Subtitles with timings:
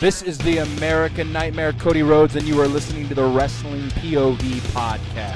[0.00, 4.60] This is the American Nightmare, Cody Rhodes, and you are listening to the Wrestling POV
[4.72, 5.33] podcast.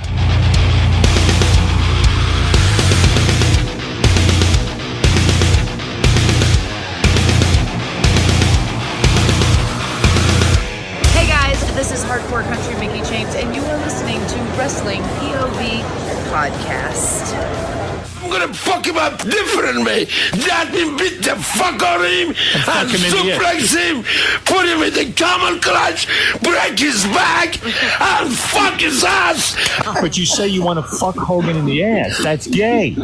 [19.68, 20.04] Up differently.
[20.46, 22.28] That him beat the fuck out of him
[22.68, 24.02] and in suplex him,
[24.44, 26.06] put him in the camel clutch,
[26.42, 29.56] break his back, and fuck his ass.
[30.00, 32.18] But you say you want to fuck Hogan in the ass.
[32.22, 32.96] That's gay.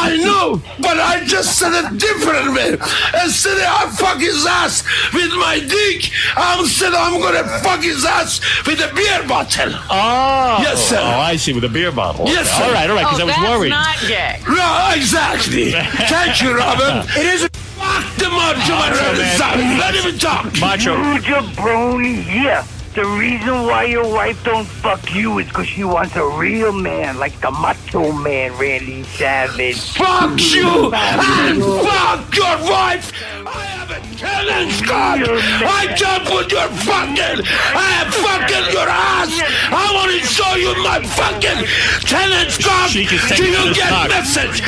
[0.00, 2.78] I know, but I just said it differently.
[3.24, 8.04] Instead of I fuck his ass with my dick, I'm said I'm gonna fuck his
[8.04, 9.72] ass with a beer bottle.
[9.90, 10.58] Oh.
[10.62, 10.98] Yes, sir.
[11.00, 11.52] Oh, I see.
[11.52, 12.26] With a beer bottle.
[12.26, 12.72] Yes, All sir.
[12.74, 13.70] right, all right, because oh, I was worried.
[13.70, 14.40] not gay.
[14.48, 15.72] No, exactly.
[16.08, 17.04] Thank you, Robin.
[17.16, 19.18] It is fuck the macho man.
[19.18, 19.38] man.
[19.38, 19.58] Son.
[19.78, 20.44] Let him talk.
[20.60, 20.96] Macho.
[20.96, 22.66] You jabroni, yeah.
[22.98, 27.16] The reason why your wife don't fuck you is because she wants a real man,
[27.16, 29.78] like the macho man, Randy Savage.
[29.92, 33.12] Fuck you and fuck your wife.
[33.46, 35.22] I have a tennis card.
[35.30, 37.46] I jump with your fucking.
[37.46, 39.30] I am fucking your ass.
[39.70, 41.70] I want to show you my fucking
[42.02, 42.90] tennis card.
[42.90, 44.08] Do you this get cock.
[44.10, 44.60] message?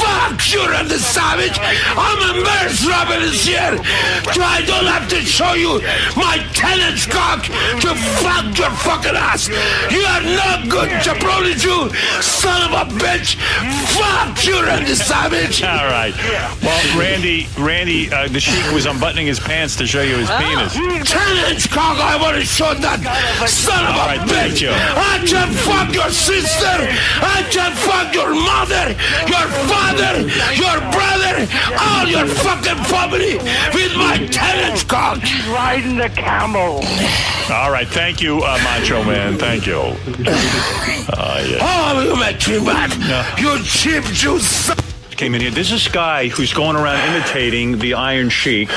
[0.00, 1.60] Fuck you, Randy Savage.
[1.60, 2.88] I'm embarrassed.
[2.88, 3.76] Robin is here.
[4.32, 5.84] So I don't have to show you
[6.16, 7.44] my tennis cock
[7.80, 9.48] to fuck your fucking ass.
[9.90, 11.90] You are not good, jabroni Jew,
[12.22, 13.36] son of a bitch.
[13.96, 15.62] Fuck you, Randy Savage.
[15.64, 16.14] All right.
[16.62, 20.74] Well, Randy, Randy, uh, the Sheik was unbuttoning his pants to show you his penis.
[21.08, 23.00] Tennis cock, I want to show that
[23.48, 24.60] son of All a right, bitch.
[24.60, 24.70] you.
[24.72, 26.74] I can fuck your sister.
[27.22, 28.94] I can fuck your mother,
[29.28, 30.24] your father,
[30.56, 31.46] your brother,
[31.78, 33.36] all your fucking family
[33.74, 35.18] with my tennis cock.
[35.48, 36.82] Riding the camel.
[37.52, 37.86] All right.
[37.88, 39.38] Thank you, uh, Macho Man.
[39.38, 39.78] Thank you.
[39.78, 41.58] Uh, yeah.
[41.60, 43.38] Oh, you make me mad.
[43.38, 44.76] You cheap Jew son.
[45.16, 45.50] Came in here.
[45.52, 48.68] This is this guy who's going around imitating the Iron Sheik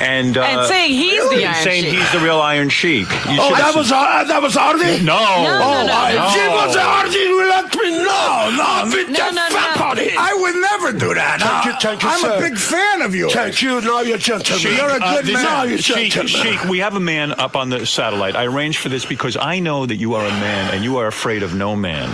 [0.00, 1.92] and, uh, And saying he's the Iron saying Sheik.
[1.92, 3.08] he's the real Iron Sheik.
[3.28, 5.04] You Oh, that was uh, that was Artie.
[5.04, 5.12] no.
[5.12, 6.32] Oh, I, no.
[6.32, 7.18] she was Artie.
[7.18, 8.56] You let me know.
[8.56, 9.84] No, beat No, the no, fuck no.
[9.84, 10.16] out of him.
[10.16, 11.38] I would never do that.
[11.40, 12.36] Thank you, Uh, thank you, I'm sir.
[12.38, 13.30] a big fan of you.
[13.30, 13.80] Thank you.
[13.80, 14.58] Now you're gentleman.
[14.58, 15.44] Sheik, You're a uh, good this- man.
[15.44, 16.58] Now you're Sheik, gentleman.
[16.58, 18.34] Sheik, we have a man up on the satellite.
[18.34, 21.06] I arranged for this because I know that you are a man and you are
[21.06, 22.08] afraid of no man.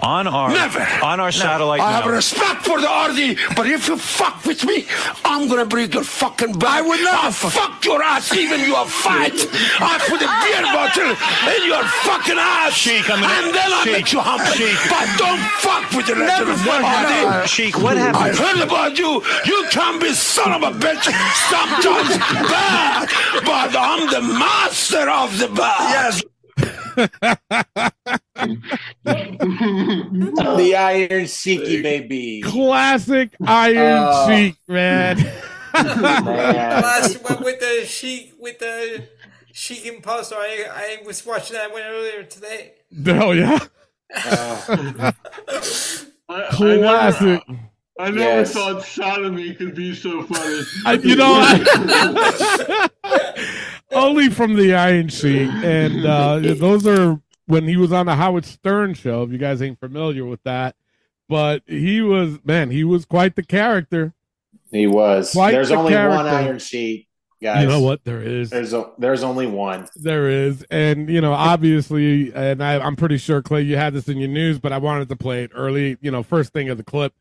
[0.00, 0.86] On our Never.
[1.02, 1.80] on our satellite.
[1.80, 4.86] I have now- respect for the RD, but if you fuck with me,
[5.24, 6.70] I'm gonna break your fucking back.
[6.78, 9.34] I would never fuck your ass, even your fight.
[9.80, 11.16] I put a beer bottle
[11.56, 14.46] in your fucking ass, Sheik, I'm gonna- and then I Sheik, make you humble.
[14.52, 14.78] Sheik.
[14.88, 16.70] But don't fuck with the rest of the
[17.42, 17.48] RD.
[17.48, 18.38] Sheik, what I happened?
[18.38, 19.22] heard about you.
[19.46, 21.04] You can be son of a bitch
[21.50, 22.18] sometimes
[22.50, 23.08] bad,
[23.44, 25.90] but I'm the master of the bad.
[25.90, 26.22] Yes.
[29.36, 32.42] the Iron Sheiky baby.
[32.42, 34.28] Classic Iron Oh.
[34.28, 35.16] Sheik, man.
[35.74, 36.24] Man.
[36.24, 39.06] last one with the sheik with the
[39.52, 40.34] sheik imposter.
[40.36, 42.72] I I was watching that one earlier today.
[43.04, 43.58] Hell yeah.
[44.14, 45.12] Uh.
[46.50, 47.42] Classic.
[47.48, 47.67] I never
[47.98, 48.52] I never yes.
[48.52, 50.62] thought sodomy could be so funny.
[50.86, 52.88] I, you know, I,
[53.92, 58.44] only from the Iron Sheik, and uh, those are when he was on the Howard
[58.44, 59.24] Stern show.
[59.24, 60.76] If you guys ain't familiar with that,
[61.28, 64.14] but he was man, he was quite the character.
[64.70, 65.32] He was.
[65.32, 66.28] Quite There's the only one character.
[66.28, 67.08] Iron Sheik,
[67.42, 67.62] guys.
[67.62, 68.04] You know what?
[68.04, 68.50] There is.
[68.50, 69.88] There's o- there's only one.
[69.96, 74.08] There is, and you know, obviously, and I, I'm pretty sure Clay, you had this
[74.08, 75.98] in your news, but I wanted to play it early.
[76.00, 77.12] You know, first thing of the clip,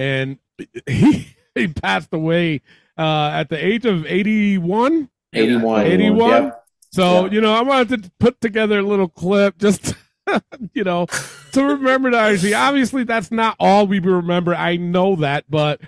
[0.00, 0.38] and
[0.86, 2.62] he he passed away
[2.98, 5.08] uh, at the age of 81.
[5.32, 5.86] 81.
[5.86, 6.30] 81?
[6.30, 6.64] Yep.
[6.92, 7.30] So Yeah.
[7.32, 9.94] you know, I wanted to put together a little clip just.
[10.74, 11.06] you know,
[11.52, 14.54] to remember the Iron Obviously, that's not all we remember.
[14.54, 15.80] I know that, but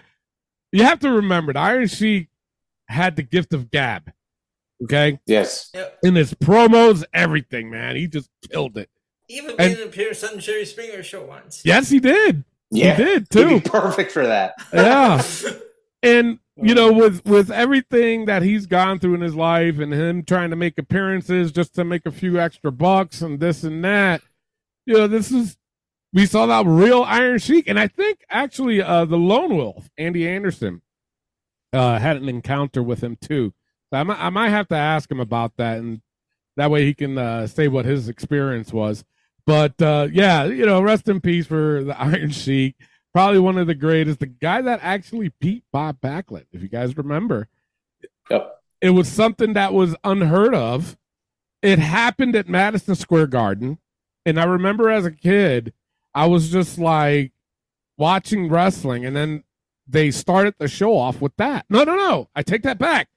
[0.72, 2.26] you have to remember the Iron Sheik
[2.88, 4.12] had the gift of gab.
[4.82, 5.70] Okay, Yes.
[5.74, 5.98] Yep.
[6.02, 7.94] in his promos, everything, man.
[7.94, 8.90] He just killed it.
[9.28, 11.62] Even And- made an appearance on Jerry Springer show once.
[11.64, 12.42] Yes, he did.
[12.72, 12.96] Yeah.
[12.96, 13.60] He did too.
[13.60, 14.54] be perfect for that.
[14.72, 15.22] Yeah.
[16.04, 20.24] And you know, with with everything that he's gone through in his life and him
[20.24, 24.20] trying to make appearances just to make a few extra bucks and this and that,
[24.84, 25.56] you know, this is
[26.12, 27.68] we saw that real Iron Sheik.
[27.68, 30.82] And I think actually uh the Lone Wolf, Andy Anderson,
[31.72, 33.54] uh had an encounter with him too.
[33.90, 36.02] So I might I might have to ask him about that and
[36.56, 39.04] that way he can uh say what his experience was.
[39.46, 42.76] But uh yeah, you know, rest in peace for the Iron Sheik.
[43.12, 44.20] probably one of the greatest.
[44.20, 47.48] The guy that actually beat Bob Backlund, if you guys remember.
[48.30, 48.58] Yep.
[48.80, 50.96] It was something that was unheard of.
[51.60, 53.78] It happened at Madison Square Garden.
[54.26, 55.72] And I remember as a kid,
[56.14, 57.32] I was just like
[57.98, 59.44] watching wrestling, and then
[59.86, 61.66] they started the show off with that.
[61.68, 62.28] No, no, no.
[62.34, 63.08] I take that back.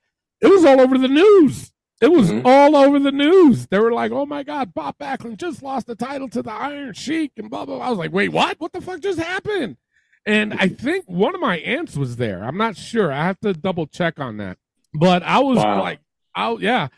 [0.42, 1.72] It was all over the news.
[2.02, 2.46] It was mm-hmm.
[2.46, 3.68] all over the news.
[3.68, 6.94] They were like, "Oh my God, Bob Backlund just lost the title to the Iron
[6.94, 7.78] Sheik," and blah blah.
[7.78, 7.88] blah.
[7.88, 8.60] I was like, "Wait, what?
[8.60, 9.78] What the fuck just happened?"
[10.26, 10.76] And I mm-hmm.
[10.76, 12.44] think one of my aunts was there.
[12.44, 13.12] I'm not sure.
[13.12, 14.58] I have to double check on that.
[14.94, 15.82] But I was Wow.
[15.82, 16.00] like,
[16.36, 16.90] "Oh yeah,"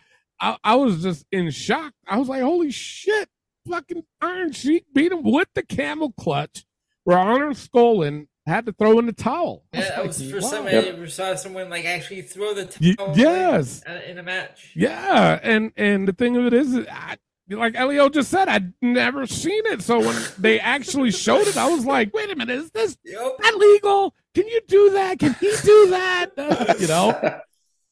[0.41, 1.93] I, I was just in shock.
[2.07, 3.29] I was like, "Holy shit!"
[3.69, 6.65] Fucking Iron Sheik beat him with the camel clutch,
[7.03, 9.63] where Arnold Skaaland had to throw in the towel.
[9.73, 10.59] I Yeah, that like, was for first wow.
[10.59, 13.83] time I ever saw someone like actually throw the Y- towel yes.
[13.87, 14.71] like, uh, in a match.
[14.75, 17.17] Yeah, and and the thing of it is, I,
[17.49, 19.81] like Elio just said, I'd never seen it.
[19.81, 23.55] So when they actually showed it, I was like, "Wait a minute, is this that
[23.57, 24.13] legal?
[24.33, 25.19] Can you do that?
[25.19, 27.39] Can he do that?" Uh, you know,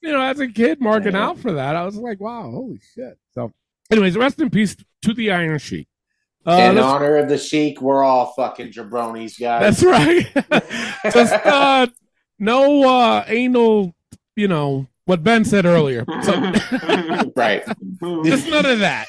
[0.02, 3.18] you know, as a kid marking out for that, I was like, "Wow, holy shit!"
[3.34, 3.52] So,
[3.92, 5.88] anyways, rest in peace to the Iron Sheik.
[6.46, 9.82] Uh, In honor of the Sheik, we're all fucking jabronis, guys.
[9.82, 10.28] that's right.
[11.14, 11.88] Just uh,
[12.38, 13.96] no uh, anal,
[14.36, 16.06] you know what Ben said earlier.
[16.24, 16.34] So,
[17.36, 17.64] right.
[18.24, 19.08] Just none of that.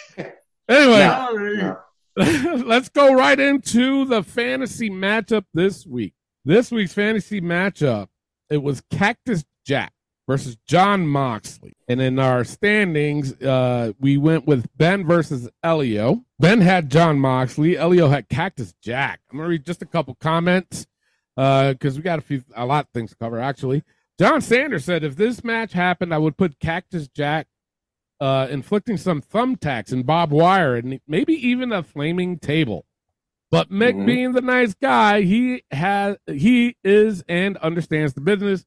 [0.68, 1.78] Anyway, No,
[2.64, 6.14] let's go right into the fantasy matchup this week.
[6.44, 8.08] This week's fantasy matchup,
[8.48, 9.92] it was Cactus Jack
[10.26, 11.76] versus Jon Moxley.
[11.88, 16.24] And in our standings, uh, we went with Ben versus Elio.
[16.38, 17.76] Ben had Jon Moxley.
[17.78, 19.20] Elio had Cactus Jack.
[19.30, 20.86] I'm gonna read just a couple comments
[21.36, 23.82] because we got a few, a lot of things to cover actually.
[24.18, 27.46] John Sanders said, if this match happened, I would put Cactus Jack
[28.18, 32.86] uh, inflicting some thumbtacks and barbed wire and maybe even a flaming table.
[33.50, 34.06] But Mick, Mhm.
[34.06, 38.64] being the nice guy he has, he is and understands the business.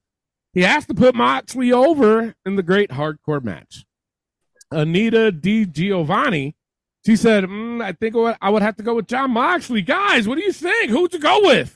[0.53, 3.85] He has to put Moxley over in the great hardcore match.
[4.71, 6.55] Anita Di Giovanni,
[7.05, 10.37] she said, "Mm, "I think I would- have to go with Jon Moxley." Guys, what
[10.37, 10.89] do you think?
[10.91, 11.75] Who'd you go with?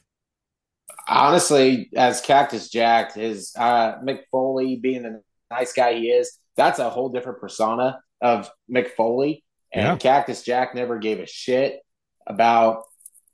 [1.07, 5.21] honestly, as Cactus Jack, his uh, Mick Foley being the
[5.51, 9.43] nice guy he is, that's a whole different persona of Mick Foley.
[9.73, 9.95] And Yeah.
[9.97, 11.81] Cactus Jack never gave a shit
[12.25, 12.83] about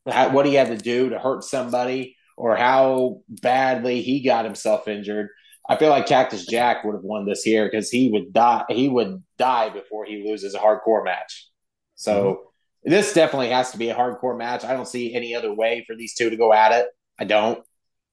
[0.03, 5.27] what he had to do to hurt somebody or how badly he got himself injured.
[5.68, 8.63] I feel like Cactus Jack would have won this here because he would die.
[8.69, 11.50] He would die before he loses a hardcore match.
[11.95, 12.91] So mm-hmm.
[12.91, 14.63] this definitely has to be a hardcore match.
[14.63, 16.88] I don't see any other way for these two to go at it.
[17.19, 17.62] I don't.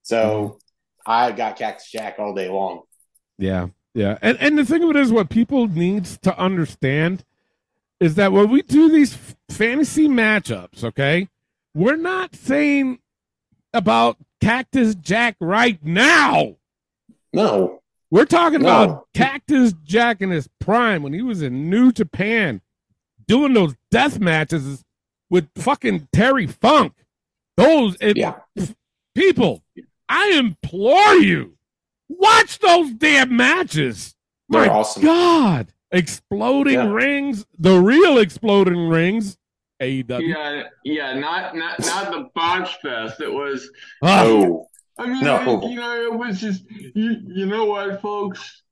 [0.02, 1.10] So mm-hmm.
[1.10, 2.82] I got Cactus Jack all day long.
[3.38, 4.18] Yeah, yeah.
[4.22, 7.24] And and the thing of it is, what people needs to understand
[8.00, 9.16] is that when we do these
[9.48, 11.28] fantasy matchups, okay,
[11.74, 12.98] we're not saying
[13.76, 16.56] about Cactus Jack right now.
[17.32, 18.68] No, We're talking No.
[18.84, 22.60] about Cactus Jack in his prime when he was in New Japan,
[23.26, 24.84] doing those death matches
[25.28, 26.92] with fucking Terry Funk.
[27.56, 28.36] Those it- Yeah.
[29.14, 29.64] people,
[30.08, 31.58] I implore you,
[32.08, 34.14] watch those damn matches.
[34.48, 35.02] They're My awesome.
[35.02, 36.90] God, exploding Yeah.
[36.92, 39.36] rings, the real exploding rings.
[39.80, 40.20] AEW.
[40.28, 43.20] Yeah, yeah, not not not the botch fest.
[43.20, 43.70] It was.
[44.02, 44.66] No.
[44.98, 45.68] I mean, No.
[45.68, 47.16] you know, it was just you.
[47.26, 48.62] You know what, folks,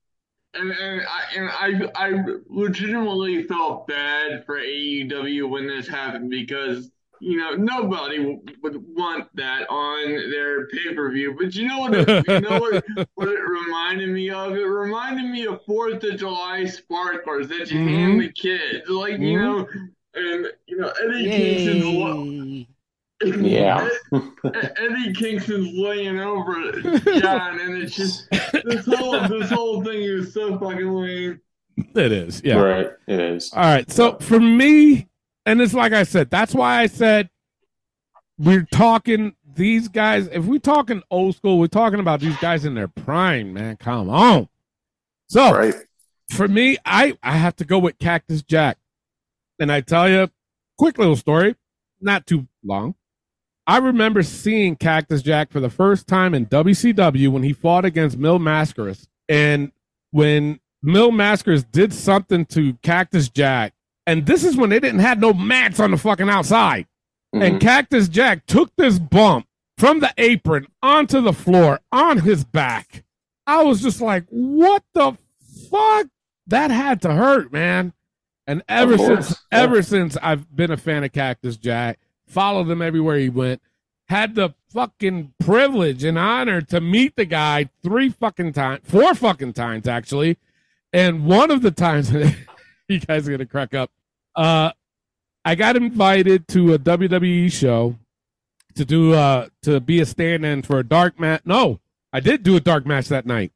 [0.55, 1.49] and and I and
[1.95, 6.89] I I legitimately felt bad for AEW when this happened because
[7.21, 11.35] you know nobody w- would want that on their pay per view.
[11.39, 11.93] But you know what?
[11.93, 12.83] It, you know what?
[13.13, 14.53] What it reminded me of?
[14.57, 19.37] It reminded me of Fourth of July sparklers that you hand the kids, like you
[19.37, 19.41] Mhm.
[19.43, 19.67] know,
[20.15, 21.85] and you know Eddie Kingston's.
[21.85, 22.65] lo-
[23.41, 23.87] Yeah.
[24.77, 26.71] Eddie Kingston's laying over
[27.19, 31.41] John, and it's just this whole this whole thing is so fucking lame.
[31.77, 32.55] It is, yeah.
[32.55, 32.87] Right.
[33.07, 33.51] It is.
[33.53, 33.89] All right.
[33.91, 35.07] So for me,
[35.45, 37.29] and it's like I said, that's why I said
[38.37, 40.27] we're talking these guys.
[40.27, 43.77] If we're talking old school, we're talking about these guys in their prime, man.
[43.77, 44.47] Come on.
[45.27, 45.73] So Right.
[46.29, 48.77] for me, I I have to go with Cactus Jack.
[49.59, 50.29] And I tell you,
[50.77, 51.55] quick little story,
[52.01, 52.95] not too long.
[53.67, 58.17] I remember seeing Cactus Jack for the first time in WCW when he fought against
[58.17, 59.07] Mil Mascaras.
[59.27, 59.71] And
[60.11, 63.73] when Mil Mascaras did something to Cactus Jack,
[64.05, 66.85] and this is when they didn't have no mats on the fucking outside.
[67.33, 67.57] And mm-hmm.
[67.57, 69.47] Cactus Jack took this bump
[69.79, 73.03] from the apron onto the floor on his back.
[73.47, 75.17] I was just like, what the
[75.69, 76.07] fuck?
[76.47, 77.93] That had to hurt, man.
[78.47, 83.17] And ever since ever since I've been a fan of Cactus Jack, followed him everywhere
[83.17, 83.61] he went,
[84.07, 89.53] had the fucking privilege and honor to meet the guy three fucking times, four fucking
[89.53, 90.37] times actually,
[90.93, 92.11] and one of the times
[92.87, 93.89] you guys are gonna crack up.
[94.35, 94.71] Uh,
[95.43, 97.95] I got invited to a WWE show
[98.75, 101.41] to do uh to be a stand-in for a dark match.
[101.45, 101.79] No,
[102.13, 103.51] I did do a dark match that night,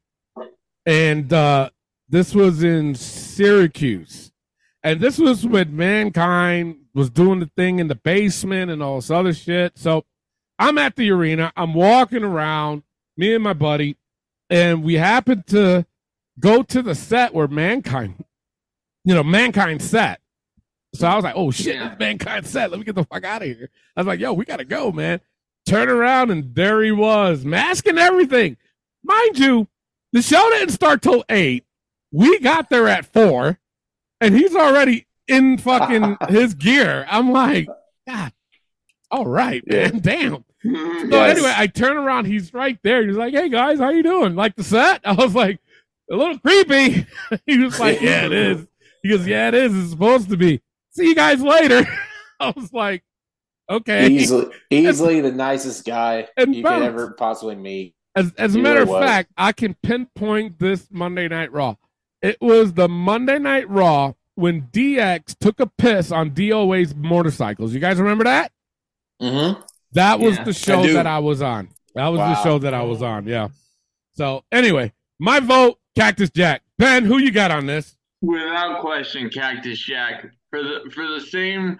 [0.86, 1.70] and uh
[2.08, 4.29] this was in Syracuse,
[4.82, 9.10] and this was when Mankind was doing the thing in the basement and all this
[9.10, 9.78] other shit.
[9.78, 10.04] So
[10.58, 11.52] I'm at the arena.
[11.56, 12.82] I'm walking around,
[13.16, 13.96] me and my buddy,
[14.48, 15.86] and we happened to
[16.38, 18.24] go to the set where Mankind,
[19.04, 20.20] you know, Mankind set.
[20.94, 21.90] So I was like, oh shit, Yeah.
[21.92, 22.70] it's Mankind set.
[22.70, 23.70] Let me get the fuck out of here.
[23.96, 25.20] I was like, yo, we gotta go, man.
[25.66, 28.56] Turn around and there he was, mask and everything.
[29.04, 29.68] Mind you,
[30.12, 31.64] the show didn't start till eight.
[32.10, 33.59] We got there at four,
[34.20, 37.06] and he's already in fucking his gear.
[37.08, 37.68] I'm like,
[38.06, 38.32] God,
[39.10, 40.44] all right, man, damn.
[40.64, 41.10] Mm-hmm.
[41.10, 41.36] So Yes.
[41.36, 43.06] anyway, I turn around, he's right there.
[43.06, 44.34] He's like, "Hey guys, how you doing?
[44.36, 45.58] Like the set?" I was like,
[46.10, 47.06] "A little creepy."
[47.46, 48.66] he was like, "Yeah, it is."
[49.02, 49.74] He goes, "Yeah, it is.
[49.74, 50.60] It's supposed to be."
[50.90, 51.86] See you guys later.
[52.38, 53.04] I was like,
[53.70, 57.94] "Okay." Easily, easily the nicest guy And you could ever possibly meet.
[58.14, 61.76] As as a matter of fact, I can pinpoint this Monday Night Raw.
[62.22, 67.72] It was the Monday Night Raw when DX took a piss on DOA's motorcycles.
[67.72, 68.52] You guys remember that?
[69.20, 69.60] Mm-hmm.
[69.92, 71.68] That was Yeah, the show I that I was on.
[71.94, 73.26] That was the show that I was on.
[73.26, 73.48] Yeah.
[74.14, 76.62] So anyway, my vote, Cactus Jack.
[76.78, 77.96] Ben, who you got on this?
[78.22, 81.78] Without question, Cactus Jack for the for the same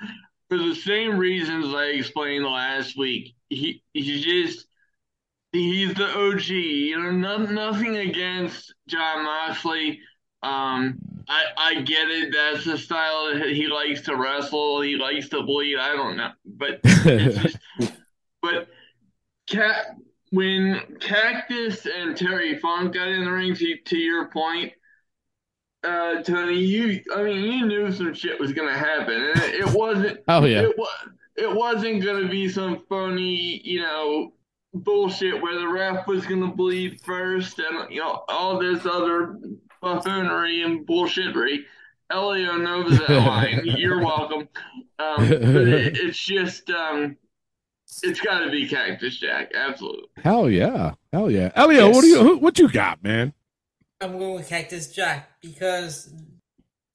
[0.49, 3.35] for the same reasons I explained last week.
[3.49, 4.66] He he's just
[5.52, 6.49] he's the OG.
[6.49, 10.00] You know, no, nothing against Jon Moxley.
[10.42, 12.32] Um, I I get it.
[12.32, 14.80] That's the style that he likes to wrestle.
[14.80, 15.76] He likes to bleed.
[15.78, 17.59] I don't know, but just,
[18.42, 18.68] but
[19.47, 19.97] cat
[20.30, 23.54] when Cactus and Terry Funk got in the ring.
[23.54, 24.73] To, to your point,
[25.85, 29.70] uh, Tony, you I mean you knew some shit was gonna happen, and it, it
[29.73, 30.20] wasn't.
[30.28, 30.62] Oh, yeah.
[30.62, 31.09] It was.
[31.37, 34.35] It wasn't gonna be some phony, you know,
[34.75, 39.38] bullshit where the ref was gonna bleed first, and you know all this other
[39.80, 41.64] buffoonery and bullshittery.
[42.10, 43.62] Elio knows that line.
[43.64, 44.49] You're welcome.
[44.99, 47.16] Um, but it, it's just, um,
[48.02, 49.52] it's got to be Cactus Jack.
[49.54, 50.08] Absolutely.
[50.16, 50.94] Hell yeah.
[51.12, 51.50] Hell yeah.
[51.54, 53.32] Elio, what do you who, what you got, man?
[54.00, 56.12] I'm going with Cactus Jack because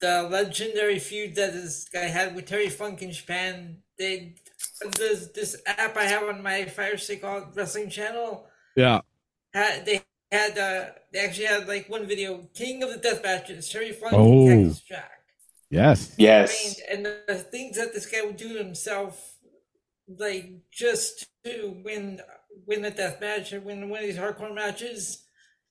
[0.00, 3.78] the legendary feud that this guy had with Terry Funk in Japan.
[3.98, 4.34] They
[4.98, 8.46] this this app I have on my Fire Stick called Wrestling Channel.
[8.74, 9.00] Yeah.
[9.54, 10.02] Had they
[10.32, 14.12] had uh they actually had like one video King of the Death Matches Terry Funk
[14.14, 14.48] Oh.
[14.48, 15.10] and Cactus Jack.
[15.70, 16.08] Yes.
[16.08, 16.80] I mean, Yes.
[16.90, 19.34] and the, the things that this guy would do to himself,
[20.08, 22.20] like just to win
[22.66, 25.22] win a death match or win one of these hardcore matches.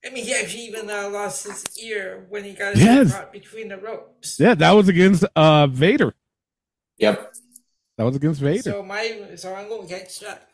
[0.05, 3.09] I mean, he actually even uh, lost his ear when he got his Yes.
[3.11, 4.39] ear caught between the ropes.
[4.39, 6.13] Yeah, that was against uh Vader.
[6.99, 7.33] Yep.
[7.97, 8.61] That was against Vader.
[8.61, 10.47] So my so I'm going with Cactus Jack.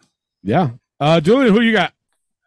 [0.44, 0.70] yeah.
[1.00, 1.94] Uh Julian, who you got?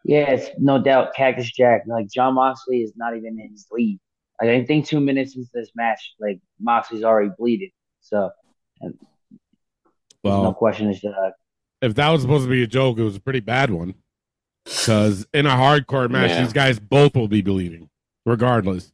[0.07, 1.81] Yes, no doubt, Cactus Jack.
[1.87, 3.99] Like Jon Moxley is not even in his league.
[4.39, 7.71] Like, I think two minutes into this match, like Moxley's already bleeding.
[8.01, 8.29] So,
[8.81, 9.39] and there's
[10.23, 11.31] no Well, question it's uh,
[11.81, 13.95] if that was supposed to be a joke, it was a pretty bad one.
[14.65, 16.41] Because in a hardcore match, Yeah.
[16.43, 17.89] these guys both will be bleeding,
[18.25, 18.91] regardless.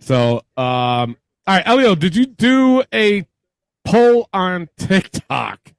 [0.00, 3.26] So, um, all right, Elio, did you do a
[3.84, 5.72] poll on TikTok?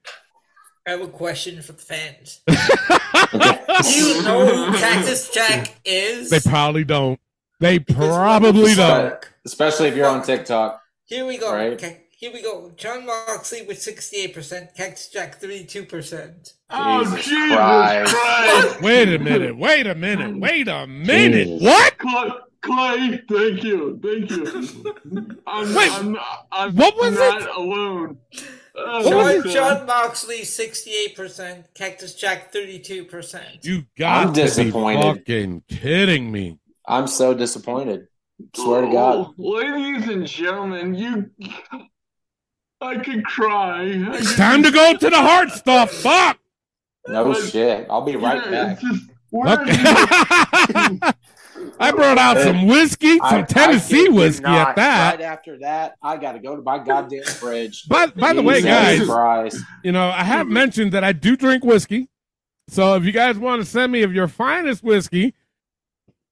[0.88, 2.40] I have a question for the fans.
[2.48, 6.30] Do you know who Cactus Jack is?
[6.30, 7.20] They probably don't.
[7.60, 9.16] They probably don't.
[9.46, 10.82] Especially if you're on TikTok.
[11.04, 11.54] Here we go.
[11.54, 11.74] Right.
[11.74, 12.72] Okay, here we go.
[12.78, 16.54] Jon Moxley with 68%, Cactus Jack 32%.
[16.70, 18.16] Oh, Jesus Jesus Christ.
[18.16, 18.82] Christ.
[18.82, 19.58] Wait a minute.
[19.58, 20.40] Wait a minute.
[20.40, 21.48] Wait a minute.
[21.48, 21.64] Jesus.
[21.64, 21.98] What?
[21.98, 24.00] Clay, Clay, thank you.
[24.02, 24.96] Thank you.
[25.48, 26.18] I'm, Wait, I'm,
[26.54, 27.50] I'm what was not it?
[27.50, 28.18] alone.
[28.80, 29.78] Oh, What was John, God.
[29.80, 33.64] Jon Moxley 68%, Cactus Jack 32%.
[33.66, 35.02] You got I'm to be disappointed.
[35.18, 36.60] fucking kidding me.
[36.88, 38.08] I'm so disappointed.
[38.56, 39.16] Swear to God.
[39.18, 41.32] Oh, ladies and gentlemen, you.
[42.80, 43.82] I could cry.
[44.12, 45.92] I could- Time to go to the hard stuff.
[45.92, 46.38] Fuck.
[47.08, 47.88] No uh, shit.
[47.90, 48.80] I'll be right Yeah, back.
[48.80, 51.12] just- where Okay.
[51.58, 51.72] Is he?
[51.80, 54.70] I brought out some whiskey, some I Tennessee kid you whiskey not.
[54.70, 55.16] at that.
[55.18, 57.88] Right after that, I got to go to my goddamn fridge.
[57.88, 59.58] By, by the way, guys, Christ.
[59.84, 62.10] you know, I have mentioned that I do drink whiskey.
[62.70, 65.34] So if you guys want to send me of your finest whiskey,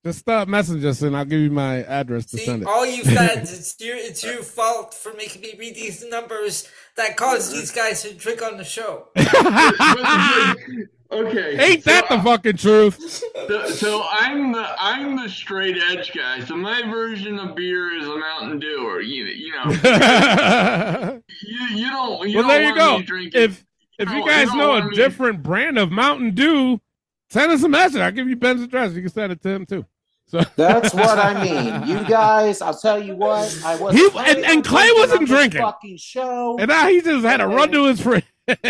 [0.05, 2.67] just stop messaging us and I'll give you my address to See, send it.
[2.67, 7.17] all you fans, it's your, it's your fault for making me read these numbers that
[7.17, 9.07] caused these guys to drink on the show.
[11.11, 11.57] Okay.
[11.59, 12.99] Ain't that the fucking truth?
[13.47, 16.39] So, so I'm the I'm the straight edge guy.
[16.43, 19.71] So my version of beer is a Mountain Dew, or you you know,
[21.41, 22.29] you, you don't.
[22.29, 22.99] You well, don't there you go.
[23.39, 23.65] If
[23.99, 26.81] if you you guys you know want a me- different brand of Mountain Dew,
[27.29, 28.01] send us a message.
[28.01, 28.93] I'll give you Ben's address.
[28.93, 29.85] You can send it to him too.
[30.27, 31.87] So That's what I mean.
[31.87, 33.61] You guys, I'll tell you what.
[33.63, 35.61] I was He- and- and Clay wasn't drinking.
[35.61, 36.57] Fucking show.
[36.59, 38.23] And now he just had to run to his friend.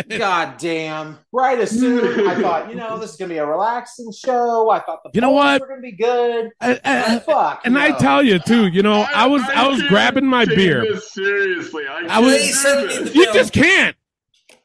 [0.10, 1.20] God damn!
[1.32, 4.70] Right as soon I thought, you know, this is gonna be a relaxing show.
[4.70, 5.62] I thought the You know polls what?
[5.62, 6.50] were gonna be good.
[6.62, 7.62] Uh, uh, Fuck.
[7.66, 10.98] and I tell you too, you know, I was I was grabbing my beer.
[11.00, 13.16] Seriously, I, I was- can't do this.
[13.16, 13.96] You just can't.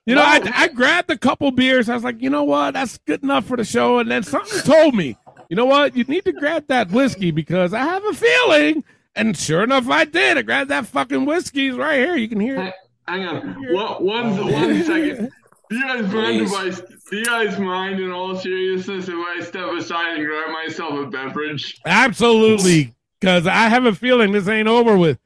[0.07, 0.26] You know, No.
[0.29, 1.88] I, I grabbed a couple beers.
[1.88, 2.75] I was like, you know what?
[2.75, 3.99] That's good enough for the show.
[3.99, 5.17] And then something told me,
[5.49, 5.95] you know what?
[5.97, 8.83] You need to grab that whiskey because I have a feeling.
[9.14, 10.38] And sure enough, I did.
[10.38, 11.69] I grabbed that fucking whiskey.
[11.69, 12.17] It's right here.
[12.17, 12.75] You can hear it.
[13.11, 14.05] Hang on, one
[14.52, 15.31] one second.
[15.69, 16.71] Do you guys mind if I?
[17.11, 21.07] Do you guys mind, in all seriousness, if I step aside and grab myself a
[21.07, 21.76] beverage?
[21.87, 22.95] Absolutely.
[23.19, 25.19] Because I have a feeling this ain't over with.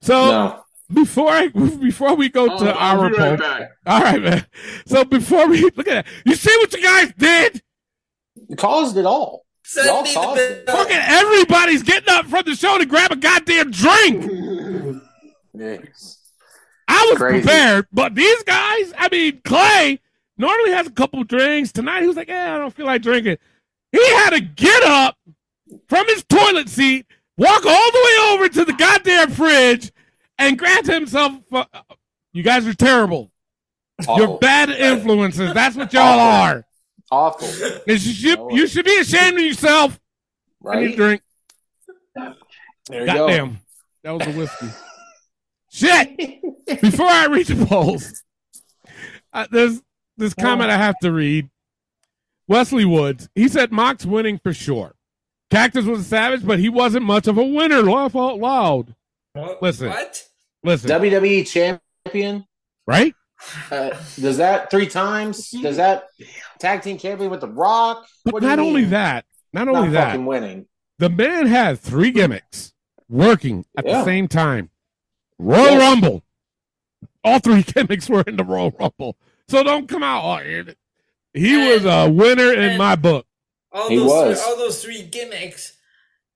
[0.00, 0.64] So No.
[0.92, 3.70] before I before we go oh, to I'll, I'll our be poll, right back.
[3.86, 4.46] all right, man.
[4.86, 7.62] So before we look at that, you see what you guys did?
[8.48, 9.44] You caused it all.
[9.64, 10.66] Send Y'all me the caused it.
[10.66, 15.02] Fucking everybody's getting up from the show to grab a goddamn drink.
[15.54, 16.21] Yes.
[16.88, 17.42] I was Crazy.
[17.42, 20.00] prepared, but these guys, I mean, Clay
[20.36, 21.72] normally has a couple drinks.
[21.72, 23.38] Tonight he was like, "Yeah, I don't feel like drinking."
[23.92, 25.16] He had to get up
[25.88, 29.92] from his toilet seat, walk all the way over to the goddamn fridge,
[30.38, 31.32] and grab himself.
[31.52, 31.64] uh,
[32.32, 33.30] you guys are terrible.
[34.16, 35.52] You're bad influences.
[35.54, 36.64] That's what y'all are.
[37.10, 37.46] Awful.
[37.86, 40.00] You should, you should be ashamed of yourself.
[40.66, 40.96] I need a Right?
[40.96, 41.22] drink.
[42.88, 43.14] There you go.
[43.28, 43.58] Goddamn.
[44.02, 44.66] That was a whiskey.
[45.72, 46.40] Shit!
[46.82, 48.22] Before I read the polls,
[49.32, 49.80] uh, there's
[50.18, 51.48] this comment I have to read.
[52.48, 54.94] Wesley Woods, he said Mox winning for sure.
[55.50, 57.82] Cactus was a savage, but he wasn't much of a winner.
[57.82, 58.94] Laugh out loud.
[59.62, 59.88] Listen.
[59.88, 60.22] What?
[60.64, 62.44] Listen, WWE champion.
[62.86, 63.14] right?
[63.70, 65.50] Uh, does that three times?
[65.50, 66.04] Does that
[66.60, 68.06] tag team champion with the Rock?
[68.24, 68.90] But What not only mean?
[68.90, 70.66] that, not Not only that, winning.
[70.98, 72.72] the man had three gimmicks
[73.08, 73.98] working at Yeah.
[73.98, 74.70] the same time.
[75.42, 75.80] Royal Yes.
[75.80, 76.22] Rumble.
[77.24, 79.16] All three gimmicks were in the Royal Rumble.
[79.48, 80.24] So don't come out.
[80.24, 80.78] Uh, oh, it-
[81.34, 83.26] he was a winner in my book.
[83.72, 84.42] All He those was.
[84.42, 85.78] all those three gimmicks.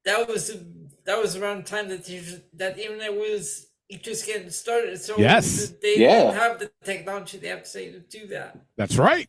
[0.07, 0.57] That was
[1.05, 2.23] that was around the time that he,
[2.55, 3.67] that internet was
[4.03, 4.99] just getting started.
[5.01, 5.69] So Yes.
[5.83, 6.23] they Yeah.
[6.23, 8.57] didn't have the technology they have to say to do that.
[8.77, 9.29] That's right.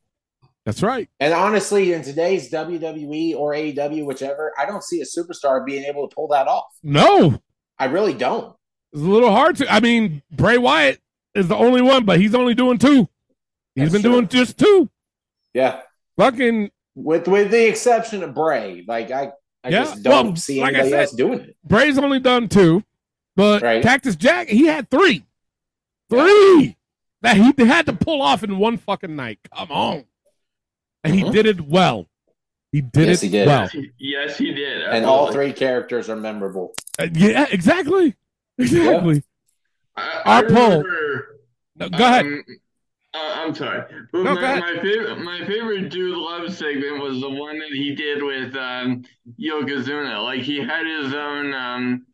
[0.65, 1.09] That's right.
[1.19, 6.07] And honestly, in today's WWE or AEW, whichever, I don't see a superstar being able
[6.07, 6.67] to pull that off.
[6.83, 7.41] No,
[7.77, 8.55] I really don't.
[8.97, 9.71] It's a little hard to.
[9.71, 10.99] I mean, Bray Wyatt
[11.35, 13.07] is the only one, but he's only doing two.
[13.75, 14.11] He's That's been true.
[14.13, 14.89] doing just two.
[15.53, 15.81] Yeah,
[16.17, 19.31] Fucking with with the exception of Bray, like I,
[19.63, 21.57] I Yeah, just don't well, see like I anybody said- else doing it.
[21.63, 22.83] Bray's only done two,
[23.35, 23.81] but Right.
[23.83, 25.23] Cactus Jack he had three,
[26.09, 26.75] three
[27.21, 29.39] that he had to pull off in one fucking night.
[29.55, 30.05] Come on,
[31.03, 31.31] and he Mhm.
[31.33, 32.07] did it well.
[32.71, 33.47] He did Yes, it he did.
[33.47, 33.69] well.
[33.97, 34.83] Yes, he did.
[34.83, 35.51] And all absolutely.
[35.51, 36.73] three characters are memorable.
[36.99, 38.15] Uh, yeah, exactly,
[38.75, 39.23] exactly.
[39.95, 40.83] I, Our I poll.
[41.75, 42.25] No, go ahead.
[42.25, 42.43] um,
[43.13, 44.59] uh, I'm sorry, but No, go my, ahead.
[44.75, 49.03] my favorite my favorite Dude Love segment was the one that he did with um,
[49.39, 50.21] Yokozuna.
[50.23, 52.05] Like he had his own um,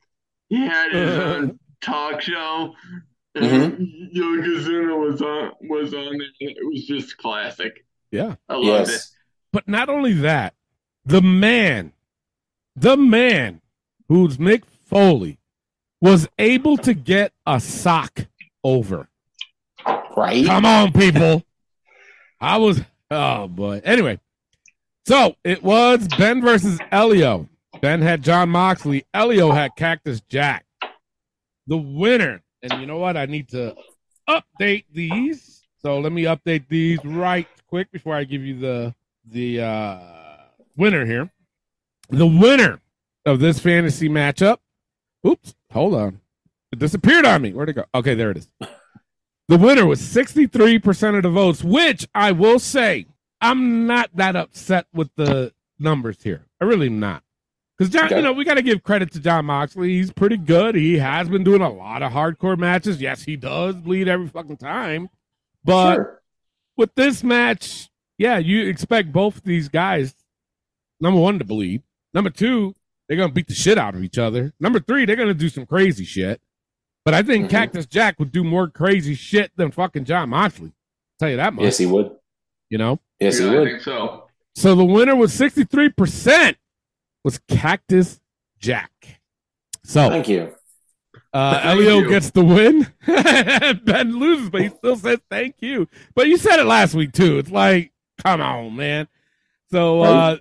[0.49, 2.73] he had his own talk show.
[3.36, 4.15] And Mm-hmm.
[4.15, 6.27] Yokozuna was on was on there.
[6.39, 7.84] It was just classic.
[8.12, 8.36] Yeah.
[8.47, 9.01] I loved it.
[9.51, 10.53] But not only that,
[11.03, 11.93] the man,
[12.75, 13.62] the man
[14.08, 15.39] who's Mick Foley
[16.03, 18.27] was able to get a sock
[18.61, 19.07] over.
[20.17, 20.45] right.
[20.45, 21.43] Come on, people.
[22.41, 23.81] I was, oh boy.
[23.85, 24.19] Anyway,
[25.07, 27.47] so it was Ben versus Elio.
[27.79, 29.05] Ben had Jon Moxley.
[29.13, 30.65] Elio had Cactus Jack.
[31.67, 33.15] The winner, and you know what?
[33.15, 33.73] I need to
[34.29, 35.61] update these.
[35.81, 38.93] So let me update these right quick before I give you the
[39.25, 39.99] the uh,
[40.75, 41.31] winner here.
[42.09, 42.81] The winner
[43.25, 44.57] of this fantasy matchup.
[45.25, 46.19] Oops, hold on.
[46.71, 47.53] It disappeared on me.
[47.53, 47.86] Where'd it go?
[47.93, 48.49] Okay, there it is.
[49.49, 53.05] The winner was 63% of the votes, which I will say,
[53.41, 56.45] I'm not that upset with the numbers here.
[56.62, 57.23] I really am not.
[57.77, 58.15] Because, John, Okay.
[58.17, 59.89] you know, we got to give credit to Jon Moxley.
[59.97, 60.75] He's pretty good.
[60.75, 63.01] He has been doing a lot of hardcore matches.
[63.01, 65.09] Yes, he does bleed every fucking time.
[65.65, 66.21] But Sure.
[66.77, 70.13] with this match, yeah, you expect both these guys,
[71.01, 71.81] number one, to bleed.
[72.13, 72.75] Number two,
[73.07, 74.53] they're going to beat the shit out of each other.
[74.59, 76.41] Number three, they're going to do some crazy shit.
[77.05, 77.49] But I think Mhm.
[77.49, 80.71] Cactus Jack would do more crazy shit than fucking Jon Moxley.
[81.19, 81.63] tell you that much.
[81.65, 82.11] Yes, he would.
[82.69, 82.99] You know.
[83.19, 83.67] Yes, he yeah, I would.
[83.69, 84.27] think so.
[84.55, 86.55] So the winner was 63%
[87.23, 88.19] was Cactus
[88.59, 89.19] Jack.
[89.83, 90.53] So Thank you.
[91.33, 92.09] uh, Thank Elio you.
[92.09, 92.87] gets the win.
[93.85, 95.87] ben loses, but he still says thank you.
[96.15, 97.37] But you said it last week too.
[97.37, 97.91] It's like,
[98.23, 99.07] come on, man.
[99.71, 100.37] So uh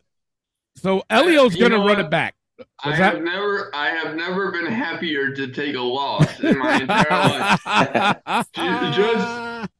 [0.76, 1.98] so Elio's gonna run what?
[2.00, 2.34] it back.
[2.82, 3.14] I that?
[3.14, 7.10] have never, I have never been happier to take a loss in my entire
[8.24, 8.46] life.
[8.94, 9.70] Just,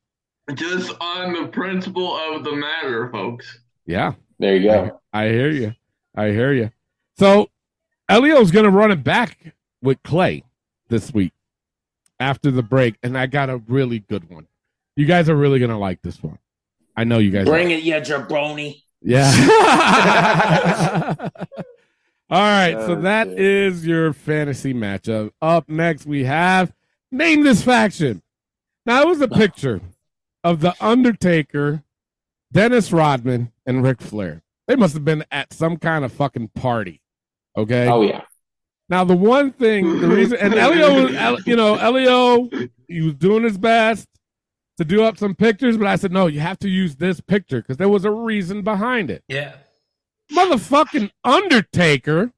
[0.54, 3.60] just on the principle of the matter, folks.
[3.86, 4.14] yeah.
[4.38, 5.00] There you go.
[5.12, 5.74] I hear you.
[6.16, 6.72] I hear you.
[7.16, 7.48] So
[8.08, 9.38] Elio's going to run it back
[9.80, 10.42] with Clay
[10.88, 11.32] this week
[12.18, 14.48] after the break, and I got a really good one.
[14.96, 16.38] You guys are really going to like this one.
[16.96, 17.46] I know you guys.
[17.46, 17.76] Bring are.
[17.76, 18.82] it, you jabroni.
[19.00, 19.30] Yeah.
[22.32, 23.38] All right, so that shit.
[23.38, 25.32] is your fantasy matchup.
[25.42, 26.72] Up next, we have
[27.10, 28.22] name this faction.
[28.86, 29.82] Now it was a picture
[30.42, 31.82] of the Undertaker,
[32.50, 34.42] Dennis Rodman, and Ric Flair.
[34.66, 37.02] They must have been at some kind of fucking party.
[37.56, 37.86] Okay.
[37.86, 38.22] Oh yeah.
[38.88, 42.48] Now the one thing, the reason, and Elio, was- you know, Elio,
[42.88, 44.08] he was doing his best
[44.78, 47.60] to do up some pictures, but I said no, you have to use this picture
[47.60, 49.22] because there was a reason behind it.
[49.28, 49.56] Yeah.
[50.34, 52.32] Motherfucking Undertaker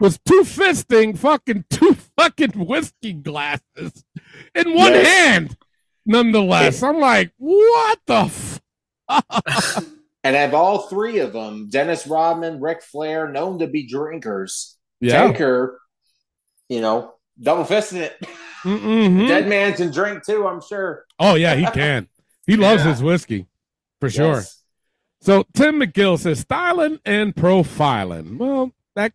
[0.00, 4.04] was two fisting fucking two fucking whiskey glasses
[4.54, 5.06] in one Yes.
[5.06, 5.56] hand.
[6.04, 8.30] Nonetheless, I'm like, what the?
[9.08, 9.84] F-?
[10.22, 14.76] And have all three of them, Dennis Rodman, Ric Flair, known to be drinkers.
[15.00, 15.28] Yeah.
[15.28, 15.80] Taker,
[16.68, 18.16] you know, double fisting it.
[18.64, 19.28] Mhm.
[19.28, 21.04] Dead man can drink too, I'm sure.
[21.20, 22.08] Oh yeah, he can.
[22.46, 22.90] He loves Yeah.
[22.92, 23.46] his whiskey
[24.00, 24.42] for sure.
[25.26, 25.36] Yes.
[25.36, 28.38] So Tim McGill says styling and profiling.
[28.38, 29.12] Well, that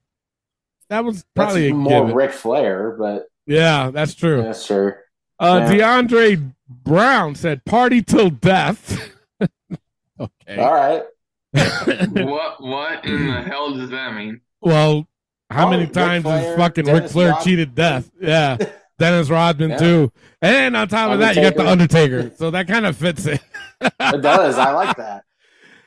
[0.89, 2.15] that was probably That's a more given.
[2.15, 4.43] Ric Flair, but yeah, that's true.
[4.43, 4.93] that's true.
[5.39, 6.01] Uh, Yeah.
[6.01, 9.11] DeAndre Brown said party till death.
[9.41, 10.57] okay.
[10.57, 11.03] All right.
[12.13, 14.41] What, what in the hell does that mean?
[14.61, 15.07] Well,
[15.49, 17.43] how Oh, many Ric times has Flair, fucking Ric Flair Rodman.
[17.43, 18.09] cheated death?
[18.21, 18.57] Yeah.
[18.99, 19.77] Dennis Rodman Yeah.
[19.77, 20.11] too.
[20.41, 22.31] And on top of that, you got the Undertaker.
[22.37, 23.41] So that kind of fits it.
[23.81, 24.57] It does.
[24.57, 25.23] I like that.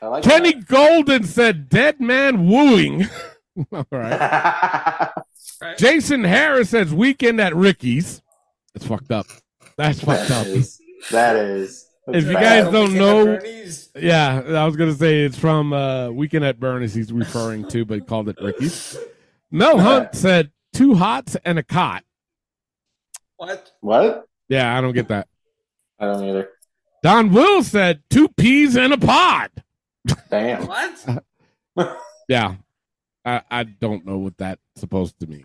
[0.02, 3.08] I like Kenny Golden said dead man wooing.
[3.72, 4.10] All right.
[4.18, 5.24] that.
[5.78, 8.22] Jason Harris says weekend at Ricky's.
[8.74, 9.26] It's fucked up.
[9.76, 10.46] That's fucked that up.
[10.46, 10.80] is.
[11.10, 11.86] That is.
[12.08, 13.40] If you guys don't Weekend know,
[13.96, 16.92] yeah, I was gonna say it's from uh, Weekend at Bernie's.
[16.92, 18.98] He's referring to, but he called it Ricky's.
[19.50, 22.04] Mel Hunt said two hots and a cot.
[23.36, 23.72] What?
[23.80, 24.28] What?
[24.48, 25.28] Yeah, I don't get that.
[25.98, 26.50] I don't either.
[27.02, 29.50] Don Will said two peas in a pod.
[30.30, 30.66] Damn.
[30.66, 31.24] What?
[32.26, 32.54] Yeah,
[33.22, 35.44] I, I don't know what that's supposed to mean.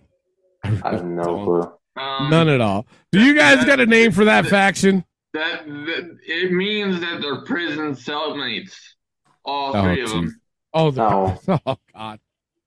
[0.64, 2.02] I have no clue.
[2.02, 2.88] Um, None at all.
[3.12, 5.04] Do you guys got a name for that faction?
[5.34, 8.76] That, that it means that they're prison cellmates.
[9.44, 10.14] All Oh, three of jeez.
[10.14, 10.42] them.
[10.74, 11.40] Oh, the, No.
[11.66, 12.20] oh God,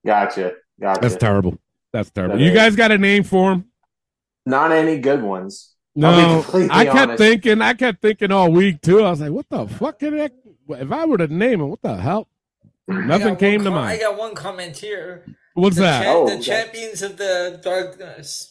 [0.05, 0.53] Gotcha.
[0.79, 1.01] Gotcha.
[1.01, 1.59] that's terrible.
[1.95, 2.37] That's terrible.
[2.37, 2.55] That You is.
[2.55, 3.65] guys got a name for them?
[4.45, 5.71] Not any good ones.
[5.95, 7.19] No, I kept honest.
[7.19, 7.63] thinking.
[7.63, 9.03] I kept thinking all week too.
[9.05, 9.99] I was like, "What the fuck?
[9.99, 10.31] Can I,
[10.69, 12.29] if I were to name him, what the hell?"
[12.89, 15.25] Nothing came to com- I got one comment here.
[15.55, 16.05] What's the that?
[16.05, 16.43] cha- Oh, the okay.
[16.43, 18.49] champions of the darkness.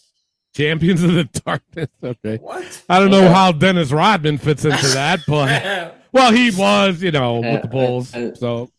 [0.54, 1.88] Champions of the Darkness.
[2.04, 2.38] Okay.
[2.38, 2.84] What?
[2.90, 3.34] I don't know Okay.
[3.34, 8.14] how Dennis Rodman fits into that, but well, he was, you know, with the Bulls.
[8.14, 8.70] Uh, uh, So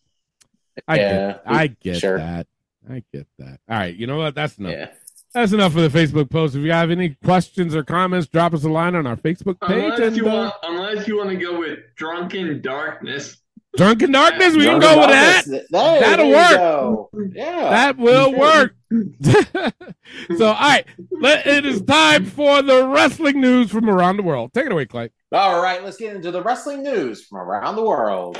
[0.87, 2.17] I Yeah, get, I get sure.
[2.19, 2.45] that.
[2.87, 3.59] I get that.
[3.67, 4.35] All right, you know what?
[4.35, 4.71] That's enough.
[4.73, 4.91] Yeah.
[5.33, 6.55] That's enough for the Facebook post.
[6.55, 9.81] If you have any questions or comments, drop us a line on our Facebook page.
[9.83, 13.37] Unless And you uh, want, unless you want to go with drunken darkness.
[13.75, 15.45] Drunken Darkness, we can Drunken go with that.
[15.45, 15.67] Darkness.
[15.71, 16.49] There, That'll work.
[16.51, 17.09] go.
[17.33, 17.69] Yeah.
[17.71, 18.39] That will Sure.
[18.39, 18.75] work.
[20.37, 24.53] so, all right, let, it is time for the wrestling news from around the world.
[24.53, 25.09] Take it away, Clay.
[25.31, 28.37] All right, let's get into the wrestling news from around the world.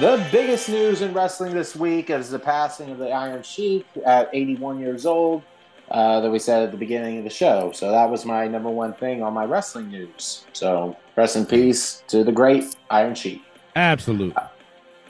[0.00, 4.28] The biggest news in wrestling this week is the passing of the Iron Sheik at
[4.32, 5.42] 81 years old,
[5.90, 7.70] uh, that we said at the beginning of the show.
[7.72, 10.44] So that was my number one thing on my wrestling news.
[10.52, 13.40] So rest in peace to the great Iron Sheik.
[13.76, 14.34] Absolutely.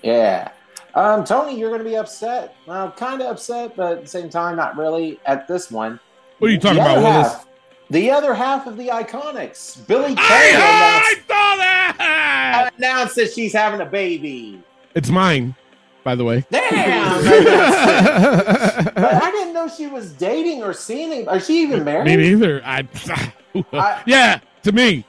[0.02, 0.50] Yeah.
[0.94, 2.54] Um, Tony, you're going to be upset.
[2.66, 5.98] Well, kind of upset, but at the same time, not really at this one.
[6.40, 7.32] What are you talking The about, Willis?
[7.32, 7.46] half-
[7.90, 12.70] the other half of the Iconics, Billie Kay, I, announced, saw that.
[12.78, 14.62] announced that she's having a baby.
[14.94, 15.54] It's mine,
[16.04, 16.44] by the way.
[16.50, 17.24] Damn!
[17.24, 21.28] but I didn't know she was dating or seeing it.
[21.28, 22.06] Are she even married?
[22.06, 22.62] Me neither.
[22.64, 22.86] I,
[23.72, 25.04] I- yeah, to me,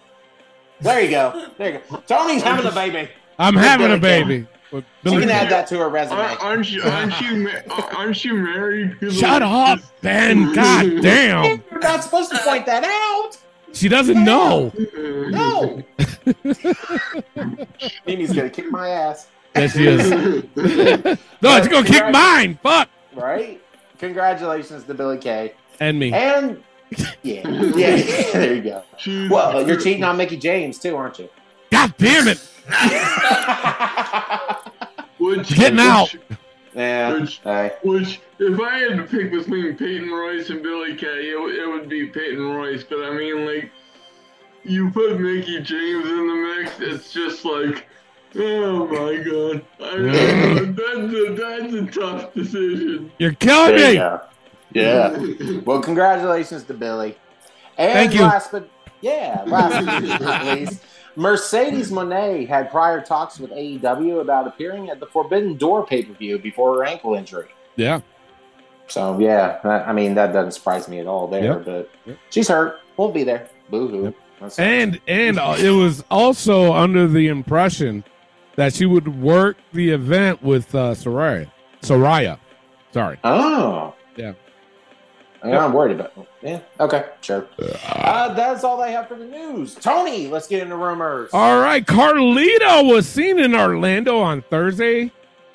[0.81, 1.49] There you go.
[1.57, 1.97] There you go.
[2.07, 3.09] Tony's having a baby.
[3.39, 4.47] I'm having a baby.
[4.71, 6.17] With She can add that to her resume.
[6.19, 8.99] Aren't aren't you aren't you ma- aren't you married?
[8.99, 10.51] to the- Shut up, Ben.
[10.53, 11.61] God damn.
[11.71, 13.37] You're not supposed to point that out.
[13.73, 14.71] She doesn't know.
[14.97, 15.83] No.
[18.05, 19.27] Mimi's gonna kick my ass.
[19.55, 20.09] Yes, she is.
[21.41, 22.59] no, it's gonna kick mine.
[22.61, 22.89] Fuck.
[23.13, 23.61] Right?
[23.99, 25.53] Congratulations to Billie Kay.
[25.79, 26.11] And me.
[26.13, 26.61] And
[27.23, 28.83] yeah, yeah, there you go.
[29.33, 31.29] Well, you're cheating on Mickie James too, aren't you?
[31.71, 32.39] God damn it.
[35.17, 36.13] Which, Getting out.
[36.73, 37.13] Yeah.
[37.13, 37.71] Which, Hey.
[37.83, 41.87] which, if I had to pick between Peyton Royce and Billie Kay, it, it would
[41.89, 42.83] be Peyton Royce.
[42.83, 43.71] But I mean, like,
[44.63, 47.87] you put Mickie James in the mix, it's just like,
[48.37, 53.11] oh my god, I know, that's a that's a tough decision.
[53.17, 53.99] You're killing There you me.
[53.99, 54.21] go.
[54.73, 55.61] Yeah.
[55.65, 57.15] Well, congratulations to Billie.
[57.77, 58.21] And Thank you.
[58.21, 58.69] last but
[59.01, 60.83] yeah, last but not least,
[61.15, 66.13] Mercedes Moné had prior talks with AEW about appearing at the Forbidden Door pay per
[66.13, 67.47] view before her ankle injury.
[67.77, 68.01] Yeah.
[68.87, 71.43] So yeah, I I mean that doesn't surprise me at all there.
[71.57, 71.65] Yep.
[71.65, 72.17] But Yep.
[72.29, 72.79] she's hurt.
[72.97, 73.47] We'll be there.
[73.69, 74.13] Boo hoo.
[74.39, 78.03] That's- And and uh, it was also under the impression
[78.55, 81.49] that she would work the event with uh, Saraya.
[81.81, 82.39] Saraya.
[82.93, 83.19] Sorry.
[83.23, 83.93] Oh.
[84.15, 84.33] Yeah.
[85.43, 86.27] Yeah, I'm worried about it.
[86.41, 86.59] Yeah.
[86.79, 87.05] Okay.
[87.21, 87.47] Sure.
[87.59, 89.75] Uh, that's all I have for the news.
[89.75, 91.29] Tony, let's get into rumors.
[91.33, 95.11] All right, Carlito was seen in Orlando on Thursday.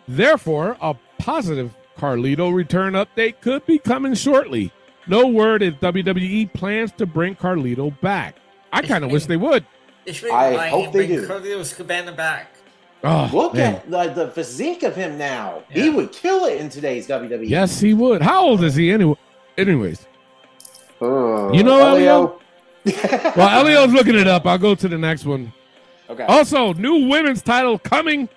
[0.07, 4.73] Therefore, a positive Carlito return update could be coming shortly.
[5.09, 8.37] No word if WWE plans to bring Carlito back.
[8.73, 9.67] I kind of wish they would.
[10.07, 11.27] They should I hope him, they bring do.
[11.29, 12.55] Carlito's Cabana back.
[13.03, 13.77] Oh, Look man.
[13.77, 15.63] at like the physique of him now.
[15.71, 17.07] He would kill it in today's.
[17.09, 17.49] WWE.
[17.49, 18.21] Yes, he would.
[18.23, 19.17] How old is he anyway?
[19.57, 20.07] Anyways,
[21.01, 22.41] Oh, You know Elio?
[23.37, 24.47] well, Elio's looking it up.
[24.47, 25.53] I'll go to the next one.
[26.11, 26.25] Okay.
[26.25, 28.29] Also, new women's title coming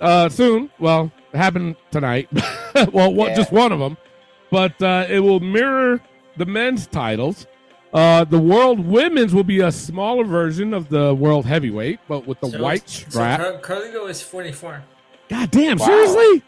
[0.00, 0.70] uh, soon.
[0.78, 2.28] Well, it happened tonight.
[2.92, 3.36] well, one, Yeah.
[3.36, 3.96] just one of them,
[4.50, 6.00] but uh, it will mirror
[6.36, 7.46] the men's titles.
[7.92, 12.40] Uh, the world women's will be a smaller version of the world heavyweight, but with
[12.40, 13.40] the So- white so strap.
[13.40, 14.82] Car- Carlito is 44.
[15.28, 15.76] God damn!
[15.78, 15.86] Wow.
[15.86, 16.42] Seriously?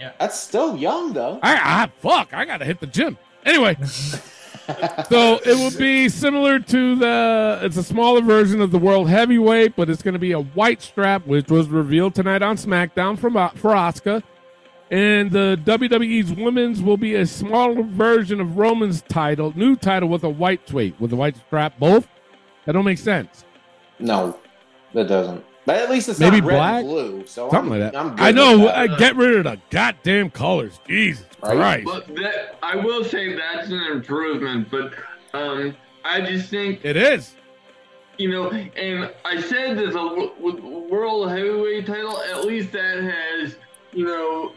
[0.00, 0.12] Yeah.
[0.18, 1.40] That's still young though.
[1.42, 2.32] I, I fuck.
[2.32, 3.18] I gotta hit the gym.
[3.44, 7.60] Anyway, so it will be similar to the.
[7.62, 10.82] It's a smaller version of the world heavyweight, but it's going to be a white
[10.82, 14.22] strap, which was revealed tonight on SmackDown from uh, for Asuka.
[14.90, 20.24] And the WWE's women's will be a smaller version of Roman's title, new title with
[20.24, 21.78] a white weight with a white strap.
[21.78, 22.08] Both
[22.64, 23.44] that don't make sense.
[23.98, 24.38] No,
[24.94, 25.44] that doesn't.
[25.66, 26.80] But at least it's Maybe not red black?
[26.80, 27.26] and blue.
[27.26, 27.98] So Something I'm, like that.
[27.98, 28.58] I'm good I know.
[28.64, 28.90] that.
[28.90, 30.80] uh, get rid of the goddamn colors.
[30.88, 31.84] Jesus Right?
[31.84, 32.06] Christ.
[32.08, 34.70] But that I will say that's an improvement.
[34.70, 34.94] But
[35.34, 37.34] um, I just think It is.
[38.16, 42.18] you know, and I said there's a w- w- world heavyweight title.
[42.22, 43.56] At least that has
[43.92, 44.52] you know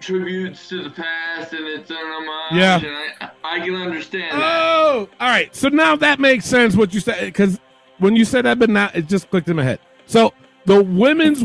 [0.00, 2.52] tributes to the past and it's an homage.
[2.60, 2.76] Yeah.
[2.76, 2.86] and
[3.20, 4.60] I I can understand that.
[4.62, 5.54] Oh, all right.
[5.54, 7.58] So now that makes sense what you said because
[7.98, 9.80] when you said that, but now it just clicked in my head.
[10.06, 10.32] So
[10.66, 11.42] the women's,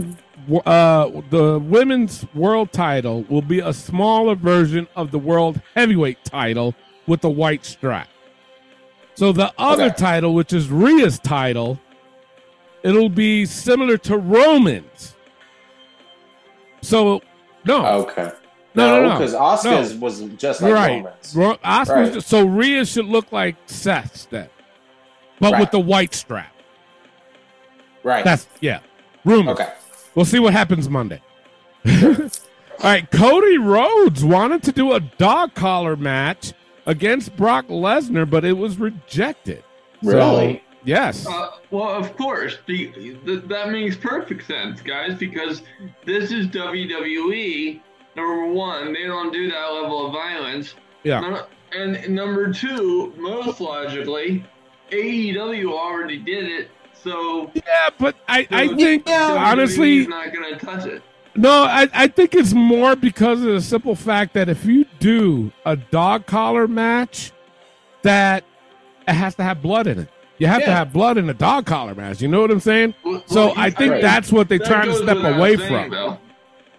[0.66, 6.76] uh, the women's world title will be a smaller version of the world heavyweight title
[7.08, 8.08] with the white strap.
[9.16, 9.96] So the other Okay.
[9.96, 11.80] title, which is Rhea's title,
[12.84, 15.16] it'll be similar to Roman's.
[16.82, 17.22] So
[17.66, 18.32] no, Okay.
[18.76, 19.40] No, no, no, because no.
[19.40, 21.04] Asuka's was just like You're right.
[21.04, 21.36] Roman's.
[21.36, 22.14] Ro- Asuka's Right.
[22.14, 24.50] just- so Rhea should look like Seth's then,
[25.40, 25.60] but Right.
[25.62, 26.54] with the white strap.
[28.04, 28.24] Right.
[28.24, 28.80] That's yeah.
[29.26, 29.60] Rumors.
[29.60, 29.72] okay.
[30.16, 31.22] We'll see what happens Monday.
[31.86, 36.54] All right, Cody Rhodes wanted to do a dog collar match
[36.86, 39.64] against Brock Lesnar, but it was rejected.
[40.04, 40.64] So, Really?
[40.84, 41.26] yes.
[41.26, 45.62] Uh, well, of course, the, th- that makes perfect sense, guys, because
[46.06, 47.80] this is WWE.
[48.16, 50.76] Number one, they don't do that level of violence.
[51.04, 51.46] Yeah.
[51.76, 54.46] And number two, most logically,
[54.92, 60.60] AEW already did it, so Yeah, but I, I So, think WWE honestly, not gonna
[60.60, 61.02] touch it.
[61.36, 65.52] No, I, I think it's more because of the simple fact that if you do
[65.66, 67.32] a dog collar match,
[68.04, 68.44] that
[69.08, 70.10] it has to have blood in it.
[70.38, 72.22] You have to have blood in a dog collar match.
[72.22, 72.94] You know what I'm saying?
[73.04, 74.02] Well, So well, I think right.
[74.02, 75.92] that's what they're that trying to step away saying, from.
[75.92, 76.18] though.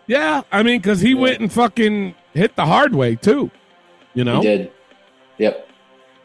[0.06, 3.50] Yeah, I mean, because he went and fucking hit the hard way too.
[4.12, 4.40] You know.
[4.40, 4.72] He did.
[5.38, 5.68] Yep.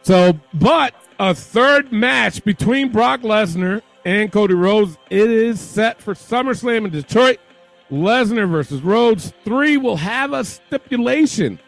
[0.02, 6.14] So, but a third match between Brock Lesnar and Cody Rhodes it is set for
[6.14, 7.40] SummerSlam in Detroit.
[7.92, 11.60] Lesnar versus Rhodes three will have a stipulation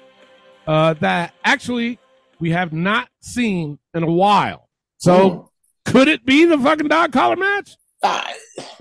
[0.67, 1.99] uh, that actually
[2.39, 4.67] we have not seen in a while.
[4.97, 5.49] So,
[5.85, 7.75] could it be the fucking dog collar match?
[8.03, 8.23] Uh,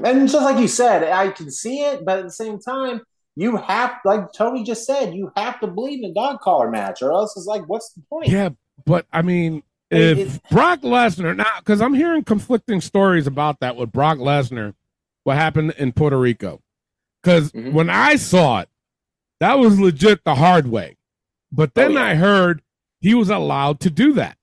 [0.04, 3.02] and just like you said, I can see it, but at the same time,
[3.40, 7.00] you have, like Tony just said, you have to believe in a dog collar match,
[7.00, 8.28] or else it's like, what's the point?
[8.28, 8.50] Yeah,
[8.84, 13.90] but I mean, if Brock Lesnar now, because I'm hearing conflicting stories about that with
[13.90, 14.74] Brock Lesnar,
[15.24, 16.60] what happened in Puerto Rico.
[17.22, 17.72] Because Mm-hmm.
[17.72, 18.68] when I saw it,
[19.40, 20.96] that was legit the hard way.
[21.50, 22.62] But Oh, then I heard
[23.00, 24.36] he was allowed to do that.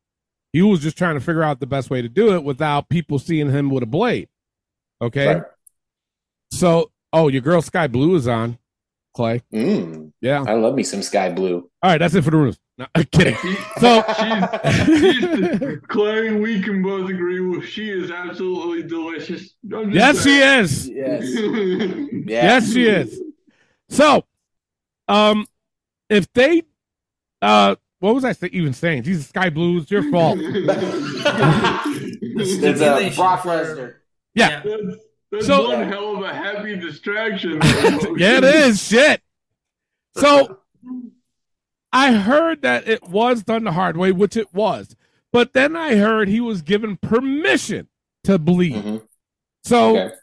[0.54, 3.20] He was just trying to figure out the best way to do it without people
[3.20, 4.28] seeing him with a blade.
[5.02, 5.42] Okay.
[6.52, 8.58] So, oh, your girl Skye Blue is on,
[9.18, 9.42] Clay.
[9.52, 10.44] Mm, Yeah.
[10.48, 11.68] I love me some Skye Blue.
[11.82, 12.60] All right, that's it for the rumors.
[12.78, 13.36] No, I'm kidding.
[13.80, 14.04] So,
[15.88, 19.56] Clay, we can both agree with she is absolutely delicious.
[19.74, 20.88] I'm just yes, she is.
[20.88, 21.24] Yes.
[22.28, 23.20] Yes, she is.
[23.90, 24.24] So,
[25.08, 25.48] um,
[26.12, 26.62] if they,
[27.42, 29.02] uh, what was I say, even saying?
[29.02, 30.38] Jesus, Skye Blue, it's your fault.
[32.40, 33.96] It's a Brock Lesnar.
[34.36, 34.62] Yeah.
[34.64, 37.54] That's, that's So- one hell of a happy distraction.
[38.18, 38.82] yeah, it is.
[38.86, 39.22] Shit.
[40.16, 40.60] So,
[41.94, 44.96] I heard that it was done the hard way, which it was.
[45.32, 47.88] But then I heard he was given permission
[48.24, 48.76] to bleed.
[48.76, 48.98] Mm-hmm.
[49.64, 50.16] So Okay.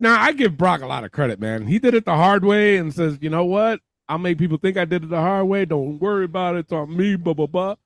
[0.00, 1.66] now I give Brock a lot of credit, man.
[1.66, 3.80] He did it the hard way and says, you know what?
[4.08, 5.64] I'll make people think I did it the hard way.
[5.64, 6.60] Don't worry about it.
[6.60, 7.76] It's on me, blah, blah, blah.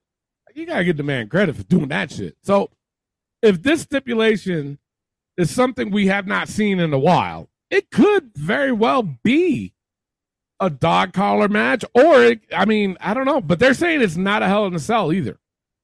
[0.55, 2.37] You got to give the man credit for doing that shit.
[2.43, 2.71] So
[3.43, 4.79] if this stipulation
[5.37, 9.75] is something we have not seen in a while, it could very well be
[10.61, 14.17] a dog collar match, or it, I mean, I don't know, but they're saying it's
[14.17, 15.39] not a Hell in a Cell either.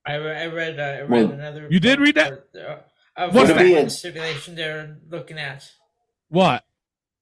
[0.07, 0.81] I, re- I read.
[0.81, 1.69] Uh, I read Well, another.
[1.71, 2.33] you did read that?
[2.57, 2.77] Uh,
[3.17, 3.91] of What's what that?
[3.93, 5.71] stipulation they're looking at?
[6.29, 6.65] What?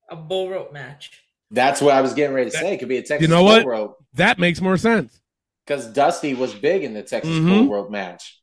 [0.09, 1.11] A bull rope match.
[1.51, 2.75] That's what I was getting ready to say.
[2.75, 3.64] It could be a Texas You know what?
[3.64, 5.21] bull rope That makes more sense.
[5.66, 7.49] because Dusty was big in the Texas Mhm.
[7.66, 8.40] bull rope match.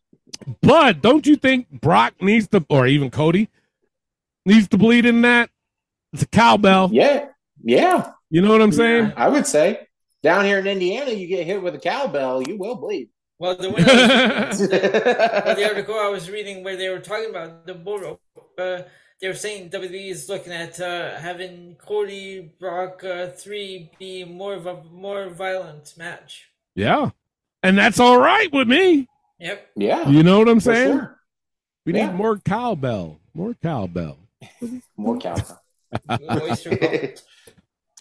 [0.61, 3.49] But don't you think Brock needs to, or even Cody
[4.47, 5.49] needs to bleed in that?
[6.13, 6.89] It's a cowbell.
[6.91, 7.27] Yeah,
[7.63, 8.11] yeah.
[8.29, 9.13] You know what I'm saying?
[9.15, 9.87] I would say
[10.23, 13.09] down here in Indiana, you get hit with a cowbell, you will bleed.
[13.39, 17.67] Well, the one was, well, the article I was reading where they were talking about
[17.67, 18.21] the bull rope,
[18.57, 18.81] uh,
[19.21, 24.53] they were saying WWE is looking at uh, having Cody Brock uh, three be more
[24.55, 26.49] of a more violent match.
[26.75, 27.11] Yeah.
[27.63, 29.07] And that's all right with me.
[29.39, 29.67] Yep.
[29.75, 30.09] Yeah.
[30.09, 30.97] You know what I'm saying?
[30.97, 31.19] sure.
[31.85, 32.07] We Yeah.
[32.07, 33.19] need more cowbell.
[33.33, 34.17] More cowbell.
[34.97, 35.61] More cowbell.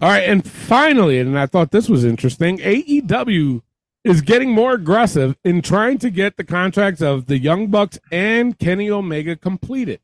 [0.01, 3.63] All right, and finally, and I thought this was interesting, AEW
[4.05, 8.59] is getting more aggressive in trying to get the contracts of the Young Bucks and
[8.59, 10.01] Kenny Omega completed.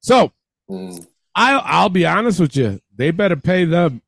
[0.00, 0.32] So,
[0.70, 1.06] Mm.
[1.34, 4.00] I I'll be honest with you, they better pay them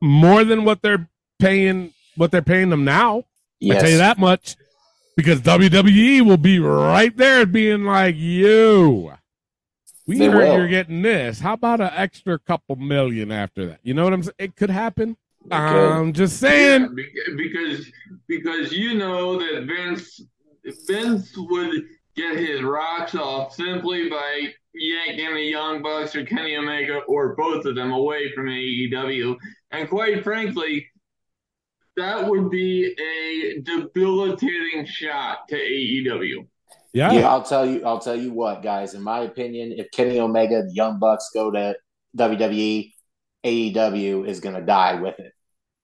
[0.00, 1.08] more than what they're
[1.40, 3.24] paying what they're paying them now.
[3.62, 4.54] I tell you that much
[5.16, 9.14] because WWE will be right there being like, "You,
[10.08, 10.54] we They heard will.
[10.58, 11.38] you're getting this.
[11.38, 13.80] How about an extra couple million after that?
[13.82, 14.34] You know what I'm saying?
[14.38, 15.16] It could happen.
[15.44, 15.52] could.
[15.52, 16.96] I'm just saying.
[16.96, 17.86] Yeah, because
[18.26, 20.20] because you know that Vince
[20.86, 21.84] Vince would
[22.16, 27.64] get his rocks off simply by yanking the Young Bucks or Kenny Omega or both
[27.66, 29.36] of them away from AEW,
[29.70, 30.86] and quite frankly,
[31.96, 36.46] that would be a debilitating shot to AEW.
[36.98, 37.12] Yeah.
[37.12, 37.84] Yeah, I'll tell you.
[37.84, 38.94] I'll tell you what, guys.
[38.94, 41.76] In my opinion, if Kenny Omega, the Young Bucks go to
[42.16, 42.92] WWE,
[43.44, 45.32] AEW is going to die with it.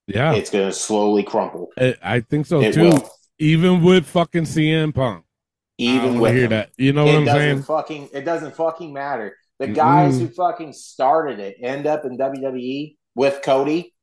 [0.06, 1.68] Yeah, It's going to slowly crumple.
[1.78, 2.82] I, I think so It too.
[2.82, 3.10] will.
[3.38, 5.24] Even with fucking CM Punk.
[5.24, 6.50] I Even don't with hear him.
[6.50, 6.70] that.
[6.76, 7.62] You know it what I'm doesn't saying?
[7.62, 8.08] fucking.
[8.12, 9.36] It doesn't fucking matter.
[9.60, 10.20] The guys Mm-mm.
[10.20, 13.94] who fucking started it end up in WWE with Cody.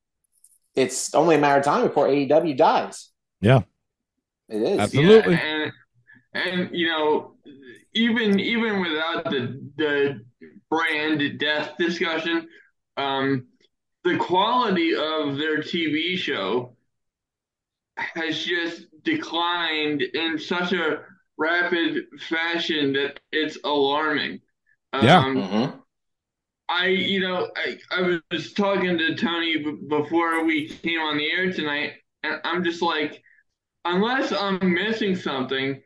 [0.76, 3.10] It's only a matter of time before AEW dies.
[3.41, 3.62] Yeah.
[4.50, 4.80] It is.
[4.80, 5.34] Absolutely.
[5.34, 5.71] Yeah, and
[6.34, 7.36] and you know,
[7.94, 10.26] even even without the the
[10.70, 12.48] brand death discussion,
[12.98, 13.48] um,
[14.04, 16.76] the quality of their TV show
[17.98, 21.04] has just declined in such a
[21.38, 24.39] rapid fashion that it's alarming.
[25.02, 25.22] Yeah.
[25.24, 25.82] Um, Mhm.
[26.70, 31.30] I, you know, I, I was talking to Tony b- before we came on the
[31.30, 33.22] air tonight, and I'm just like,
[33.86, 35.82] unless I'm missing something,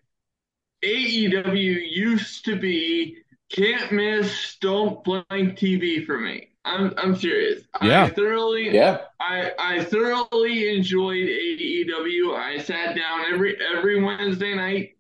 [0.86, 3.18] AEW used to be
[3.52, 6.50] can't miss, don't blank TV for me.
[6.66, 7.64] I'm I'm serious.
[7.82, 8.06] Yeah.
[8.06, 9.02] I thoroughly Yeah.
[9.20, 12.36] I, I thoroughly enjoyed AEW.
[12.36, 14.98] I sat down every every Wednesday night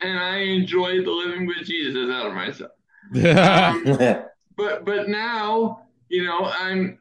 [0.00, 2.72] and I enjoyed the living with Jesus out of myself.
[3.14, 4.24] Um,
[4.56, 6.98] but but now you know i'm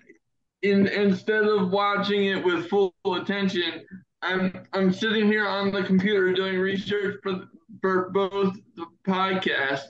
[0.62, 3.86] in instead of watching it with full attention
[4.22, 7.48] i'm i'm sitting here on the computer doing research for
[7.82, 9.84] for both the podcast,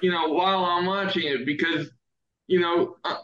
[0.00, 1.90] you know while i'm watching it because
[2.48, 3.16] you know uh,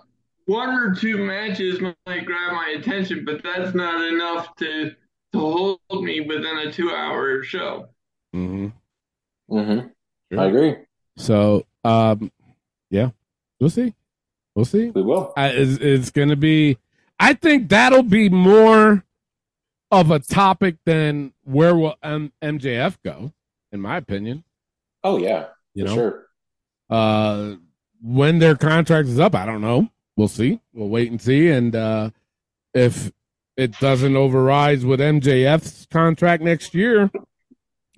[0.46, 4.92] one or two matches might grab my attention but that's not enough to
[5.32, 7.88] to hold me within a two hour show
[8.34, 9.56] Mm-hmm.
[9.56, 10.38] Mm-hmm.
[10.38, 10.76] I agree.
[11.16, 12.30] So, um,
[12.90, 13.10] yeah,
[13.58, 13.94] we'll see.
[14.54, 14.90] We'll see.
[14.90, 15.32] We will.
[15.36, 16.78] I, it's, it's going to be.
[17.18, 19.04] I think that'll be more
[19.90, 23.32] of a topic than where will M- MJF go,
[23.72, 24.44] in my opinion.
[25.04, 26.26] Oh yeah, You for know, sure.
[26.90, 27.54] uh,
[28.02, 29.88] when their contract is up, I don't know.
[30.16, 30.60] We'll see.
[30.72, 31.48] We'll wait and see.
[31.50, 32.10] And uh,
[32.74, 33.12] if
[33.56, 37.10] it doesn't override with MJF's contract next year,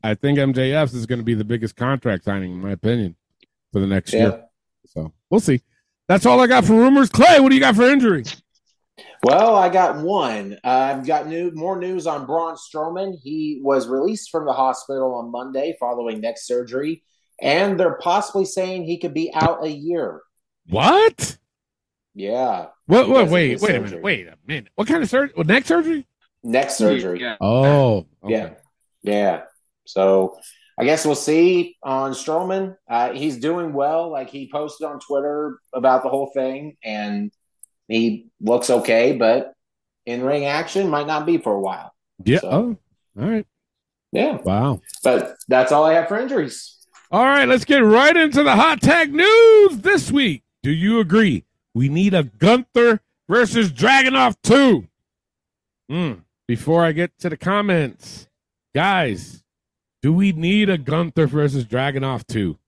[0.03, 3.17] I think MJF's is going to be the biggest contract signing, in my opinion,
[3.73, 4.21] for the next Yeah.
[4.21, 4.45] year.
[4.87, 5.63] So we'll see.
[6.09, 7.09] That's all I got for rumors.
[7.09, 8.25] Clay, what do you got for injury?
[9.23, 10.59] Well, I got one.
[10.65, 13.19] Uh, I've got new more news on Braun Strowman.
[13.23, 17.05] He was released from the hospital on Monday following neck surgery,
[17.41, 20.23] and they're possibly saying he could be out a year.
[20.69, 21.37] What?
[22.15, 22.69] Yeah.
[22.87, 23.09] What?
[23.09, 23.25] What?
[23.25, 24.03] of Wait, his wait a minute.
[24.03, 24.71] Wait a minute.
[24.75, 25.35] What kind of surgery?
[25.35, 26.07] What, neck surgery?
[26.43, 27.21] Neck surgery.
[27.21, 27.37] Yeah.
[27.41, 28.55] Oh, Yeah.
[29.03, 29.43] Yeah.
[29.85, 30.39] So
[30.79, 32.77] I guess we'll see on Strowman.
[32.89, 34.11] Uh, he's doing well.
[34.11, 37.31] Like he posted on Twitter about the whole thing, and
[37.91, 39.55] he looks okay, but
[40.07, 41.93] in ring action might not be for a while.
[42.25, 42.41] Yeah.
[42.41, 42.77] So- Oh,
[43.23, 43.47] all right.
[44.13, 44.39] Yeah.
[44.43, 44.81] Wow.
[45.05, 46.77] But that's all I have for injuries.
[47.13, 50.43] All right, let's get right into the hot tag news this week.
[50.63, 51.45] Do you agree?
[51.75, 54.87] We need a Gunther versus Dragunov 2.
[55.91, 56.21] Mm.
[56.47, 58.29] Before I get to the comments,
[58.75, 59.43] guys,
[60.03, 62.59] do we need a Gunther versus Dragunov 2?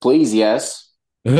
[0.00, 0.90] Please, yes.
[1.24, 1.36] Straight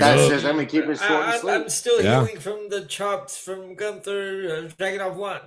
[0.00, 0.30] That's up.
[0.30, 1.52] just, I'm going to keep it short I, and I'm, sweet.
[1.52, 2.20] I'm still Yeah.
[2.24, 5.40] healing from the chops from Gunther uh, Dragunov 1.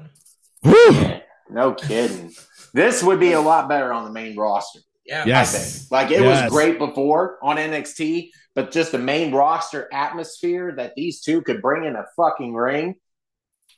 [0.64, 1.14] Whew.
[1.50, 2.32] No kidding.
[2.74, 4.80] This would be a lot better on the main roster.
[5.06, 5.24] Yeah.
[5.24, 5.80] I Yes.
[5.80, 5.92] think.
[5.92, 6.44] Like it Yes.
[6.44, 11.62] was great before on NXT, but just the main roster atmosphere that these two could
[11.62, 12.96] bring in a fucking ring,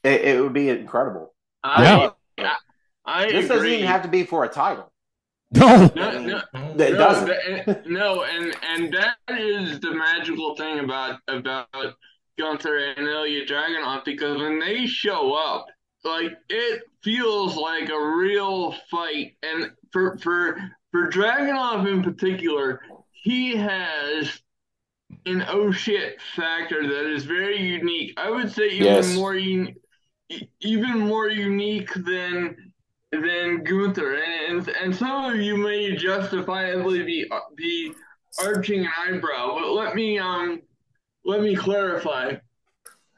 [0.04, 1.34] it, it would be incredible.
[1.64, 2.12] I,
[3.06, 4.92] I this doesn't even have to be for a title.
[5.60, 5.92] No.
[5.96, 6.42] No, no,
[6.84, 7.28] It no, doesn't.
[7.66, 11.68] that- no, and and that is the magical thing about about
[12.38, 15.68] Gunther and Ilya Dragunov because when they show up,
[16.04, 19.38] like it feels like a real fight.
[19.44, 20.58] And for for
[20.92, 22.82] for Dragunov in particular,
[23.12, 24.42] he has
[25.26, 28.14] an oh shit factor that is very unique.
[28.18, 29.16] I would say even Yes.
[29.16, 29.76] more un-
[30.60, 32.74] even more unique than
[33.12, 37.94] than Gunther, and, and and some of you may justifiably be be
[38.40, 40.62] arching an eyebrow, but let me um
[41.24, 42.36] let me clarify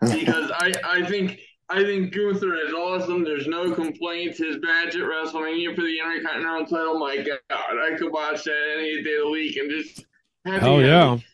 [0.02, 3.24] because I I think I think Gunther is awesome.
[3.24, 4.38] There's no complaints.
[4.38, 9.04] His match at WrestleMania for the Intercontinental title, my God, I could watch that any
[9.04, 10.06] day of the week and just
[10.46, 10.66] happy.
[10.66, 11.10] Hell yeah.
[11.10, 11.26] happy.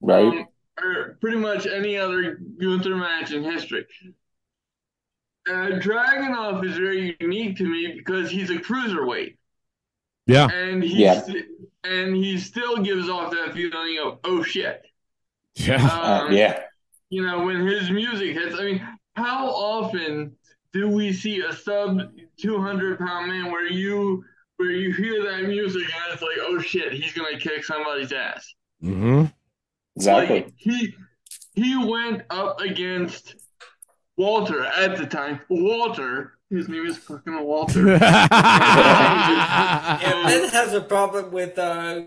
[0.00, 0.26] Right?
[0.26, 0.48] Um,
[0.82, 3.86] or pretty much any other Gunther match in history.
[5.48, 9.36] Uh, Dragunov is very unique to me because he's a cruiserweight,
[10.26, 10.48] Yeah.
[10.50, 11.20] and he Yeah.
[11.20, 11.46] st-
[11.84, 14.82] and he still gives off that feeling of oh shit.
[15.56, 15.84] Yeah.
[15.84, 16.62] Uh, Um, yeah.
[17.10, 18.56] You know when his music hits.
[18.58, 20.36] I mean, how often
[20.72, 22.00] do we see a sub
[22.38, 24.24] two hundred pound man where you
[24.56, 28.54] where you hear that music and it's like oh shit he's gonna kick somebody's ass.
[28.82, 29.24] Mm-hmm.
[29.96, 30.42] Exactly.
[30.42, 30.94] Like he
[31.54, 33.34] he went up against
[34.16, 35.40] Walter at the time.
[35.48, 37.98] Walter, his name is fucking Walter.
[40.02, 42.00] Yeah, um, Ben has a problem with uh,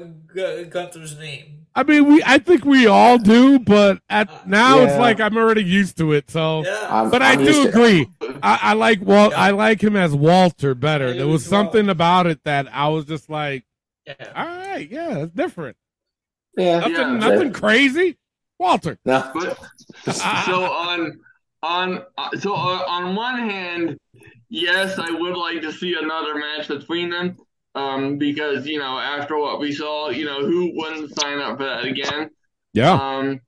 [0.70, 1.66] Gunther's name.
[1.76, 2.24] I mean, we.
[2.26, 6.14] I think we all do, but at uh, now it's like I'm already used to
[6.14, 6.32] it.
[6.32, 7.10] So, Yeah.
[7.12, 8.08] But I I'm used do agree.
[8.42, 9.34] I, I like Walt.
[9.34, 11.08] I like him as Walter better.
[11.10, 13.66] Yeah, There was was something about it that I was just like,
[14.08, 14.32] Yeah.
[14.36, 15.76] all right, yeah, it's different.
[16.58, 16.80] Yeah.
[16.80, 17.18] Nothing, Yeah.
[17.18, 18.18] nothing crazy.
[18.58, 18.98] Walter.
[19.04, 19.32] No.
[19.34, 19.60] But
[20.08, 20.44] ah.
[20.46, 21.20] so on
[21.64, 22.04] on
[22.40, 23.98] so uh, on one hand,
[24.50, 27.38] yes, I would like to see another match between them.
[27.76, 31.66] Um, because you know, after what we saw, you know, who wouldn't sign up for
[31.66, 32.30] that again?
[32.74, 32.94] Yeah.
[32.94, 33.42] Um,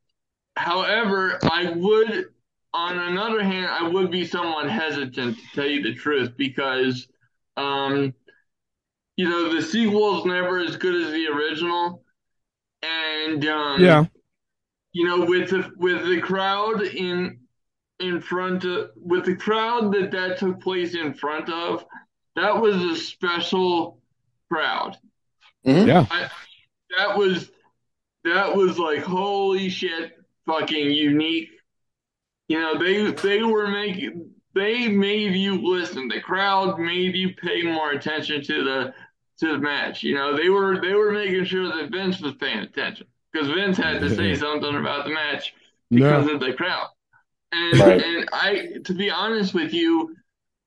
[0.57, 2.25] however, I would,
[2.73, 7.07] on another hand, I would be somewhat hesitant to tell you the truth because,
[7.55, 8.13] um,
[9.15, 12.03] you know, the sequel is never as good as the original,
[12.83, 14.05] and um, yeah.
[14.91, 17.39] you know, with the with the crowd in
[17.99, 21.85] in front of with the crowd that that took place in front of,
[22.35, 23.99] that was a special
[24.51, 24.97] crowd.
[25.65, 25.87] Mm-hmm.
[25.87, 26.05] Yeah.
[26.09, 26.29] I,
[26.97, 27.51] that was
[28.23, 31.49] that was like holy shit, fucking unique.
[32.47, 36.07] You know, they they were making they made you listen.
[36.07, 38.93] The crowd made you pay more attention to the
[39.39, 40.03] to the match.
[40.03, 43.77] You know, they were they were making sure that Vince was paying attention because Vince
[43.77, 45.53] had to say something about the match
[45.89, 46.33] because Yeah.
[46.33, 46.87] of the crowd.
[47.51, 48.01] And Right.
[48.01, 50.15] and I to be honest with you,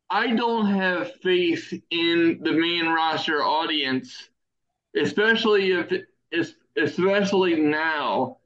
[0.08, 4.28] I don't have faith in the main roster audience
[4.96, 8.38] especially if especially now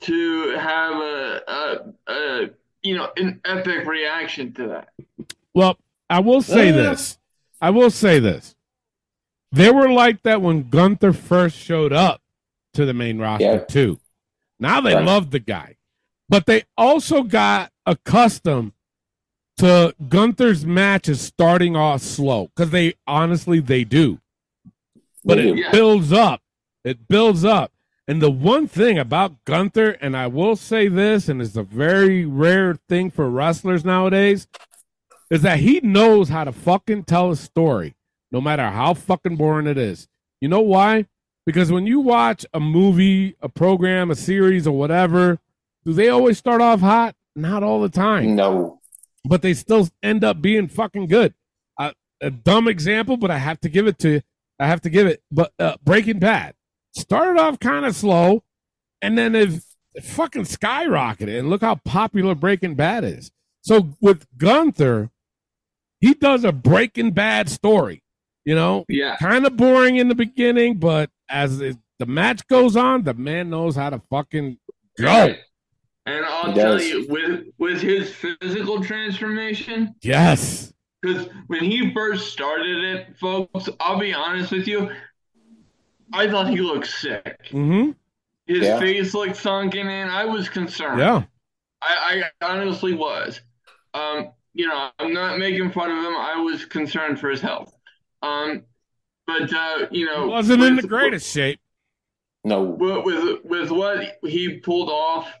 [0.00, 2.50] to have a, a, a
[2.82, 4.88] you know an epic reaction to that.
[5.54, 5.76] Well,
[6.08, 6.72] I will say Yeah.
[6.72, 7.18] this.
[7.60, 8.54] I will say this.
[9.52, 12.22] They were like that when Gunther first showed up
[12.74, 13.64] to the main roster Yeah.
[13.64, 14.00] too.
[14.58, 15.04] Now they Right.
[15.04, 15.76] love the guy,
[16.32, 18.72] but they also got accustomed
[19.58, 24.18] to Gunther's matches starting off slow because they honestly they do,
[25.26, 25.70] but it do.
[25.70, 26.40] builds up.
[26.84, 27.70] It builds up.
[28.08, 32.24] And the one thing about Gunther, and I will say this, and it's a very
[32.24, 34.48] rare thing for wrestlers nowadays,
[35.30, 37.94] is that he knows how to fucking tell a story,
[38.30, 40.08] no matter how fucking boring it is.
[40.40, 41.08] You know why?
[41.44, 45.38] Because when you watch a movie, a program, a series, or whatever,
[45.84, 47.14] do they always start off hot?
[47.34, 48.34] Not all the time.
[48.36, 48.80] No.
[49.24, 51.34] But they still end up being fucking good.
[51.78, 54.22] Uh, a dumb example, but I have to give it to you.
[54.58, 55.22] I have to give it.
[55.30, 56.54] But uh, Breaking Bad
[56.92, 58.42] started off kind of slow,
[59.00, 59.62] and then it,
[60.02, 61.38] fucking skyrocketed.
[61.38, 63.30] And look how popular Breaking Bad is.
[63.62, 65.10] So with Gunther,
[66.00, 68.02] he does a Breaking Bad story.
[68.44, 69.16] You know, Yeah.
[69.16, 73.50] kind of boring in the beginning, but as it, the match goes on, the man
[73.50, 74.58] knows how to fucking
[74.98, 75.34] go.
[76.06, 76.88] And I'll He tell does.
[76.88, 80.72] you, with with his physical transformation, Yes.
[81.00, 84.90] because when he first started it, folks, I'll be honest with you,
[86.12, 87.38] I thought he looked sick.
[87.50, 87.92] Mm-hmm.
[88.46, 88.80] His Yeah.
[88.80, 90.08] face looked sunken in.
[90.08, 90.98] I was concerned.
[90.98, 91.22] Yeah.
[91.80, 93.40] I, I honestly was.
[93.94, 96.14] Um, you know, I'm not making fun of him.
[96.16, 97.74] I was concerned for his health.
[98.22, 98.64] Um,
[99.26, 101.60] but uh, you know, He wasn't in the greatest shape.
[102.44, 102.62] No.
[102.62, 105.32] with with with what he pulled off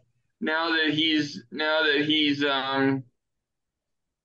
[0.42, 3.02] now that he's now that he's um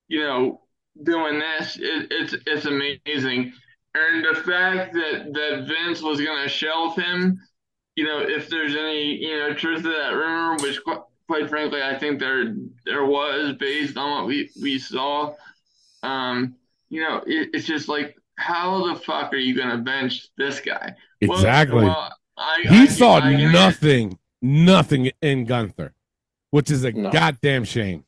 [0.09, 0.61] you know
[1.03, 3.53] doing this it, it's it's amazing.
[3.95, 7.39] And the fact that that Vince was gonna shelve him
[7.95, 11.81] you know if there's any you know truth to that rumor which quite, quite frankly
[11.81, 12.53] I think there
[12.85, 15.33] there was based on what we we saw
[16.03, 16.55] um
[16.89, 20.95] you know it, it's just like how the fuck are you gonna bench this guy?
[21.21, 21.85] Exactly.
[21.85, 25.93] well, I, he I- saw I nothing, nothing in Gunther,
[26.51, 27.11] which is a No.
[27.11, 28.03] goddamn shame.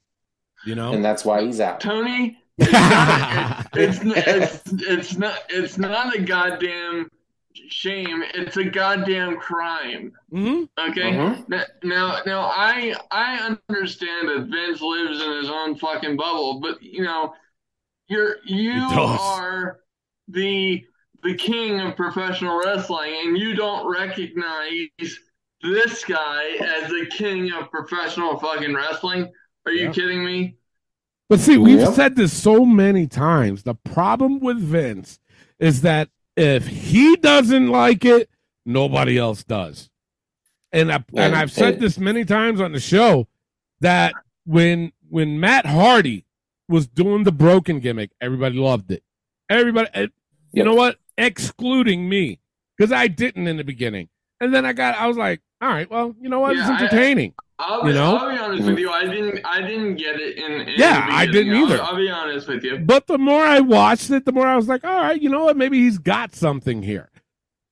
[0.65, 0.93] You know?
[0.93, 1.79] And that's why he's out.
[1.79, 7.09] Tony, it's not, it's, it's, it's not it's not a goddamn
[7.69, 8.23] shame.
[8.33, 10.11] It's a goddamn crime.
[10.29, 11.13] hmm Okay.
[11.13, 11.47] Mhm.
[11.47, 16.81] Now, now, now, I I understand that Vince lives in his own fucking bubble, but
[16.83, 17.33] you know,
[18.09, 19.79] you're you are
[20.27, 20.83] the
[21.23, 25.19] the king of professional wrestling, and you don't recognize
[25.61, 29.31] this guy as the king of professional fucking wrestling.
[29.65, 29.91] Are you Yeah.
[29.91, 30.55] kidding me?
[31.27, 31.93] But see, we've Yep.
[31.93, 33.63] said this so many times.
[33.63, 35.19] The problem with Vince
[35.59, 38.29] is that if he doesn't like it,
[38.65, 39.89] nobody else does.
[40.71, 43.27] And I, and And- I've said and- this many times on the show
[43.81, 44.13] that
[44.45, 46.25] when when Matt Hardy
[46.67, 49.03] was doing the broken gimmick, everybody loved it.
[49.49, 50.09] Everybody, eh, you
[50.53, 50.65] Yep.
[50.67, 50.99] know what?
[51.17, 52.39] Excluding me,
[52.77, 54.09] because I didn't in the beginning.
[54.41, 56.55] And then I got, I was like, all right, well, you know what?
[56.55, 57.33] Yeah, it's entertaining.
[57.59, 58.15] I'll You know?
[58.15, 58.89] I'll be honest with you.
[58.89, 59.45] I didn't.
[59.45, 60.61] I didn't get it in.
[60.61, 61.81] in Yeah, I didn't either.
[61.81, 62.77] I'll, I'll be honest with you.
[62.77, 65.43] But the more I watched it, the more I was like, all right, you know
[65.43, 65.57] what?
[65.57, 67.09] Maybe he's got something here.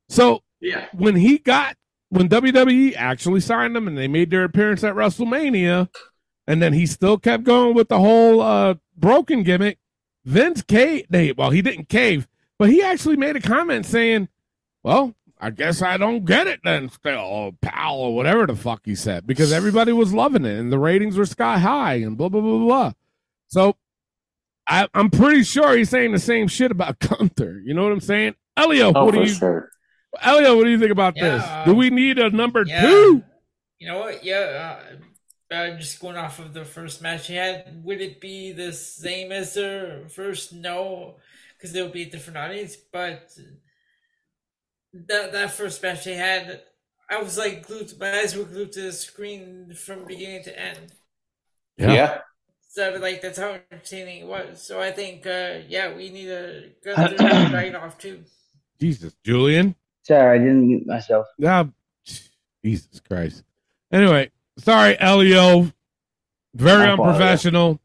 [0.10, 0.88] So Yeah.
[0.92, 1.78] when he got,
[2.10, 5.88] when WWE actually signed him and they made their appearance at WrestleMania,
[6.46, 9.80] and then he still kept going with the whole uh, broken gimmick,
[10.26, 11.06] Vince cave.
[11.10, 12.28] They, well, he didn't cave,
[12.60, 14.28] but he actually made a comment saying,
[14.84, 18.82] well, I guess I don't get it then, still, or pal, or whatever the fuck
[18.86, 22.30] he said, because everybody was loving it and the ratings were sky high and blah,
[22.30, 22.92] blah, blah, blah.
[23.48, 23.76] So
[24.68, 27.62] I, I'm pretty sure he's saying the same shit about Gunther.
[27.64, 28.36] You know what I'm saying?
[28.58, 29.70] Elio, Oh, what do you, sure.
[30.22, 31.44] Elio, what do you think about Yeah, this?
[31.48, 32.82] um, do we need a number yeah.
[32.82, 33.24] two?
[33.80, 34.24] You know what?
[34.26, 34.80] Yeah,
[35.52, 38.74] uh, uh, just going off of the first match he had, would it be the
[38.74, 40.52] same as the first?
[40.52, 41.18] No,
[41.56, 42.76] because there will be a different audience.
[42.76, 43.30] But
[44.94, 46.62] that that first match they had,
[47.10, 47.94] I was like glued.
[48.00, 50.94] My eyes were glued to the screen from beginning to end.
[51.78, 52.20] Yeah.
[52.70, 54.62] So like that's how entertaining it was.
[54.62, 58.24] So I think, uh, yeah, we need a Gunther Dragunov too.
[58.80, 59.76] Jesus, Julian.
[60.04, 61.28] Sorry, I didn't mute myself.
[61.38, 61.66] Yeah,
[62.64, 63.44] Jesus Christ.
[63.92, 65.72] Anyway, sorry, Elio.
[66.54, 67.80] Very My fault, unprofessional.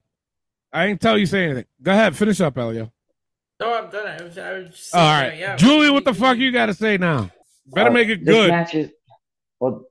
[0.72, 1.66] I ain't tell you say anything.
[1.82, 2.92] Go ahead, finish up, Elio.
[3.62, 4.06] No, I'm done.
[4.06, 6.50] I was, I was just All saying, right, yeah, Julian, we- what the fuck you
[6.52, 7.30] got to say now?
[7.66, 8.50] Better Uh, make it this good.
[8.50, 8.90] match is
[9.60, 9.84] well.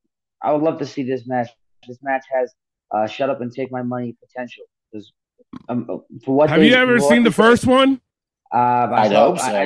[0.44, 1.50] I would love to see this match.
[1.88, 2.54] This match has
[2.94, 4.66] uh, shut up and take my money potential.
[4.94, 5.14] 'Cause,
[5.70, 5.86] um,
[6.26, 8.02] for what Have they- you ever what seen the first one?
[8.54, 9.46] Uh, I I'd saw, hope so.
[9.46, 9.62] I,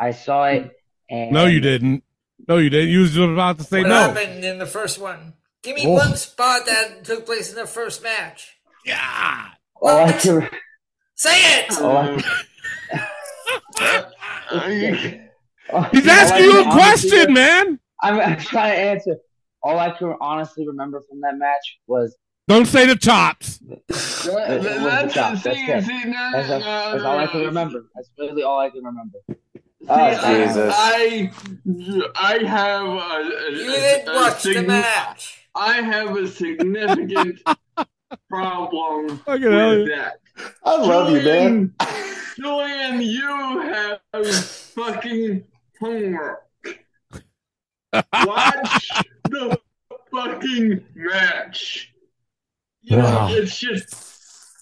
[0.00, 0.72] I, I saw it,
[1.08, 2.02] And No, you didn't.
[2.48, 2.88] No, you didn't.
[2.90, 3.94] You was just about to say what no.
[3.94, 5.34] happened in the first one?
[5.62, 5.92] Give me Oh.
[5.92, 8.56] one spot that took place in the first match.
[8.84, 9.50] Yeah.
[9.80, 10.48] All I can,
[11.14, 11.70] Say it.
[13.80, 17.80] all I, He's asking you a honestly- question, man.
[18.02, 19.16] I'm, I'm trying to answer.
[19.62, 23.58] All I can honestly remember from that match was Don't say the chops.
[23.66, 25.32] it was the chop.
[25.32, 25.42] That's.
[25.42, 27.86] That's, that's, that's all I can remember.
[27.94, 29.18] That's really all I can remember.
[29.88, 30.74] Oh, I, Jesus.
[30.76, 31.32] I,
[32.16, 35.48] I have a, a, You didn't a watch the match.
[35.54, 37.40] I have a significant
[38.28, 39.78] problem Look at Elliot.
[39.80, 40.20] with that.
[40.64, 41.74] I love you, man.
[42.36, 44.00] Julian, you have
[44.74, 45.44] fucking
[45.80, 46.42] homework.
[47.92, 48.90] Watch
[49.24, 49.58] the
[50.12, 51.92] fucking match.
[52.82, 53.28] You know, Wow.
[53.30, 53.94] it's just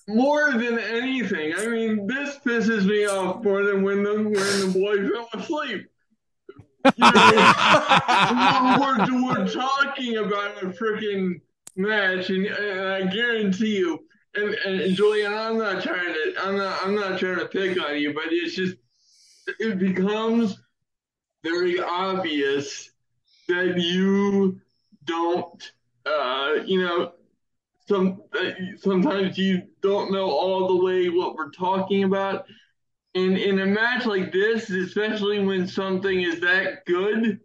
[0.09, 1.55] more than anything.
[1.59, 5.87] I mean, this pisses me off more than when the when the boy fell asleep.
[6.97, 11.41] You know, we're, we're talking about a freaking
[11.77, 14.05] match, and, and I guarantee you,
[14.37, 17.99] and, and Julian, I'm not trying to, I'm not, I'm not trying to pick on
[17.99, 18.77] you, but it's just,
[19.59, 20.59] it becomes
[21.43, 22.91] very obvious
[23.49, 24.61] that you
[25.05, 25.73] don't,
[26.07, 27.13] uh, you know,
[27.87, 28.23] some
[28.79, 32.47] sometimes you don't know all the way what we're talking about.
[33.13, 37.41] In in a match like this, especially when something is that good, and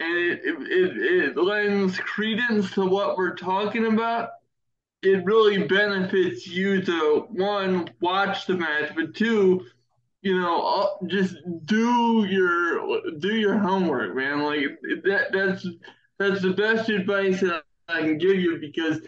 [0.00, 4.30] it it, it lends credence to what we're talking about,
[5.02, 9.66] it really benefits you to one watch the match, but two,
[10.22, 14.40] you know, uh, just do your do your homework, man.
[14.40, 15.66] Like that that's
[16.18, 18.98] that's the best advice that I can give you because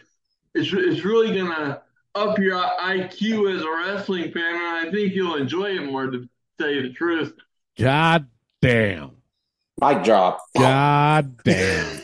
[0.54, 1.82] it's it's really gonna
[2.14, 6.10] up your IQ as a wrestling fan, and I think you'll enjoy it more.
[6.10, 6.28] To
[6.58, 7.34] tell you the truth.
[7.78, 8.26] God
[8.60, 9.12] damn.
[9.80, 10.40] Mic drop.
[10.56, 11.86] God damn.
[11.86, 12.02] There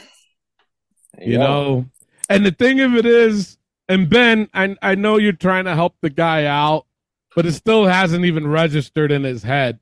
[1.21, 1.87] You know,
[2.29, 3.58] and the thing of it is,
[3.89, 6.87] and Ben, I I know you're trying to help the guy out,
[7.35, 9.81] but it still hasn't even registered in his head.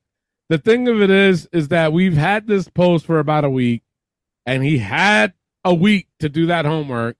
[0.48, 3.82] The thing of it is, is that we've had this post for about a week,
[4.44, 5.32] and he had
[5.64, 7.16] a week to do that homework.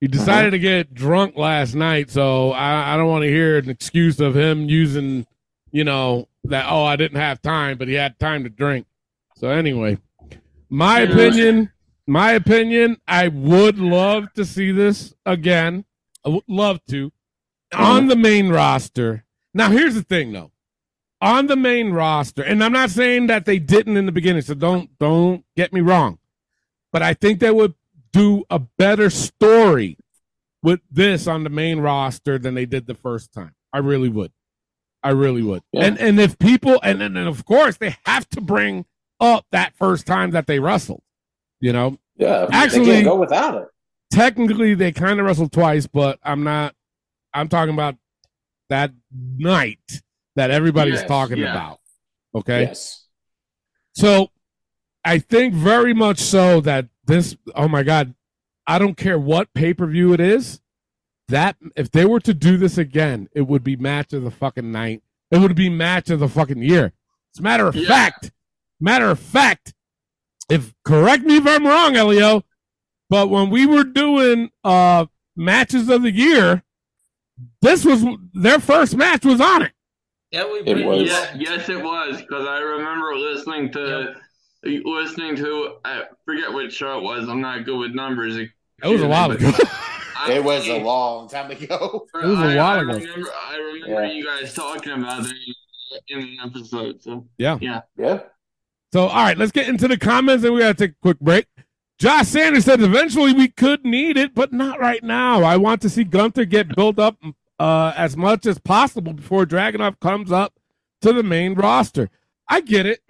[0.00, 0.18] He uh-huh.
[0.18, 4.18] decided to get drunk last night, so I, I don't want to hear an excuse
[4.18, 5.26] of him using,
[5.70, 8.86] you know, that oh I didn't have time, but he had time to drink.
[9.36, 9.98] So anyway,
[10.68, 11.70] my opinion,
[12.06, 15.84] my opinion, I would love to see this again.
[16.24, 17.12] I would love to
[17.74, 19.24] on the main roster.
[19.54, 20.50] Now here's the thing though.
[21.20, 24.54] On the main roster, and I'm not saying that they didn't in the beginning, so
[24.54, 26.18] don't don't get me wrong.
[26.92, 27.74] But I think they would
[28.12, 29.96] do a better story
[30.62, 33.54] with this on the main roster than they did the first time.
[33.72, 34.32] I really would.
[35.02, 35.62] I really would.
[35.72, 35.84] Yeah.
[35.84, 38.84] And and if people and then and of course they have to bring
[39.20, 41.02] up that first time that they wrestled.
[41.60, 43.68] You know, Yeah, Actually- go without it.
[44.12, 46.74] Technically they kind of wrestled twice, but I'm not.
[47.34, 47.96] I'm talking about
[48.68, 50.02] that night
[50.36, 51.52] that everybody's Yes, talking yeah.
[51.52, 51.80] about.
[52.34, 53.06] Okay, Yes.
[53.94, 54.28] so
[55.04, 57.36] I think very much so that this.
[57.54, 58.14] Oh my god,
[58.66, 60.60] I don't care what pay per view it is.
[61.28, 64.70] That if they were to do this again, it would be match of the fucking
[64.70, 65.02] night.
[65.30, 66.92] It would be match of the fucking year.
[67.34, 67.88] As a matter of Yeah.
[67.88, 68.32] fact,
[68.80, 69.72] matter of fact,
[70.50, 72.44] if correct me if I'm wrong, Elio,
[73.12, 75.04] but when we were doing uh
[75.36, 76.62] matches of the year,
[77.60, 79.72] this was their first match was on it.
[80.30, 81.10] Yeah, we It was.
[81.10, 84.14] Yeah, yes, it was because I remember listening to
[84.64, 87.28] listening to I forget which show it was.
[87.28, 88.36] I'm not good with numbers.
[88.36, 88.48] It
[88.82, 89.50] was a while ago.
[90.16, 92.06] I- It was a long time ago.
[92.14, 92.92] It was a I- while I ago.
[92.94, 94.12] Remember, I remember Yeah.
[94.12, 95.36] you guys talking about it
[96.08, 97.02] in an episode.
[97.02, 97.58] So Yeah.
[97.60, 97.82] yeah.
[97.98, 98.20] Yeah.
[98.92, 101.18] So, all right, let's get into the comments and we got to take a quick
[101.20, 101.46] break.
[102.02, 105.44] Josh Sanders said eventually we could need it, but not right now.
[105.44, 107.16] I want to see Gunther get built up
[107.60, 110.58] uh, as much as possible before Dragunov comes up
[111.02, 112.10] to the main roster.
[112.48, 113.02] I get it.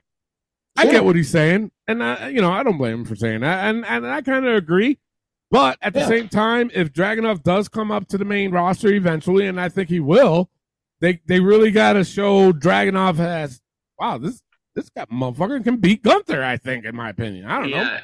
[0.77, 0.91] I Yeah.
[0.91, 1.71] get what he's saying.
[1.89, 3.65] And, I, you know, I don't blame him for saying that.
[3.65, 4.99] And, and I kind of agree.
[5.51, 6.09] But at the Yeah.
[6.09, 9.89] same time, if Dragunov does come up to the main roster eventually, and I think
[9.89, 10.51] he will,
[11.01, 13.63] they, they really got to show Dragunov has
[13.99, 14.43] wow, this
[14.75, 17.47] this guy motherfucker can beat Gunther, I think, in my opinion.
[17.47, 17.77] I don't know.
[17.77, 18.01] Yeah,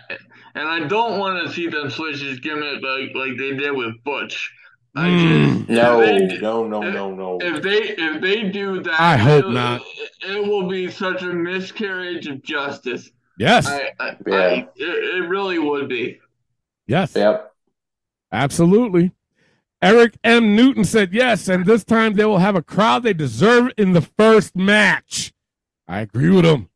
[0.55, 4.03] and I don't want to see them switch his gimmick like like they did with
[4.05, 4.53] Butch.
[4.97, 5.69] I Mm.
[5.69, 7.39] No, they, no, no, no, no.
[7.41, 9.81] if they if they do that, I hope it, not.
[10.23, 13.11] It, it will be such a miscarriage of justice.
[13.39, 13.67] Yes.
[13.67, 14.37] I, I, Yeah.
[14.37, 16.19] I it, it really would be.
[16.87, 17.13] yes.
[17.15, 17.53] Yep.
[18.33, 19.13] Absolutely.
[19.81, 20.57] Eric M.
[20.57, 24.03] Newton said yes, and this time they will have a crowd they deserve in the
[24.03, 25.33] first match.
[25.89, 26.69] I agree with him.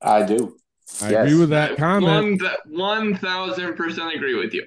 [0.00, 0.56] I do.
[1.02, 2.42] I agree with that comment.
[2.66, 4.66] One thousand percent agree with you.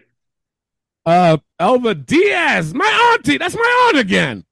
[1.05, 3.37] Uh, Elva Diaz, my auntie.
[3.37, 4.45] That's my aunt again.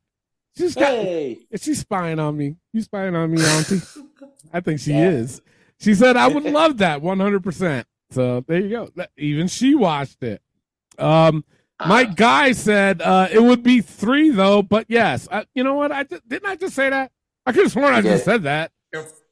[0.58, 0.92] She's got.
[0.94, 1.40] Hey.
[1.52, 2.56] Is she spying on me?
[2.74, 3.82] You spying on me, auntie?
[4.54, 5.42] I think she is.
[5.80, 7.86] She said I would love that 100%.
[8.12, 9.06] So there you go.
[9.18, 10.42] Even she watched it.
[10.98, 11.46] Um,
[11.86, 15.28] my guy said uh, it would be three though, but yes.
[15.32, 15.92] Uh, you know what?
[15.92, 17.12] I didn't I just say that?
[17.46, 18.32] I could have sworn I You just did.
[18.32, 18.72] said that.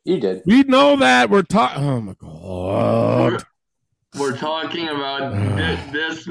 [0.08, 0.42] You did.
[0.46, 1.84] We know that we're talking.
[1.84, 3.44] Oh my god.
[4.18, 6.24] We're talking about thi- this,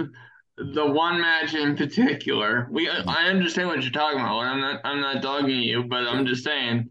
[0.56, 2.68] the one match in particular.
[2.70, 4.38] We I understand what you're talking about.
[4.38, 6.90] I'm not I'm not dogging you, but I'm just saying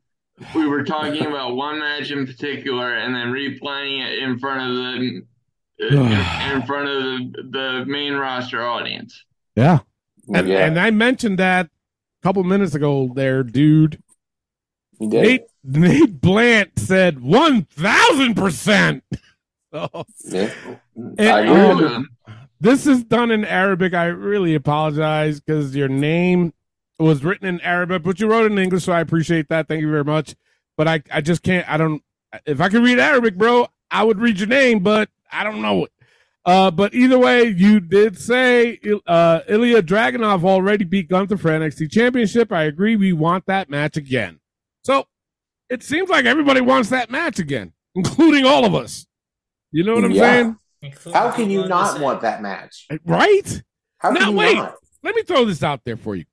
[0.54, 4.76] we were talking about one match in particular and then replaying it in front of
[4.78, 5.22] the
[5.88, 9.26] in, in front of the, the main roster audience.
[9.56, 9.80] Yeah.
[10.32, 10.68] And, Yeah.
[10.68, 14.04] and I mentioned that a couple minutes ago there, dude.
[15.22, 19.02] Nate, Nate Blant said 1000%.
[19.74, 20.50] So, Yeah.
[21.18, 22.10] and, um,
[22.62, 23.94] this is done in Arabic.
[23.94, 26.54] I really apologize because your name
[26.98, 29.68] was written in Arabic, but you wrote in English, so I appreciate that.
[29.68, 30.34] Thank you very much.
[30.78, 31.70] But I, I just can't.
[31.70, 32.02] I don't.
[32.46, 35.84] If I could read Arabic, bro, I would read your name, but I don't know
[35.84, 35.92] it.
[36.46, 41.92] Uh, but either way, you did say uh, Ilya Dragunov already beat Gunther for NXT
[41.92, 42.50] Championship.
[42.54, 42.96] I agree.
[42.96, 44.40] We want that match again.
[44.86, 45.08] So
[45.70, 49.08] it seems like everybody wants that match again, including all of us.
[49.72, 50.22] You know what I'm Yeah.
[50.22, 50.58] saying?
[51.14, 52.86] How can you not want that match?
[52.92, 53.64] Uh, right?
[53.98, 54.56] How can now, you wait.
[54.56, 54.76] not?
[55.02, 56.26] Let me throw this out there for you.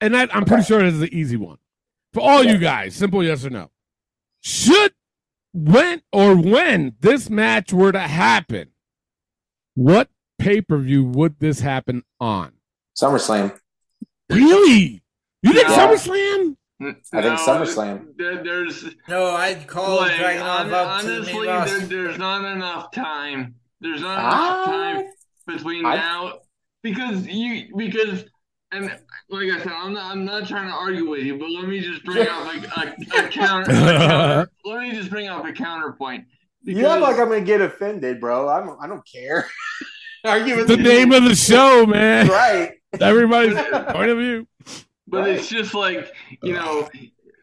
[0.00, 1.58] And that, I'm pretty sure this is the easy one.
[2.14, 3.70] For all you guys, simple yes or no.
[4.40, 4.94] Should,
[5.52, 8.70] when, or when this match were to happen,
[9.74, 12.52] what pay per view would this happen on?
[12.98, 13.58] SummerSlam.
[14.30, 15.02] Really?
[15.42, 15.76] You think Yeah.
[15.88, 16.56] SummerSlam?
[16.80, 18.16] I think SummerSlam.
[18.16, 22.18] There, there's No, I'd call like, Dragunov hon- up to the main honestly, there, there's
[22.18, 23.54] not enough time.
[23.80, 24.62] There's not Ah.
[24.62, 24.66] enough
[25.04, 25.06] time
[25.46, 26.38] between I- now
[26.82, 28.24] because you because
[28.70, 28.84] and
[29.30, 31.80] like I said, I'm not I'm not trying to argue with you, but let me
[31.80, 33.70] just bring up a, a, a counter.
[33.72, 36.26] a counter- let me just bring up a counterpoint.
[36.62, 38.48] You act like I'm gonna get offended, bro.
[38.48, 38.78] I don't.
[38.82, 39.48] I don't care.
[40.24, 42.26] Arguing The name of the show, man.
[42.28, 42.72] right?
[43.00, 43.54] Everybody's
[43.92, 44.46] point of view.
[45.10, 46.88] But it's just like you know,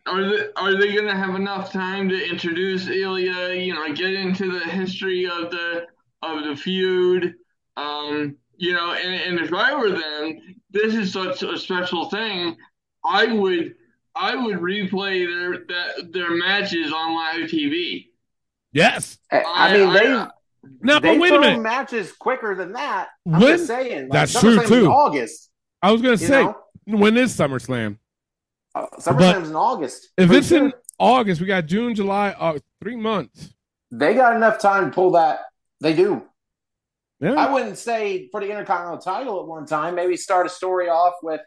[0.05, 3.53] are they are they gonna have enough time to introduce Ilya?
[3.55, 5.85] You know, get into the history of the
[6.21, 7.33] of the feud.
[7.77, 10.39] Um, you know, and, and if I were them,
[10.71, 12.55] this is such a special thing.
[13.03, 13.75] I would
[14.15, 18.07] I would replay their that their matches on live TV.
[18.71, 19.17] Yes.
[19.31, 20.07] I, I mean, they
[20.81, 21.61] No, they but wait a film minute.
[21.61, 23.07] matches quicker than that.
[23.25, 24.03] I'm When- just saying.
[24.09, 24.91] Like, That's true, too.
[24.91, 25.49] August.
[25.81, 26.57] I was going to say, know?
[26.85, 27.97] When is SummerSlam?
[28.73, 30.09] Uh, SummerSlam's in August.
[30.17, 30.73] If Pretty it's in.
[30.99, 33.53] August, we got June, July, uh, three months.
[33.91, 35.39] they got enough time to pull that.
[35.81, 36.23] They do.
[37.19, 37.33] Yeah.
[37.33, 39.95] I wouldn't say for the Intercontinental title at one time.
[39.95, 41.41] Maybe start a story off with,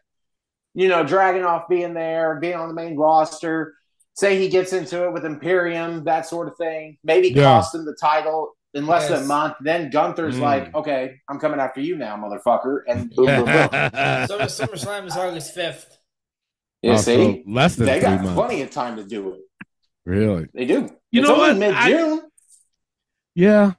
[0.74, 3.74] you know, Dragunov being there, being on the main roster.
[4.14, 6.98] Say he gets into it with Imperium, that sort of thing.
[7.04, 7.44] Maybe Yeah.
[7.44, 9.54] cost him the title in less than a month.
[9.60, 10.40] Then Gunther's Mm.
[10.40, 12.80] like, okay, I'm coming after you now, motherfucker.
[12.88, 13.68] And boom, boom, boom.
[14.26, 15.98] Summer, SummerSlam is August 5th.
[16.82, 18.34] You Oh, see, so less than they three got months.
[18.34, 19.40] plenty of time to do it.
[20.06, 20.48] Really?
[20.54, 20.88] They do.
[21.10, 21.56] You it's know only what?
[21.58, 22.22] Mid June.
[23.34, 23.72] Yeah.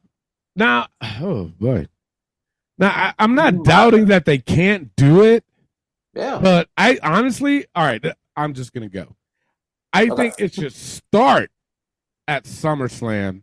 [0.56, 1.88] Now, oh boy.
[2.78, 5.44] Now I, I'm not doubting that they can't do it,
[6.14, 6.40] Yeah.
[6.42, 8.04] but I honestly, all right,
[8.36, 9.16] I'm just gonna go.
[9.92, 10.16] I Okay.
[10.16, 11.52] think it should start
[12.28, 13.42] at SummerSlam,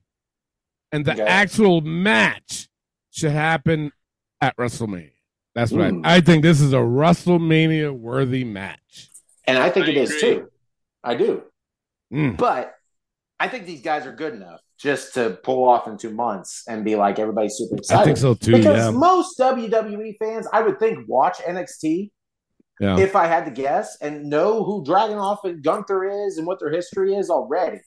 [0.97, 1.23] and the Okay.
[1.23, 2.69] actual match
[3.11, 3.93] should happen
[4.41, 5.13] at WrestleMania.
[5.55, 6.03] That's what Ooh.
[6.05, 6.43] I, I think.
[6.43, 9.11] This is a WrestleMania worthy match.
[9.47, 10.21] And I think I it is agree.
[10.21, 10.49] too.
[11.05, 11.43] I do.
[12.13, 12.37] Mm.
[12.37, 12.75] But
[13.41, 16.85] I think these guys are good enough just to pull off in two months and
[16.85, 18.01] be like everybody's super excited.
[18.01, 18.53] I think so too.
[18.53, 18.99] Because Yeah.
[18.99, 22.11] most WWE fans, I would think, watch NXT
[22.81, 22.99] Yeah.
[22.99, 26.71] if I had to guess and know who Dragunov and Gunther is and what their
[26.71, 27.81] history is already.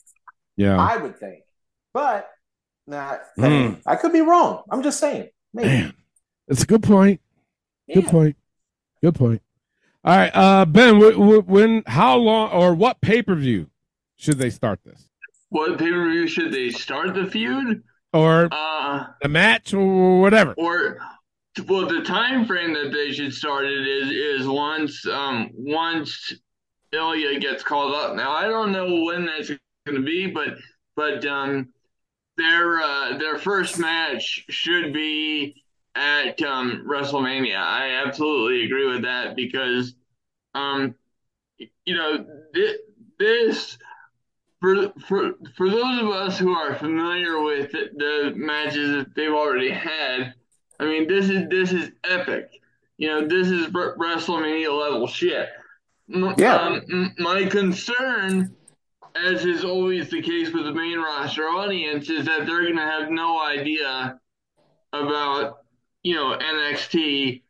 [0.57, 0.77] yeah.
[0.79, 1.43] I would think.
[1.93, 2.27] But
[2.89, 3.81] nah, Mm.
[3.85, 4.63] I could be wrong.
[4.71, 5.29] I'm just saying.
[5.53, 5.67] Maybe.
[5.69, 5.93] Man,
[6.47, 7.21] it's a good point.
[7.93, 8.11] Good Yeah.
[8.11, 8.35] point.
[9.01, 9.41] Good point.
[10.03, 10.93] All right, uh, Ben.
[10.95, 13.69] W- w- when, how long, or what pay per view
[14.15, 15.09] should they start this,
[15.49, 17.83] What pay per view should they start the feud?
[18.13, 20.53] or Uh, the match, or whatever?
[20.57, 20.99] or
[21.67, 26.33] well, the time frame that they should start it is is once um once
[26.91, 28.15] Ilya gets called up.
[28.15, 29.49] Now I don't know when that's
[29.85, 30.57] going to be, but
[30.95, 31.69] but um
[32.39, 35.63] their uh, their first match should be
[35.95, 37.57] at um, WrestleMania.
[37.57, 39.93] I absolutely agree with that because
[40.55, 40.95] um
[41.85, 42.77] you know thi-
[43.19, 43.77] this
[44.61, 49.31] for for for those of us who are familiar with the, the matches that they've
[49.31, 50.33] already had,
[50.79, 52.49] I mean, this is this is epic.
[52.97, 55.47] You know, this is WrestleMania level shit.
[56.13, 56.55] M- Yeah.
[56.55, 58.55] Um, my concern,
[59.15, 63.09] as is always the case with the main roster audience, is that they're gonna have
[63.09, 64.19] no idea
[64.93, 65.59] about
[66.03, 67.43] you know NXT.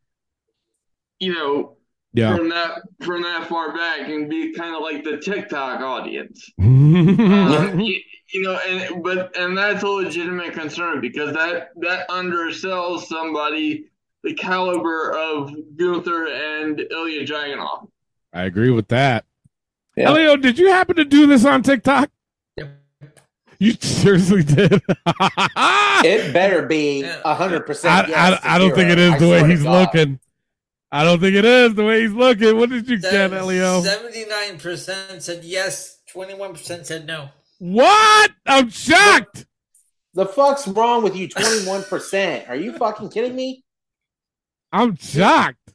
[1.20, 1.78] You know,
[2.14, 2.36] Yeah.
[2.36, 6.50] from that from that far back and be kind of like the TikTok audience.
[6.60, 8.00] Um, you,
[8.34, 13.86] you know, and but and that's a legitimate concern because that that undersells somebody
[14.24, 17.88] the caliber of Gunther and Ilya Dragunov.
[18.34, 19.26] I agree with that.
[20.00, 22.10] Elio, did you happen to do this on TikTok?
[23.60, 24.82] You seriously did.
[26.02, 28.10] It better be hundred I, percent.
[28.12, 30.18] I, I don't think it is the way he's looking.
[30.94, 32.58] I don't think it is the way he's looking.
[32.58, 33.82] What did you get, Elio?
[33.82, 36.00] Seventy-nine percent said yes.
[36.08, 37.28] Twenty-one percent said no.
[37.60, 38.32] What?
[38.46, 39.46] I'm shocked.
[40.14, 41.28] The fuck's wrong with you?
[41.28, 42.48] Twenty one percent?
[42.48, 43.66] Are you fucking kidding me?
[44.72, 45.74] I'm shocked.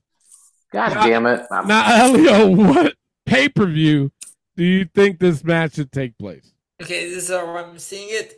[0.72, 1.46] God Now- damn it!
[1.50, 2.94] Now, Elio, what
[3.26, 4.10] pay per view
[4.56, 6.52] do you think this match should take place?
[6.82, 8.34] Okay, this is how I'm seeing it.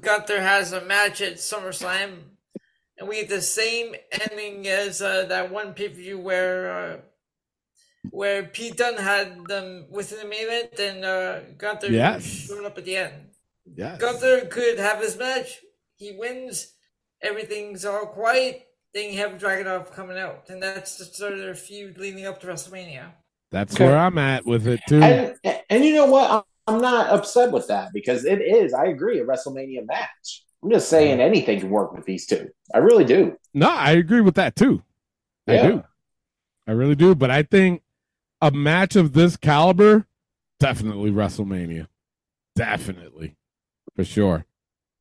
[0.00, 2.18] Gunther has a match at SummerSlam,
[2.98, 3.94] and we get the same
[4.30, 6.96] ending as uh, that one pay per view where uh,
[8.10, 12.24] where Pete Dunne had them within the main event, and uh, Gunther Yes.
[12.24, 13.14] showed up at the end.
[13.64, 14.00] Yes.
[14.00, 15.60] Gunther could have his match.
[15.96, 16.72] He wins.
[17.22, 18.66] Everything's all quiet.
[18.94, 22.40] Then you have Dragunov coming out, and that's the start of their feud leading up
[22.40, 23.12] to WrestleMania.
[23.52, 23.84] That's Okay.
[23.86, 25.00] where I'm at with it too.
[25.02, 25.34] And,
[25.70, 26.30] and you know what?
[26.30, 28.72] I'm- I'm not upset with that because it is.
[28.72, 30.44] I agree a WrestleMania match.
[30.62, 32.50] I'm just saying anything can work with these two.
[32.72, 33.36] I really do.
[33.52, 34.80] No, I agree with that too.
[35.48, 35.66] I Yeah.
[35.66, 35.84] do.
[36.68, 37.16] I really do.
[37.16, 37.82] But I think
[38.40, 40.06] a match of this caliber,
[40.60, 41.88] definitely WrestleMania.
[42.54, 43.34] Definitely.
[43.96, 44.46] For sure.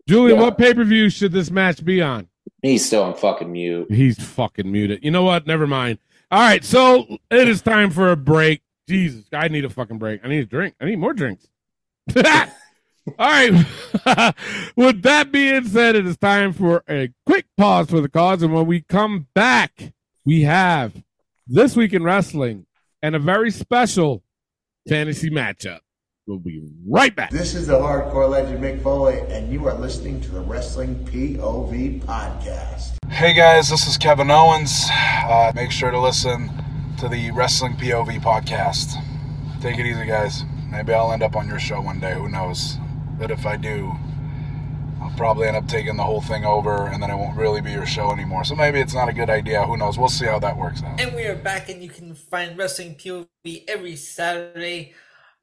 [0.07, 0.45] Julian, Yeah.
[0.45, 2.27] what pay per view should this match be on?
[2.63, 3.91] He's still on fucking mute.
[3.91, 5.03] He's fucking muted.
[5.03, 5.45] You know what?
[5.45, 5.99] Never mind.
[6.31, 8.61] All right, so it is time for a break.
[8.87, 10.21] Jesus, I need a fucking break.
[10.23, 10.75] I need a drink.
[10.79, 11.47] I need more drinks.
[12.15, 12.23] All
[13.19, 13.51] right.
[14.77, 18.43] With that being said, it is time for a quick pause for the cause.
[18.43, 21.03] And when we come back, we have
[21.47, 22.65] This Week in Wrestling
[23.01, 24.23] and a very special
[24.87, 25.79] fantasy matchup.
[26.27, 27.31] We'll be right back.
[27.31, 32.03] This is the hardcore legend Mick Foley, and you are listening to the Wrestling POV
[32.03, 32.91] podcast.
[33.09, 34.85] Hey guys, this is Kevin Owens.
[34.91, 36.51] Uh, make sure to listen
[36.99, 38.93] to the Wrestling POV podcast.
[39.61, 40.43] Take it easy, guys.
[40.69, 42.13] Maybe I'll end up on your show one day.
[42.13, 42.77] Who knows?
[43.17, 43.91] But if I do,
[45.01, 47.71] I'll probably end up taking the whole thing over, and then it won't really be
[47.71, 48.43] your show anymore.
[48.43, 49.63] So maybe it's not a good idea.
[49.63, 49.97] Who knows?
[49.97, 51.01] We'll see how that works out.
[51.01, 54.93] And we are back, and you can find Wrestling POV every Saturday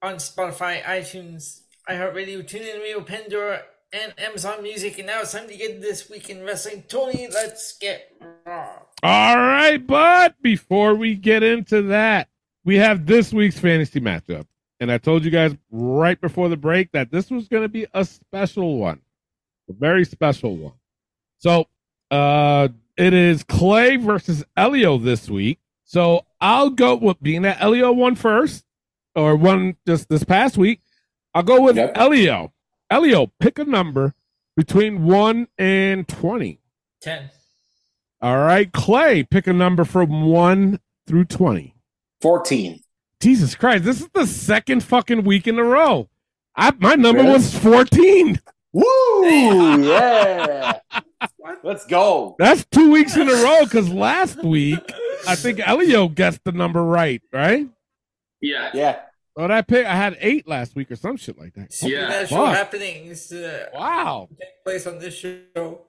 [0.03, 4.99] on Spotify, iTunes, iHeartRadio, TuneIn Radio, Pandora, and Amazon Music.
[4.99, 6.85] And now it's time to get this week in wrestling.
[6.89, 8.13] Tony, let's get
[8.47, 8.79] raw.
[9.03, 12.29] All right, but before we get into that,
[12.65, 14.47] we have this week's fantasy matchup.
[14.81, 17.87] And I told you guys right before the break that this was going to be
[17.95, 19.01] a special one,
[19.69, 20.75] a very special one.
[21.39, 21.67] So,
[22.11, 22.69] uh,
[22.99, 25.61] it is Clay versus Elio this week.
[25.85, 28.65] So I'll go with being that Elio won first,
[29.15, 30.81] or one just this past week.
[31.35, 32.53] I'll go with Elio.
[32.91, 34.15] Elio, pick a number
[34.57, 36.61] between one and twenty.
[37.03, 37.31] 10.
[38.21, 41.75] All right, Clay, pick a number from one through twenty.
[42.23, 42.81] 14.
[43.21, 46.09] Jesus Christ, this is the second fucking week in a row.
[46.57, 47.35] I my number Really?
[47.35, 48.41] was fourteen.
[48.73, 48.85] Woo!
[49.83, 50.79] Yeah.
[51.63, 52.37] Let's go.
[52.39, 54.79] That's two weeks in a row because last week
[55.27, 57.67] I think Elio guessed the number right, right?
[58.41, 58.71] Yeah.
[58.75, 59.01] Yeah.
[59.37, 61.73] But I picked I had eight last week or some shit like that.
[61.73, 62.57] Supernatural Fuck.
[62.57, 64.29] happenings uh, Wow.
[64.39, 65.83] take place on this show.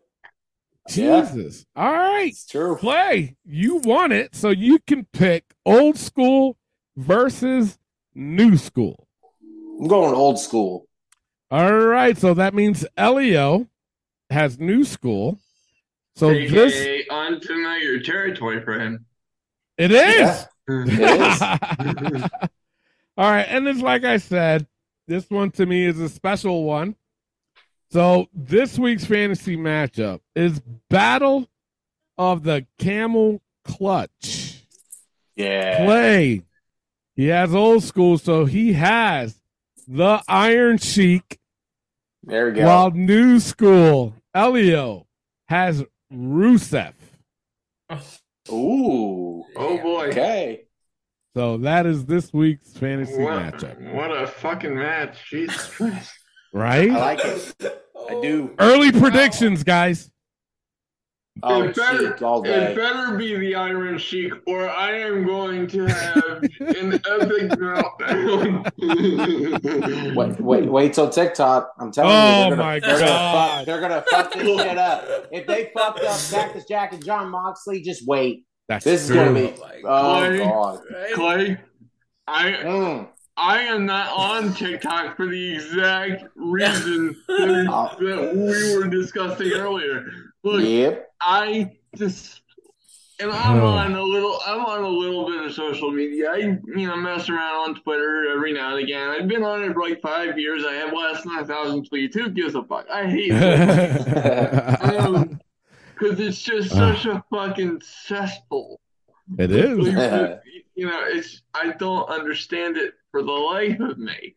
[0.87, 1.65] Jesus.
[1.75, 2.29] All right.
[2.29, 2.75] It's true.
[2.77, 3.35] Play.
[3.45, 6.57] You want it, so you can pick old school
[6.97, 7.77] versus
[8.15, 9.07] new school.
[9.79, 10.87] I'm going old school.
[11.51, 12.17] All right.
[12.17, 13.67] So that means Elio
[14.29, 15.39] has new school.
[16.15, 19.05] So this AKA unfamiliar territory for him.
[19.77, 20.19] it is.
[20.19, 20.45] Yeah.
[20.69, 22.23] Mm-hmm.
[23.17, 24.67] All right, and it's like I said,
[25.07, 26.95] this one to me is a special one.
[27.91, 31.49] So this week's fantasy matchup is Battle
[32.17, 34.63] of the Camel Clutch.
[35.35, 35.85] Yeah.
[35.85, 36.43] Clay,
[37.15, 39.41] he has old school, so he has
[39.87, 41.39] the Iron Sheik.
[42.23, 42.65] There we go.
[42.65, 45.07] While new school, Elio
[45.47, 46.93] has Rusev.
[47.89, 48.01] Oh,
[48.51, 49.43] Ooh.
[49.55, 50.07] Oh boy.
[50.07, 50.61] Okay.
[51.35, 55.29] So that is this week's fantasy What, matchup, what a fucking match.
[55.29, 56.11] Jesus Christ.
[56.53, 56.89] right?
[56.89, 57.53] I like it.
[58.09, 58.55] I do.
[58.59, 60.09] Early predictions, guys.
[61.43, 62.71] Oh, it, better, Sheik all day.
[62.71, 68.65] it better be the Iron Sheik, or I am going to have an epic meltdown.
[70.15, 71.73] Wait, wait, wait till TikTok.
[71.79, 73.57] I'm telling Oh you, they're my gonna, they're gonna God.
[73.57, 73.65] fuck.
[73.65, 75.05] They're gonna fuck this shit up.
[75.31, 78.45] If they fucked up Cactus Jack and Jon Moxley, just wait.
[78.67, 79.53] That's This is gonna be.
[79.85, 80.79] Oh Clay, god.
[81.13, 81.57] Clay,
[82.27, 83.07] I Mm.
[83.37, 90.05] I am not on TikTok for the exact reason that, that we were discussing earlier.
[90.43, 91.08] Look, Yep.
[91.21, 92.41] I just
[93.21, 93.65] and I'm Oh.
[93.67, 96.31] on a little I'm on a little bit of social media.
[96.31, 99.09] I you know mess around on Twitter every now and again.
[99.09, 100.63] I've been on it for like five years.
[100.65, 102.13] I have less than a thousand tweets.
[102.13, 102.87] Who gives a fuck?
[102.89, 104.81] I hate it.
[104.99, 105.39] um,
[105.97, 108.79] because it's just such a fucking cesspool.
[109.37, 109.77] it is.
[109.93, 110.39] Like,
[110.75, 114.35] you know, it's I don't understand it for the life of me.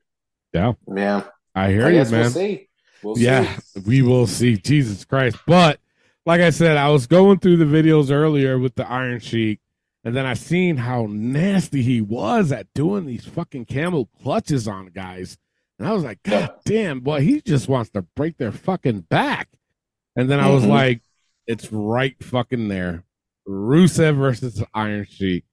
[0.53, 1.23] Yeah, Yeah.
[1.55, 2.21] I hear I you, guess man.
[2.23, 2.69] we'll see.
[3.05, 3.81] We'll yeah, see.
[3.87, 4.57] we will see.
[4.57, 5.37] Jesus Christ.
[5.47, 5.79] But
[6.27, 9.61] like I said, I was going through the videos earlier with the Iron Sheik,
[10.05, 14.87] and then I seen how nasty he was at doing these fucking camel clutches on
[14.87, 15.39] guys.
[15.79, 19.49] And I was like, God damn, boy, he just wants to break their fucking back.
[20.15, 20.69] And then I was Mhm.
[20.69, 21.03] like,
[21.47, 23.05] it's right fucking there.
[23.49, 25.45] Rusev versus Iron Sheik.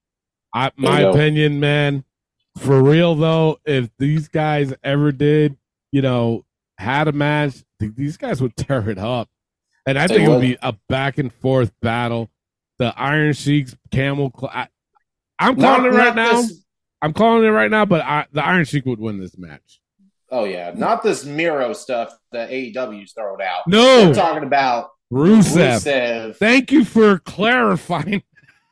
[0.54, 2.04] I, my opinion, man,
[2.58, 5.56] for real though, if these guys ever did,
[5.90, 6.44] you know,
[6.78, 9.28] had a match, these guys would tear it up.
[9.86, 12.30] And I think it would be a back and forth battle.
[12.78, 14.32] The Iron Sheik's camel.
[14.38, 14.68] Cl- I,
[15.38, 16.40] I'm Not- calling it right now.
[16.42, 16.64] this-
[17.02, 19.80] I'm calling it right now, but I, the Iron Sheik would win this match.
[20.30, 23.66] Oh yeah, not this Miro stuff that AEW's throwing out.
[23.66, 24.08] No.
[24.08, 25.80] we're talking about Rusev.
[25.82, 28.22] Rusev Thank you for clarifying.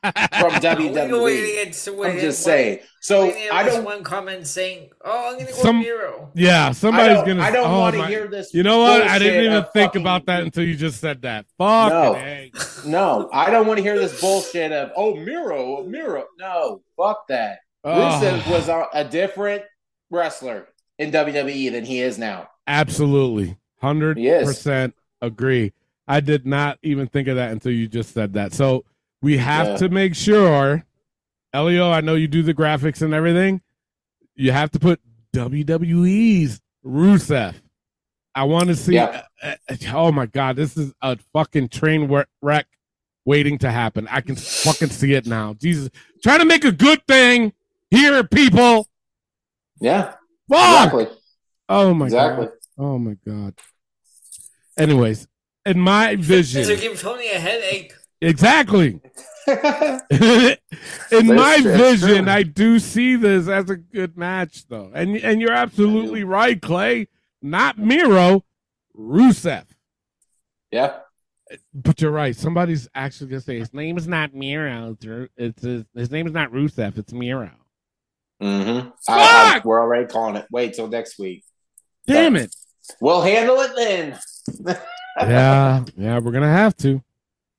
[0.01, 1.23] From Wait, WWE.
[1.23, 2.79] wait, it's, wait, I'm just wait, saying.
[3.01, 3.83] So wait, I don't.
[3.83, 7.41] one comment saying, "Oh, I'm gonna go Some- Miro." Yeah, somebody's don't- gonna.
[7.43, 9.01] I don't oh wanna hear this You know what?
[9.01, 11.45] I didn't even think fucking- about that until you just said that.
[11.57, 11.91] Fuck.
[11.91, 12.49] No.
[12.85, 16.25] No, I don't want to hear this bullshit of oh Miro, Miro.
[16.39, 17.59] No, fuck that.
[17.83, 17.91] Oh.
[17.91, 19.63] Rusev was a, a different
[20.09, 22.47] wrestler in WWE than he is now.
[22.67, 25.73] Absolutely, hundred percent agree.
[26.07, 28.53] I did not even think of that until you just said that.
[28.53, 28.85] So
[29.21, 29.77] we have Yeah.
[29.77, 30.85] to make sure,
[31.53, 31.91] Elio.
[31.91, 33.61] I know you do the graphics and everything.
[34.35, 35.01] You have to put
[35.33, 37.55] WWE's Rusev.
[38.35, 38.95] I want to see.
[38.95, 39.23] Yeah.
[39.43, 42.09] uh, uh, oh my god, this is a fucking train
[42.41, 42.67] wreck
[43.25, 44.07] waiting to happen.
[44.09, 45.53] I can fucking see it now.
[45.55, 45.89] Jesus,
[46.23, 47.53] trying to make a good thing
[47.91, 48.87] here, people.
[49.81, 50.13] Yeah,
[50.49, 50.93] Fuck.
[50.93, 51.07] exactly.
[51.67, 52.45] Oh my Exactly.
[52.47, 52.53] god.
[52.77, 53.53] Oh my god.
[54.77, 55.27] Anyways,
[55.65, 57.93] in my vision, To give Tony a headache.
[58.21, 58.99] Exactly.
[59.47, 62.33] in That's my vision, true.
[62.33, 67.07] I do see this as a good match, though, and and you're absolutely right, Clay.
[67.41, 68.43] Not Miro,
[68.97, 69.65] Rusev.
[70.71, 70.97] Yeah.
[71.73, 72.35] But you're right.
[72.35, 74.95] Somebody's actually gonna say his name is not Miro.
[75.01, 76.97] It's, it's his, his name is not Rusev.
[76.97, 77.51] It's Miro.
[78.41, 78.89] Mm-hmm.
[79.07, 80.45] I, I, we're already calling it.
[80.51, 81.43] Wait till next week.
[82.07, 82.55] Damn it.
[83.01, 84.19] We'll handle it then.
[85.19, 87.03] yeah, yeah, we're gonna have to.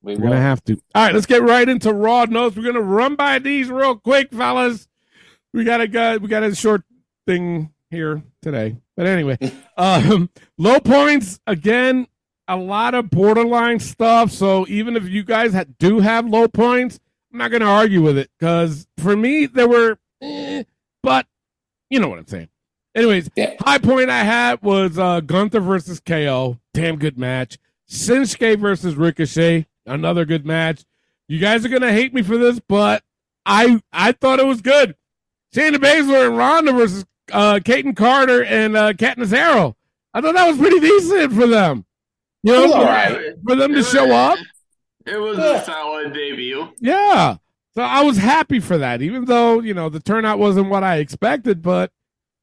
[0.03, 0.29] We We're will.
[0.29, 0.73] gonna have to.
[0.95, 2.55] All right, let's get right into raw notes.
[2.55, 4.87] We're gonna run by these real quick, fellas.
[5.53, 6.83] We got a good, we got a short
[7.27, 9.37] thing here today, but anyway,
[9.77, 12.07] um, low points again.
[12.47, 14.31] A lot of borderline stuff.
[14.31, 16.99] So even if you guys ha- do have low points,
[17.31, 20.63] I'm not gonna argue with it because for me there were, eh,
[21.03, 21.27] but
[21.89, 22.49] you know what I'm saying.
[22.93, 23.29] Anyways,
[23.61, 26.59] high point I had was uh, Gunther versus KO.
[26.73, 27.57] Damn good match.
[27.89, 29.65] Shinsuke versus Ricochet.
[29.85, 30.83] Another good match.
[31.27, 33.03] You guys are gonna hate me for this, but
[33.45, 34.95] I I thought it was good.
[35.55, 39.75] Shayna Baszler and Ronda versus uh, Kayden Carter and uh, Katniss Harrow.
[40.13, 41.85] I thought that was pretty decent for them.
[42.43, 43.35] You know, for, alright.
[43.45, 44.39] for them to show up.
[45.05, 46.69] It was a solid debut.
[46.79, 47.37] Yeah.
[47.73, 50.97] So I was happy for that, even though, you know, the turnout wasn't what I
[50.97, 51.91] expected, but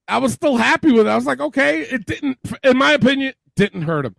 [0.07, 1.11] I was still happy with it.
[1.11, 4.17] I was like, okay, it didn't, in my opinion, didn't hurt him.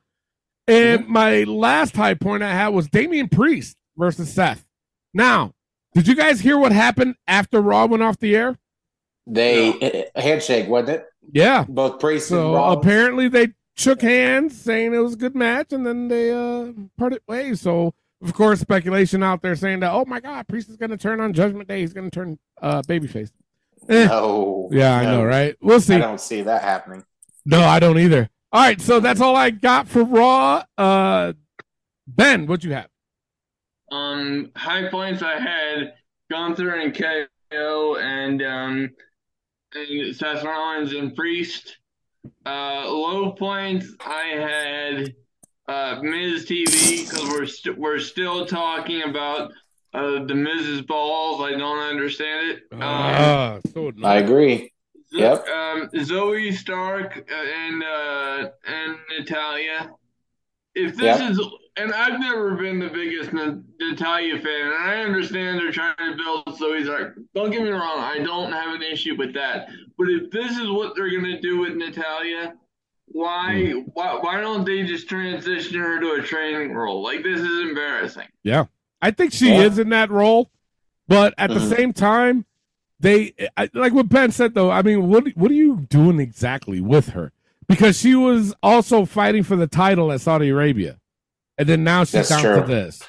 [0.70, 4.66] And my last high point I had was Damian Priest versus Seth.
[5.14, 5.54] Now,
[5.94, 8.58] did you guys hear what happened after Raw went off the air?
[9.26, 11.06] They a handshake, wasn't it?
[11.32, 11.66] Yeah.
[11.68, 15.86] Both Priest and So apparently they shook hands, saying it was a good match, and
[15.86, 17.62] then they uh parted ways.
[17.62, 20.98] So of course, speculation out there saying that, oh my God, Priest is going to
[20.98, 21.80] turn on Judgment Day.
[21.82, 23.32] He's going to turn uh babyface.
[23.88, 24.06] Eh.
[24.06, 24.70] No.
[24.72, 25.56] Yeah, I know, right?
[25.62, 25.96] We'll see.
[25.96, 27.04] I don't see that happening.
[27.46, 28.30] No, I don't either.
[28.52, 30.64] All right, so that's all I got for Raw.
[30.78, 31.34] Uh,
[32.08, 32.88] Ben, what'd you have?
[33.92, 35.94] Um, high points I had
[36.32, 38.90] Gunther and KO and um
[39.74, 41.78] and Seth Rollins and Priest.
[42.46, 45.16] Uh, low points I had
[45.68, 49.52] uh Miz TV because we're st- we're still talking about
[49.94, 51.42] uh the Miz's balls.
[51.42, 52.64] I don't understand it.
[52.72, 54.72] Um, Ah, so I agree.
[55.12, 55.48] Yep.
[55.48, 59.92] um, Zoey Stark uh, and uh, and Natalya.
[60.76, 61.32] If this Yep.
[61.32, 61.42] is,
[61.78, 66.46] and I've never been the biggest Natalya fan, and I understand they're trying to build
[66.60, 67.18] Zoey Stark.
[67.34, 69.70] Don't get me wrong, I don't have an issue with that.
[69.98, 72.54] But if this is what they're gonna do with Natalya,
[73.08, 73.80] why Hmm.
[73.94, 77.02] why why don't they just transition her to a training role?
[77.02, 78.28] Like this is embarrassing.
[78.44, 78.66] Yeah.
[79.02, 79.62] I think she Yeah.
[79.64, 80.52] is in that role,
[81.08, 81.76] but at the Mhm.
[81.76, 82.46] same time,
[83.00, 84.70] they I, like what Ben said though.
[84.72, 87.32] I mean, what what are you doing exactly with her?
[87.68, 91.00] Because she was also fighting for the title at Saudi Arabia,
[91.58, 92.62] and then now she's That's down true.
[92.62, 93.02] to this.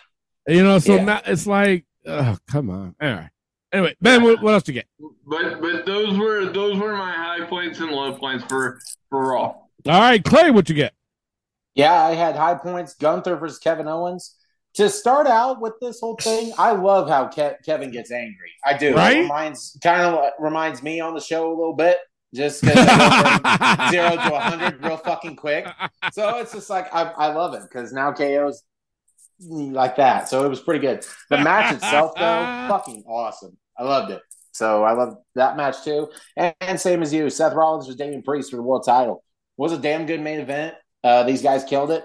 [0.47, 1.05] You know, so Yeah.
[1.05, 2.95] now it's like, oh, come on.
[3.01, 3.31] All right.
[3.73, 4.87] Anyway, Ben, what, what else you get?
[5.27, 9.43] But but those were those were my high points and low points for for Raw.
[9.43, 10.93] All right, Clay, what you get?
[11.75, 12.95] Yeah, I had high points.
[12.95, 14.35] Gunther versus Kevin Owens.
[14.75, 18.53] To start out with this whole thing, I love how Ke- Kevin gets angry.
[18.65, 18.95] I do.
[18.95, 19.19] Right?
[19.19, 21.99] It reminds kind of reminds me on the show a little bit,
[22.35, 25.67] just because from zero to hundred real fucking quick.
[26.13, 28.63] So it's just like I, I love it because now KO's
[29.41, 30.29] like that.
[30.29, 31.05] So it was pretty good.
[31.31, 33.57] The match itself, though, fucking awesome.
[33.77, 34.23] I loved it.
[34.53, 36.09] So I love that match too.
[36.37, 39.25] And, and same as you, Seth Rollins was Damian Priest for the world title.
[39.57, 40.75] Was a damn good main event.
[41.03, 42.05] Uh, these guys killed it.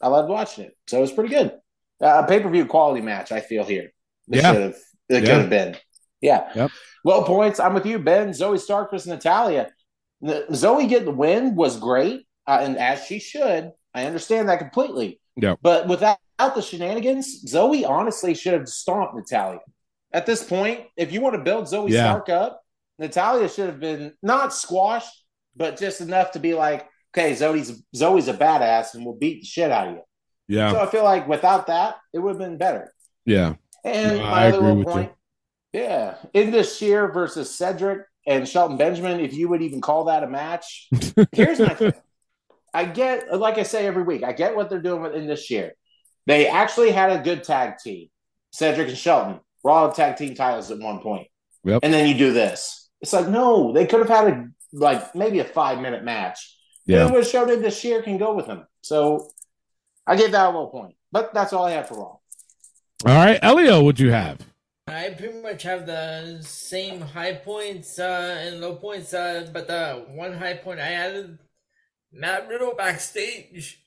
[0.00, 0.76] I loved watching it.
[0.86, 1.52] So it was pretty good.
[2.00, 3.32] Uh, pay per view quality match.
[3.32, 3.92] I feel here.
[4.30, 4.52] It Yeah.
[4.52, 4.76] should have.
[5.08, 5.20] It Yeah.
[5.20, 5.76] could have been.
[6.20, 6.50] Yeah.
[6.54, 6.70] Yep.
[7.04, 7.60] Low points.
[7.60, 8.30] I'm with you, Ben.
[8.30, 9.70] Zoey Stark versus Natalya.
[10.20, 13.72] The- Zoey getting the win was great, uh, and as she should.
[13.94, 15.20] I understand that completely.
[15.36, 15.58] Yep.
[15.62, 19.60] But without the shenanigans, Zoey honestly should have stomped Natalya.
[20.12, 22.04] At this point, if you want to build Zoey Yeah.
[22.10, 22.62] Stark up,
[22.98, 25.24] Natalya should have been not squashed,
[25.54, 29.46] but just enough to be like, okay, Zoey's Zoey's a badass and we'll beat the
[29.46, 30.02] shit out of you.
[30.48, 30.72] Yeah.
[30.72, 32.92] So I feel like without that, it would have been better.
[33.24, 33.54] Yeah.
[33.84, 34.92] And No, my I other little with you.
[34.92, 35.12] point,
[35.72, 40.26] yeah, Indus Sher versus Cedric and Shelton Benjamin, if you would even call that a
[40.28, 40.88] match.
[41.32, 41.92] Here's my thing.
[42.74, 45.72] I get, like I say every week, I get what they're doing with Indus Sher.
[46.26, 48.08] They actually had a good tag team,
[48.50, 51.28] Cedric and Shelton, raw tag team titles at one point.
[51.64, 51.80] Yep.
[51.82, 52.90] And then you do this.
[53.00, 56.56] It's like, no, they could have had a like maybe a five minute match.
[56.86, 57.02] Yeah.
[57.06, 58.66] It would have showed Indus Sher can go with them.
[58.82, 59.30] So
[60.06, 60.94] I give that a little point.
[61.12, 62.16] But that's all I have for Raw.
[63.04, 64.38] All right, Elio, what'd you have?
[64.88, 70.04] I pretty much have the same high points uh, and low points, uh, but the
[70.10, 71.38] one high point I added
[72.12, 73.82] Matt Riddle backstage.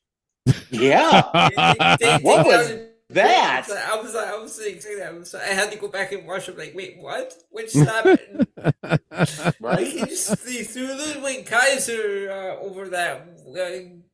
[0.69, 1.21] Yeah.
[1.55, 2.73] They- they- What was
[3.11, 3.65] that?
[3.69, 5.01] I was, like, I was excited.
[5.01, 6.57] I was, I had to go back and watch it.
[6.57, 7.33] Like, wait, what?
[7.49, 8.45] Which happened?
[9.59, 9.87] right?
[9.87, 13.25] He just he threw Ludwig Kaiser uh, over that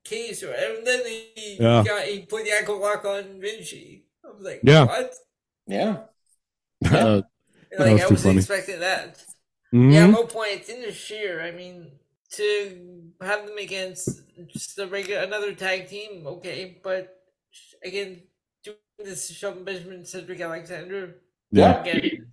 [0.06, 1.84] case, or and then he Yeah.
[1.84, 4.06] got he put the ankle lock on Vinci.
[4.26, 4.86] I was like, Yeah.
[4.86, 5.14] what?
[5.68, 6.04] Yeah.
[6.92, 7.22] Uh,
[7.78, 8.38] Like was I wasn't funny.
[8.38, 9.26] expecting that.
[9.74, 9.92] Mhm.
[9.94, 11.42] Yeah, low points in the sheer.
[11.42, 11.92] I mean,
[12.32, 17.22] to have them against just a regular another tag team, okay, but
[17.84, 18.22] again,
[18.64, 21.16] doing this Shelton Benjamin, Cedric Alexander,
[21.52, 21.82] Yeah.
[21.82, 22.28] again,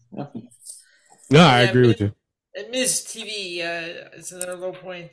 [1.30, 2.14] No, I Yeah, agree with you.
[2.54, 5.12] and Miz TV uh, is another low point.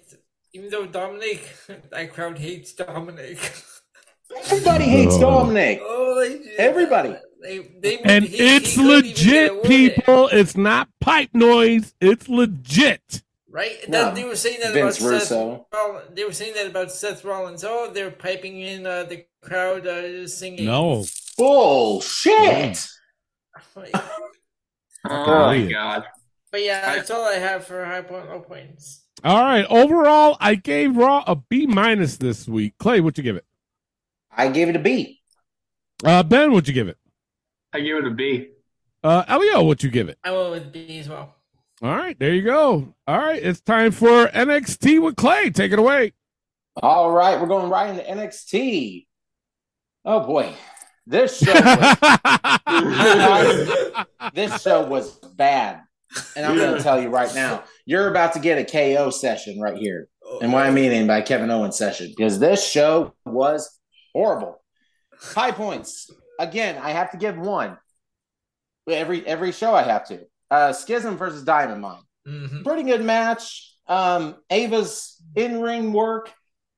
[0.53, 1.47] Even though Dominic,
[1.91, 3.37] that crowd hates Dominic.
[4.45, 5.21] Everybody hates Oh.
[5.21, 5.79] Dominic.
[5.83, 6.55] Oh, they.
[6.57, 7.15] Everybody.
[7.41, 9.95] They, they And he- he it's couldn't even get legit, away with it.
[9.95, 10.27] people.
[10.29, 11.93] It's not pipe noise.
[12.01, 13.21] It's legit.
[13.51, 13.77] Right?
[13.89, 14.05] No.
[14.05, 15.65] then they were saying that Vince about Russo.
[15.71, 15.79] Seth.
[15.79, 17.63] Roll- They were saying that about Seth Rollins.
[17.63, 20.65] Oh, they're piping in uh, the crowd uh, singing.
[20.65, 21.05] No.
[21.37, 22.85] Bullshit.
[23.75, 23.85] Oh
[25.05, 26.03] my god.
[26.51, 29.05] But yeah, that's all I have for high point, low points.
[29.23, 29.65] All right.
[29.69, 32.73] Overall, I gave Raw a B minus this week.
[32.79, 33.45] Clay, what'd you give it?
[34.31, 35.21] I gave it a B.
[36.03, 36.97] Uh, Ben, what'd you give it?
[37.73, 38.49] I give it a B.
[39.03, 40.17] Uh, Elio, what'd you give it?
[40.23, 41.35] I went with B as well.
[41.81, 42.93] All right, there you go.
[43.07, 45.49] All right, it's time for NXT with Clay.
[45.49, 46.13] Take it away.
[46.81, 49.05] All right, we're going right into NXT.
[50.03, 50.53] Oh boy,
[51.07, 51.95] this show was,
[54.33, 55.81] this show was bad,
[56.35, 59.59] and I'm going to tell you right now, you're about to get a KO session
[59.59, 60.07] right here,
[60.41, 63.79] and what I mean by Kevin Owens session because this show was
[64.13, 64.61] horrible.
[65.19, 66.09] High points
[66.39, 66.77] again.
[66.81, 67.77] I have to give one.
[68.89, 70.21] Every every show I have to.
[70.49, 72.01] Uh, Schism versus Diamond Mine.
[72.27, 72.63] Mm-hmm.
[72.63, 73.75] Pretty good match.
[73.87, 76.31] Um, Ava's in ring work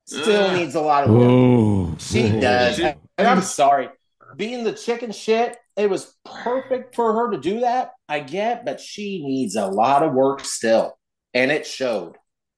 [0.06, 0.58] still Ugh.
[0.58, 1.30] needs a lot of work.
[1.30, 2.80] Oh, She does.
[2.80, 3.90] And I'm sorry.
[4.36, 7.91] Being the chicken shit it was perfect for her to do that.
[8.10, 10.98] I get, but she needs a lot of work still,
[11.34, 12.18] and it showed.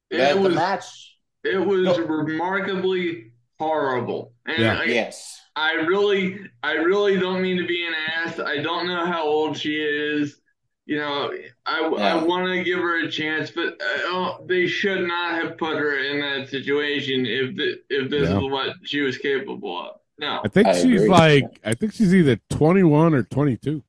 [0.10, 1.10] It The, the was- match.
[1.44, 4.34] It was remarkably horrible.
[4.46, 4.80] And Yeah.
[4.80, 5.40] I, Yes.
[5.56, 8.40] I really, I really don't mean to be an ass.
[8.40, 10.40] I don't know how old she is.
[10.86, 11.32] You know,
[11.66, 12.16] I, Yeah.
[12.16, 13.80] I want to give her a chance, but
[14.12, 18.38] uh, they should not have put her in that situation if the, if this Yeah.
[18.38, 19.96] is what she was capable of.
[20.24, 23.84] No, I think she's like, I think she's either 21 or 22.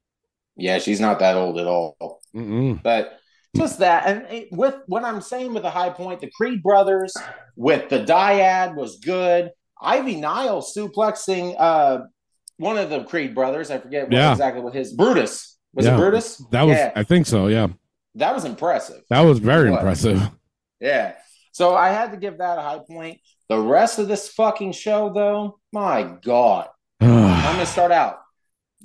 [0.57, 1.97] Yeah, she's not that old at all.
[2.35, 2.83] Mm-mm.
[2.83, 3.19] But
[3.57, 7.15] just that, and with what I'm saying with the high point, the Creed brothers
[7.57, 9.51] with the dyad was good.
[9.81, 11.99] Ivy Nile suplexing uh,
[12.57, 13.71] one of the Creed brothers.
[13.71, 14.33] I forget what, Yeah.
[14.33, 15.87] exactly what his Brutus was.
[15.87, 15.95] Yeah.
[15.95, 16.43] It Brutus?
[16.51, 16.93] That was, Yeah.
[16.97, 17.47] I think so.
[17.47, 17.69] Yeah,
[18.17, 19.03] that was impressive.
[19.11, 20.21] that was very impressive.
[20.81, 21.15] Yeah.
[21.55, 23.21] So I had to give that a high point.
[23.49, 26.69] The rest of this fucking show, though, my God.
[27.01, 27.09] I'm
[27.55, 28.19] gonna start out.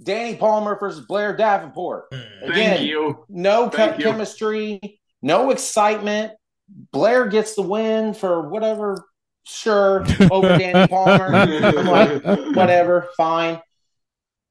[0.03, 2.05] Dani Palmer versus Blair Davenport.
[2.13, 2.51] Hmm.
[2.51, 3.25] Again, Thank you.
[3.27, 4.05] no Thank cut you.
[4.05, 6.33] chemistry, no excitement.
[6.91, 9.03] Blair gets the win for whatever,
[9.45, 10.01] sure,
[10.31, 11.35] over Dani Palmer.
[11.35, 13.59] I'm like, whatever, fine.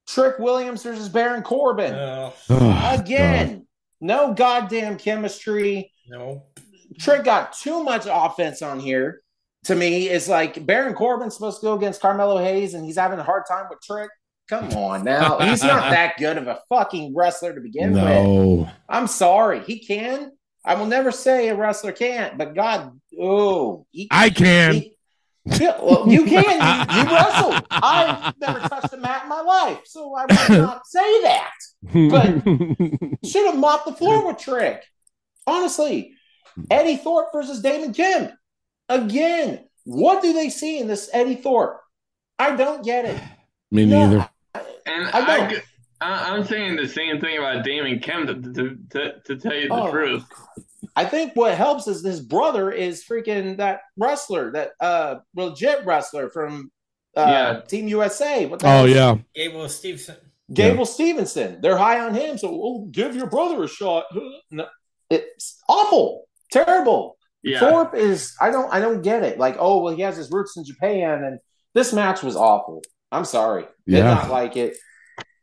[0.09, 1.95] Trick Williams versus Baron Corbin.
[1.95, 2.35] Oh,
[2.99, 3.69] Again,
[4.01, 5.93] no goddamn chemistry.
[6.09, 6.43] No.
[6.99, 9.23] Trick got too much offense on here.
[9.65, 13.19] To me, it's like Baron Corbin's supposed to go against Carmelo Hayes, and he's having
[13.19, 14.11] a hard time with Trick.
[14.49, 18.03] Come on now, he's not that good of a fucking wrestler to begin with.
[18.03, 18.71] No.
[18.89, 20.33] I'm sorry, he can.
[20.65, 24.75] I will never say a wrestler can't, but God, oh, he, I can.
[24.75, 24.95] he-
[25.45, 26.35] yeah, well, you can.
[26.35, 27.55] You, you wrestle.
[27.71, 31.51] I've never touched a mat in my life, so I will not say that.
[31.93, 34.83] But should have mopped the floor with Trick.
[35.47, 36.13] Honestly,
[36.71, 38.33] Eddy Thorpe versus Damon Kemp.
[38.89, 41.81] Again, what do they see in this Eddy Thorpe?
[42.39, 43.21] I don't get it.
[43.71, 44.29] Me No, neither.
[44.87, 45.51] And I I, don't.
[45.51, 45.57] g-
[46.01, 49.69] I, am saying the same thing about Damon Kemp to, to, to, to tell you
[49.69, 49.91] the Oh.
[49.91, 50.25] truth.
[50.97, 56.29] I think what helps is his brother is freaking that wrestler, that uh legit wrestler
[56.31, 56.71] from
[57.17, 57.61] uh Yeah.
[57.69, 58.47] Team USA.
[58.47, 58.89] What the Oh hell?
[58.89, 59.17] yeah.
[59.35, 60.17] Gable Stevenson.
[60.53, 61.61] Gable Stevenson.
[61.61, 64.07] They're high on him, so oh, give your brother a shot.
[64.51, 64.67] No,
[65.11, 67.17] it's awful, terrible.
[67.43, 67.61] Yeah.
[67.61, 69.39] Thorpe is I don't I don't get it.
[69.39, 71.39] Like, oh well, he has his roots in Japan, and
[71.75, 72.83] this match was awful.
[73.13, 74.15] I'm sorry, did Yeah.
[74.15, 74.77] not like it.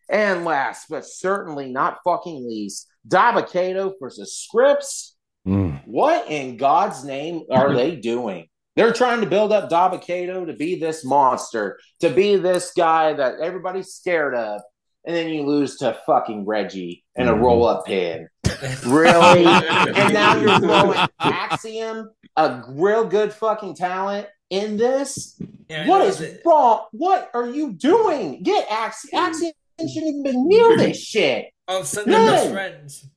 [0.10, 5.14] And last but certainly not fucking least, Dabba-Kato versus Scrypts.
[5.48, 5.82] Mm.
[5.86, 8.48] What in God's name are they doing?
[8.76, 13.40] They're trying to build up Dabba-Kato to be this monster, to be this guy that
[13.40, 14.62] everybody's scared of,
[15.06, 18.28] and then you lose to fucking Reggie in a roll up pin.
[18.86, 19.46] Really?
[19.46, 25.40] and now you're throwing Axiom, a real good fucking talent, in this?
[25.70, 26.86] Yeah, what no, is the- wrong?
[26.92, 28.44] What are you doing?
[28.44, 29.20] Get Axiom.
[29.24, 31.48] Axiom shouldn't even been near this shit.
[31.68, 32.54] Oh, All of a sudden, they're best No.
[32.54, 33.08] friends.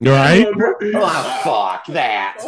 [0.00, 0.46] Right?
[0.94, 2.38] Oh, fuck that.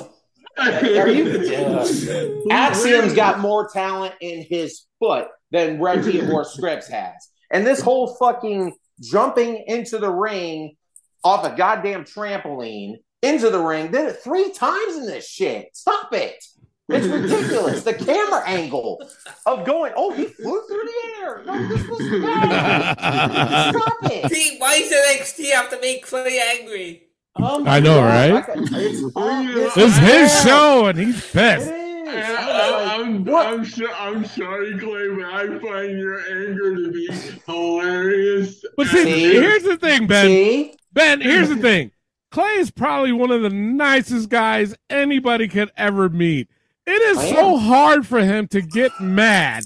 [0.57, 7.15] Are you Axiom's got more talent in his foot than Reggie or Scrypts has.
[7.51, 10.77] And this whole fucking jumping into the ring
[11.25, 15.69] off a goddamn trampoline into the ring did it three times in this shit.
[15.75, 16.43] Stop it.
[16.89, 17.85] It's ridiculous.
[17.85, 19.01] the camera angle
[19.47, 21.43] of going, oh, he flew through the air.
[21.47, 23.75] No, this was bad.
[23.75, 24.33] Stop it.
[24.33, 27.07] See, why does NXT have to make Clay angry?
[27.39, 28.07] Oh I know, God.
[28.07, 28.49] right?
[28.49, 30.45] Um, like, it's, it's This his bad.
[30.49, 31.69] show, and he's pissed.
[31.71, 32.15] It is.
[32.15, 36.75] And I'm I, like, I'm, I'm, so, I'm sorry, Clay, but I find your anger
[36.75, 37.09] to be
[37.47, 38.65] hilarious.
[38.77, 39.21] But see, See?
[39.33, 40.27] here's the thing, Ben.
[40.27, 40.75] See?
[40.93, 41.91] Ben, here's the thing.
[42.31, 46.49] Clay is probably one of the nicest guys anybody could ever meet.
[46.87, 49.65] It is so hard for him to get mad.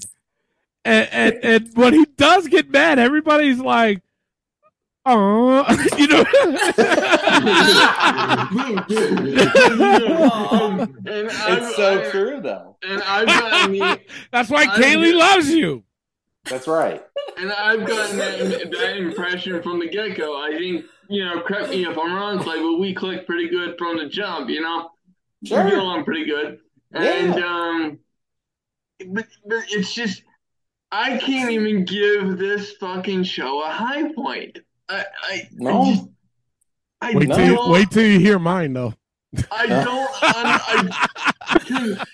[0.83, 4.01] And, and, and when he does get mad, everybody's like,
[5.05, 5.65] oh,
[5.97, 6.25] you know.
[11.07, 12.77] It's so true, though.
[12.83, 13.99] And I've gotten
[14.31, 15.83] That's why I'm- Kaylee loves you.
[16.45, 17.03] That's right.
[17.37, 20.39] And I've gotten that, that impression from the get go.
[20.39, 23.49] I think, you know, correct me if I'm wrong, it's like, well, we clicked pretty
[23.49, 24.89] good from the jump, you know?
[25.43, 25.63] Sure.
[25.63, 26.59] We get along pretty good.
[26.93, 27.99] And, um,
[29.07, 30.23] but, but it's just,
[30.91, 34.59] I can't even give this fucking show a high point.
[34.87, 35.81] I, I, No.
[35.81, 36.07] I, just,
[37.01, 38.93] I Wait till, don't, you, wait till you hear mine, though.
[39.51, 40.89] I don't, I,
[41.47, 42.05] I,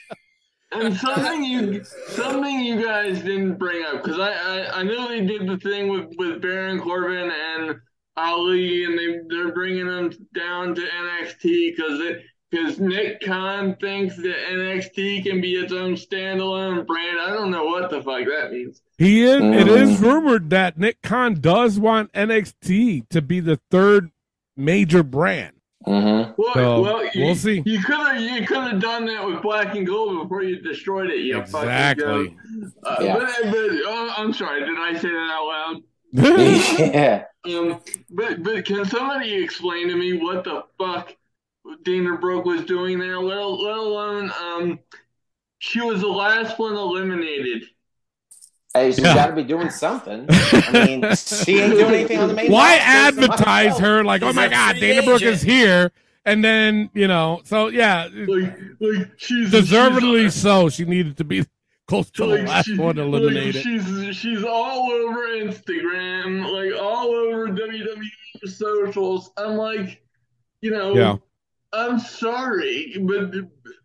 [0.71, 5.25] and something you something you guys didn't bring up because I, I I know they
[5.25, 7.75] did the thing with with Baron Corbin and
[8.17, 14.17] Ali and they they're bringing them down to NXT because it because Nick Khan thinks
[14.17, 17.17] that NXT can be its own standalone brand.
[17.21, 18.81] I don't know what the fuck that means.
[18.97, 19.37] He is.
[19.37, 19.81] It Mm.
[19.81, 24.11] is rumored that Nick Khan does want NXT to be the third
[24.57, 25.53] major brand.
[25.87, 26.33] Mm-hmm.
[26.37, 27.63] Well, So, well, you, we'll see.
[27.65, 31.09] You could have you could have done that with Black and Gold before you destroyed
[31.09, 31.19] it.
[31.21, 32.03] You Exactly.
[32.03, 33.13] Fucking uh, Yeah.
[33.15, 34.59] But, but oh, I'm sorry.
[34.59, 35.81] Did I say that out loud?
[36.13, 37.23] yeah.
[37.43, 41.15] Um, but but can somebody explain to me what the fuck
[41.83, 43.19] Dana Brooke was doing there?
[43.19, 44.79] Let, let alone um,
[45.59, 47.63] she was the last one eliminated.
[48.73, 49.15] Hey, she's Yeah.
[49.15, 50.27] got to be doing something.
[50.29, 52.51] I mean, she ain't doing anything on the main.
[52.51, 55.41] Why roster, so might as advertise her like, oh my God, free Dana Brooke is
[55.41, 55.91] here,
[56.25, 60.69] and then you know, so yeah, Like like she's deservedly she's, so.
[60.69, 61.45] She needed to be
[61.91, 67.47] close to the last she- one like, she's she's all over Instagram, like all over
[67.49, 68.09] WWE
[68.45, 69.29] socials.
[69.35, 70.01] I'm like,
[70.61, 71.17] you know, Yeah.
[71.73, 73.33] I'm sorry, but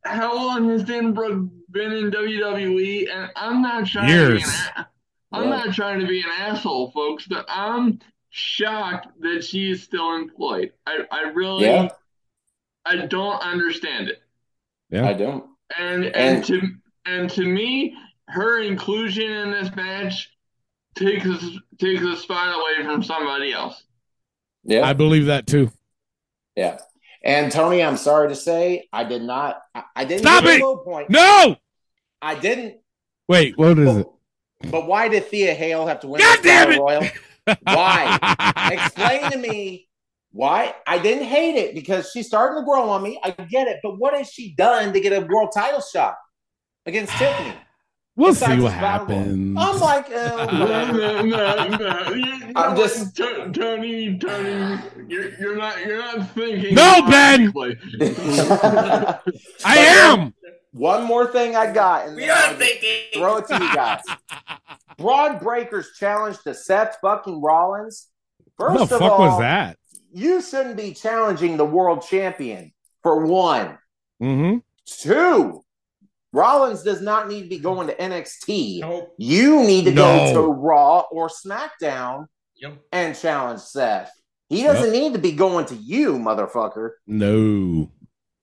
[0.05, 3.09] how long has Dan Brooke been in WWE?
[3.13, 4.45] And I'm not trying to be Years.
[4.77, 4.89] an, a-
[5.33, 5.51] I'm Yeah.
[5.51, 7.99] not trying to be an asshole, folks, but I'm
[8.31, 10.73] shocked that she is still employed.
[10.87, 11.89] I, I really, Yeah.
[12.85, 14.23] I don't understand it.
[14.91, 15.09] Yeah.
[15.09, 15.45] I don't.
[15.77, 16.61] And and, And- to
[17.07, 17.97] and to me,
[18.29, 20.31] her inclusion in this match
[20.97, 21.29] takes
[21.79, 23.83] takes a spot away from somebody else.
[24.65, 24.85] Yeah.
[24.87, 25.71] I believe that too.
[26.57, 26.79] Yeah.
[27.23, 29.61] And Tony, I'm sorry to say, I did not.
[29.75, 30.61] I, I didn't Stop give it!
[30.61, 31.11] a low point.
[31.11, 31.57] No,
[32.23, 32.77] I didn't.
[33.29, 34.07] wait, what is it?
[34.71, 36.79] But why did Thea Hale have to win God the damn it!
[36.79, 37.05] Royal?
[37.63, 38.19] Why?
[38.73, 39.89] Explain to me
[40.33, 40.75] why.
[40.85, 43.21] I didn't hate it because she's starting to grow on me.
[43.23, 43.79] I get it.
[43.85, 46.17] But what has she done to get a world title shot
[46.87, 47.53] against Tiffany?
[48.19, 49.19] We'll Besides see what this battle royal?
[49.19, 49.59] happens.
[49.61, 52.13] I'm like, uh, no, no, no.
[52.15, 56.75] You, you I'm just- what, To- Tony, Tony, you're, you're not you're not thinking.
[56.75, 57.53] No, Ben!
[59.67, 60.33] I am.
[60.73, 62.91] One more thing I got, and We then are I'll thinking.
[63.21, 64.01] throw it to you guys.
[64.99, 68.09] Bron Breakker's challenge to Seth fucking Rollins.
[68.57, 69.77] What First the of fuck all, was that?
[70.15, 72.73] you shouldn't be challenging the world champion
[73.03, 73.77] for one.
[74.23, 74.59] Mm-hmm.
[74.87, 75.63] Two,
[76.37, 78.81] Rollins does not need to be going to NXT.
[78.81, 79.15] Nope.
[79.19, 80.03] You need to No.
[80.03, 82.27] go to Raw or SmackDown
[82.57, 82.79] Yep.
[82.93, 84.13] and challenge Seth.
[84.49, 86.91] He doesn't need to be going to you, motherfucker.
[87.07, 87.91] No.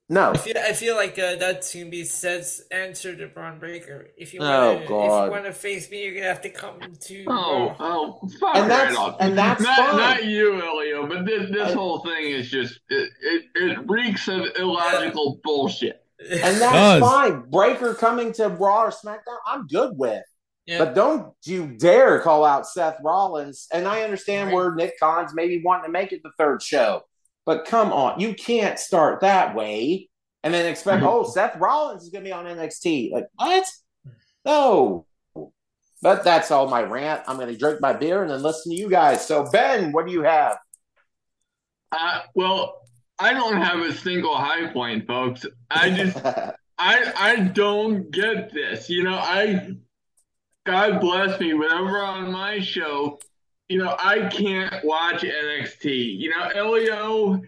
[0.09, 0.31] No.
[0.31, 4.09] I feel, I feel like uh, that's gonna be Seth's answer to Bron Breakker.
[4.17, 4.95] If you Oh, wanna, if you
[5.31, 7.23] want to face me, you're gonna have to come to.
[7.27, 9.15] Oh, oh, fuck And that's- right off.
[9.21, 9.97] and that's not, fine.
[9.97, 14.27] Not you, Elio, but this this And- whole thing is just it, it, it reeks
[14.27, 16.02] of illogical bullshit.
[16.29, 17.41] And that's fine.
[17.49, 20.23] Breakker coming to Raw or SmackDown, I'm good with.
[20.65, 20.77] yeah.
[20.79, 23.67] But don't you dare call out Seth Rollins.
[23.73, 24.55] And I understand Right.
[24.55, 27.01] where Nick Khan's maybe wanting to make it the third show.
[27.45, 30.09] But come on, you can't start that way
[30.43, 31.07] and then expect, Mhm.
[31.07, 33.11] oh, Seth Rollins is going to be on NXT.
[33.13, 33.65] Like, what?
[34.45, 35.05] No.
[36.01, 37.23] But that's all my rant.
[37.27, 39.25] I'm going to drink my beer and then listen to you guys.
[39.25, 40.57] So, Ben, what do you have?
[41.91, 42.82] Uh, well,
[43.19, 45.45] I don't have a single high point, folks.
[45.69, 46.17] I just
[46.77, 48.89] I I don't get this.
[48.89, 49.75] You know, I
[50.65, 53.19] God bless me, whenever on my show,
[53.67, 56.19] you know, I can't watch NXT.
[56.19, 57.41] You know, Elio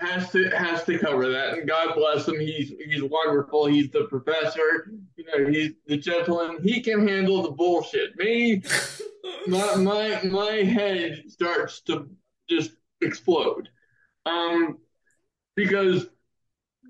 [0.00, 2.38] has to has to cover that, and God bless him.
[2.40, 3.66] He's he's wonderful.
[3.66, 4.90] He's the professor.
[5.16, 6.58] You know, he's the gentleman.
[6.62, 8.16] He can handle the bullshit.
[8.16, 8.62] Me,
[9.46, 12.08] my my my head starts to
[12.48, 13.68] just explode.
[14.26, 14.78] Um,
[15.64, 16.06] because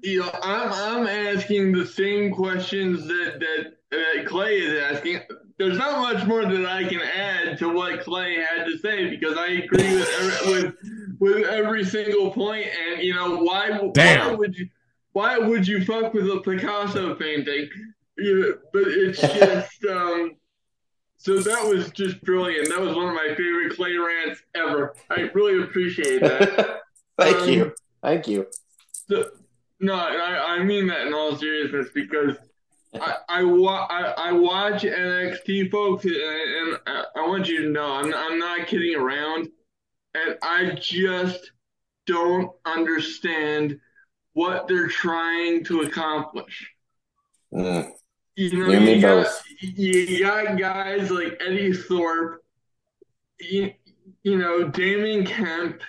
[0.02, 5.20] you know, I'm I'm asking the same questions that that, that Clay is asking.
[5.58, 9.36] There's not much more that I can add to what Clay had to say because
[9.36, 10.74] I agree with every, with
[11.18, 12.66] with every single point.
[12.88, 13.70] And you know why?
[13.94, 14.68] Why would you?
[15.12, 17.68] Why would you fuck with a Picasso painting?
[18.16, 20.36] You, but it's just um.
[21.18, 22.70] So that was just brilliant.
[22.70, 24.94] That was one of my favorite Clay rants ever.
[25.10, 26.80] I really appreciate that.
[27.18, 27.74] Thank Um, you.
[28.02, 28.46] Thank you.
[29.10, 29.24] So,
[29.80, 32.36] no, I, I mean that in all seriousness because
[32.94, 37.70] I I, wa- I, I watch NXT folks and, and I, I want you to
[37.70, 39.48] know I'm I'm not kidding around,
[40.14, 41.50] and I just
[42.06, 43.80] don't understand
[44.34, 46.70] what they're trying to accomplish.
[47.52, 47.90] Mm.
[48.36, 49.42] You know, You you got, both.
[49.60, 52.42] you got guys like Eddy Thorpe,
[53.40, 53.72] you,
[54.22, 55.82] you know, Damien Kemp,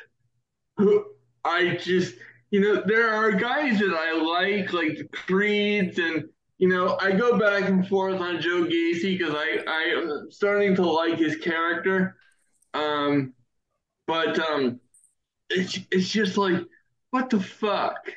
[0.75, 1.05] who
[1.45, 2.15] I just,
[2.51, 6.25] you know, there are guys that I like, like the Creeds, and,
[6.57, 10.75] you know, I go back and forth on Joe Gacy because I, I am starting
[10.75, 12.17] to like his character.
[12.73, 13.33] Um,
[14.05, 14.79] but um,
[15.49, 16.61] it's, it's just like,
[17.11, 18.11] what the fuck?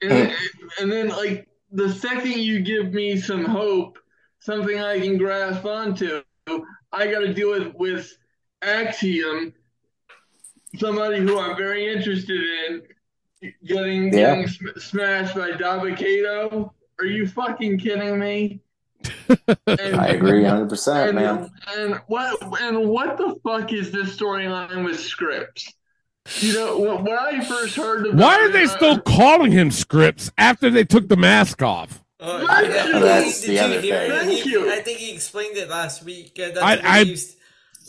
[0.00, 0.32] And,
[0.80, 3.98] and then, like, the second you give me some hope,
[4.40, 6.22] something I can grasp onto,
[6.92, 8.18] I got to deal with, with
[8.62, 9.52] Axiom,
[10.78, 12.82] somebody who I'm very interested in,
[13.64, 14.34] getting, Yeah.
[14.36, 16.72] getting sm- smashed by Dabba-Kato.
[16.98, 18.60] Are you fucking kidding me?
[19.28, 19.58] And-
[20.00, 21.50] I agree 100%, man.
[21.76, 25.72] And what and what the fuck is this storyline with Scrypts?
[26.38, 29.50] You know, when, when I first heard about Why are it, they I- still calling
[29.50, 32.00] him Scrypts after they took the mask off?
[32.20, 32.92] Oh, Thank yeah, you.
[33.00, 33.90] That's the other thing.
[33.90, 34.70] Thank you.
[34.72, 36.38] I think he explained it last week.
[36.40, 37.36] Uh, that's I- I- used,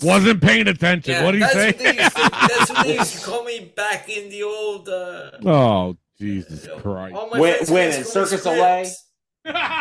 [0.02, 1.14] Wasn't paying attention.
[1.14, 1.68] yeah, what do you that's say?
[1.68, 4.90] What they used to, that's what they used to call me back in the old.
[4.90, 7.16] Uh, oh, Jesus Christ.
[7.16, 8.82] all my When, friends when in to call me Circus Olay?
[8.86, 8.94] Scrypts.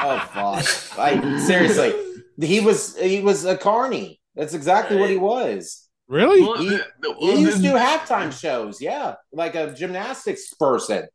[0.04, 0.28] Oh,
[0.62, 0.98] fuck.
[0.98, 1.94] Like, seriously.
[2.40, 4.20] He was he was a carny.
[4.34, 5.88] That's exactly what he was.
[6.08, 6.40] Really?
[6.62, 9.14] He, the- the- he used to do halftime shows, yeah.
[9.32, 11.06] Like a gymnastics person.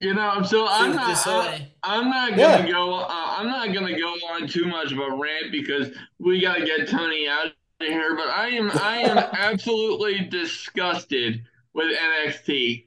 [0.00, 1.26] You know, so I'm not.
[1.26, 2.94] I, I'm not gonna go.
[2.94, 6.88] Uh, I'm not gonna go on too much of a rant because we gotta get
[6.88, 8.16] Tony out of here.
[8.16, 8.70] But I am.
[8.72, 11.42] I am absolutely disgusted
[11.74, 12.86] with NXT.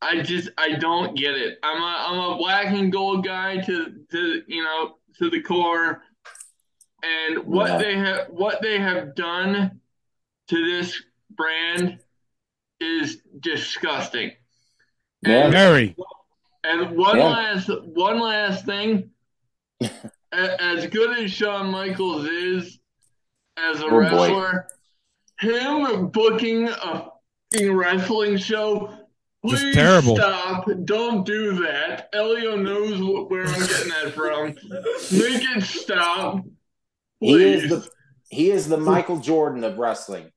[0.00, 0.50] I just.
[0.58, 1.58] I don't get it.
[1.62, 1.96] I'm a.
[2.08, 3.94] I'm a black and gold guy to.
[4.10, 4.96] To you know.
[5.18, 6.02] To the core.
[7.02, 7.78] And what Yeah.
[7.78, 8.26] they have.
[8.28, 9.80] What they have done
[10.48, 11.00] to this
[11.30, 11.98] brand
[12.80, 14.32] is disgusting.
[15.22, 15.50] Yeah.
[15.50, 15.94] Very.
[16.64, 17.24] And one Yeah.
[17.28, 19.10] last one last thing.
[20.32, 22.78] As good as Shawn Michaels is
[23.56, 23.98] as a Oh, boy.
[23.98, 24.66] wrestler,
[25.40, 27.10] him booking a
[27.70, 28.88] wrestling show,
[29.46, 30.16] Just please terrible.
[30.16, 30.68] stop.
[30.84, 32.08] Don't do that.
[32.12, 34.46] Elio knows wh- where I'm getting that from.
[34.48, 36.44] Make it stop.
[37.20, 37.70] He is Please.
[37.70, 37.88] the
[38.30, 40.32] he is the Michael Jordan of wrestling.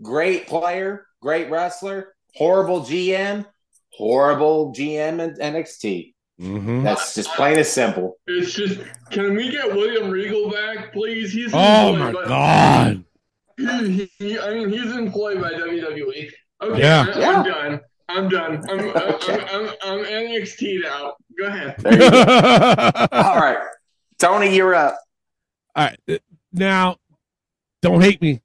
[0.00, 3.44] Great player, great wrestler, horrible GM,
[3.92, 6.14] horrible GM in NXT.
[6.40, 6.82] Mm-hmm.
[6.84, 8.16] That's just plain and simple.
[8.26, 8.80] It's just,
[9.10, 11.32] can we get William Regal back, please?
[11.32, 13.04] He's Oh employed my by- God.
[13.60, 16.30] He, he, I mean, he's employed by WWE.
[16.62, 17.04] Okay, Yeah.
[17.14, 17.30] I, Yeah.
[17.38, 17.80] am done.
[18.08, 18.64] I'm done.
[18.70, 21.16] I'm, I'm, I'm, I'm, I'm NXT'd out.
[21.38, 21.76] Go ahead.
[21.82, 21.90] Go.
[23.12, 23.58] All All right.
[24.18, 24.98] Tony, you're up.
[25.76, 25.98] right.
[26.54, 26.96] Now,
[27.82, 28.40] don't hate me.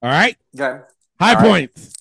[0.00, 0.36] All right.
[0.58, 0.80] Okay.
[1.20, 1.44] High All right.
[1.74, 1.94] points.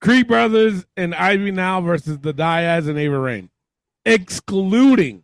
[0.00, 3.50] Creed Brothers and Ivy Nile versus the Diaz and Ava Raine,
[4.12, 5.22] excluding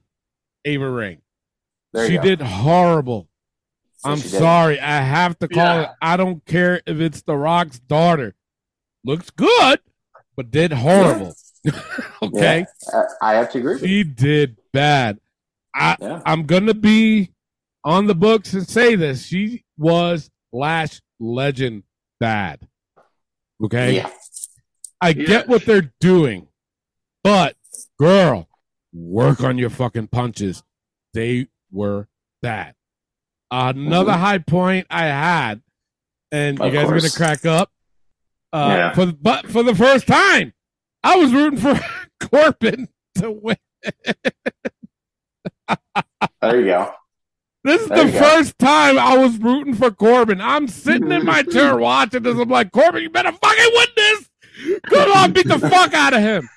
[0.64, 1.18] Ava Ring.
[2.06, 2.22] She go.
[2.22, 3.28] did horrible.
[3.98, 4.38] So I'm she did.
[4.38, 4.80] sorry.
[4.80, 5.82] I have to call Yeah.
[5.82, 5.88] it.
[6.02, 8.34] I don't care if it's The Rock's daughter.
[9.04, 9.80] Looks good,
[10.36, 11.34] but did horrible.
[12.22, 12.66] okay.
[12.92, 13.88] Yeah, I I have to agree with you.
[13.88, 15.18] She did bad.
[15.74, 16.20] I Yeah.
[16.26, 17.30] I'm gonna be
[17.84, 19.24] on the books and say this.
[19.26, 21.84] She was Lash Legend
[22.20, 22.66] bad.
[23.62, 23.96] Okay.
[23.96, 24.10] Yeah.
[25.00, 25.26] I Yeah.
[25.26, 26.48] get what they're doing,
[27.22, 27.56] but
[27.98, 28.48] girl,
[28.94, 30.62] work on your fucking punches.
[31.12, 32.08] They were
[32.40, 32.74] bad.
[33.50, 34.18] Another Mhm.
[34.20, 35.62] high point I had,
[36.32, 37.70] and you Of guys are gonna crack up.
[38.52, 38.92] Uh, Yeah.
[38.94, 40.52] For the, but for the first time,
[41.02, 41.78] I was rooting for
[42.20, 43.56] Corbin to win.
[46.40, 46.92] There you go.
[47.64, 48.18] This is There the you go.
[48.18, 50.40] first time I was rooting for Corbin.
[50.40, 52.38] I'm sitting in my chair watching this.
[52.38, 54.30] I'm like, Corbin, you better fucking win this.
[54.88, 56.48] Good on, beat the fuck out of him.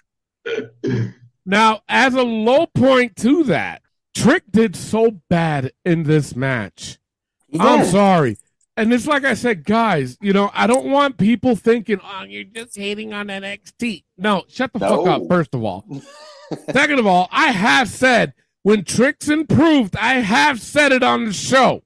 [1.49, 3.81] Now, as a low point to that,
[4.13, 6.99] Trick did so bad in this match.
[7.47, 8.37] He I'm sorry.
[8.75, 12.43] And it's like I said, guys, you know, I don't want people thinking, oh, you're
[12.43, 14.03] just hating on NXT.
[14.17, 15.85] No, shut the fuck up, first of all.
[16.71, 18.33] Second of all, I have said
[18.63, 21.81] when Trick's improved, I have said it on the show.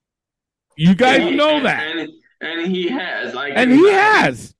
[0.75, 1.95] You guys And- know that.
[1.95, 2.09] And,
[2.41, 3.35] and he has.
[3.35, 4.55] I And can- he has.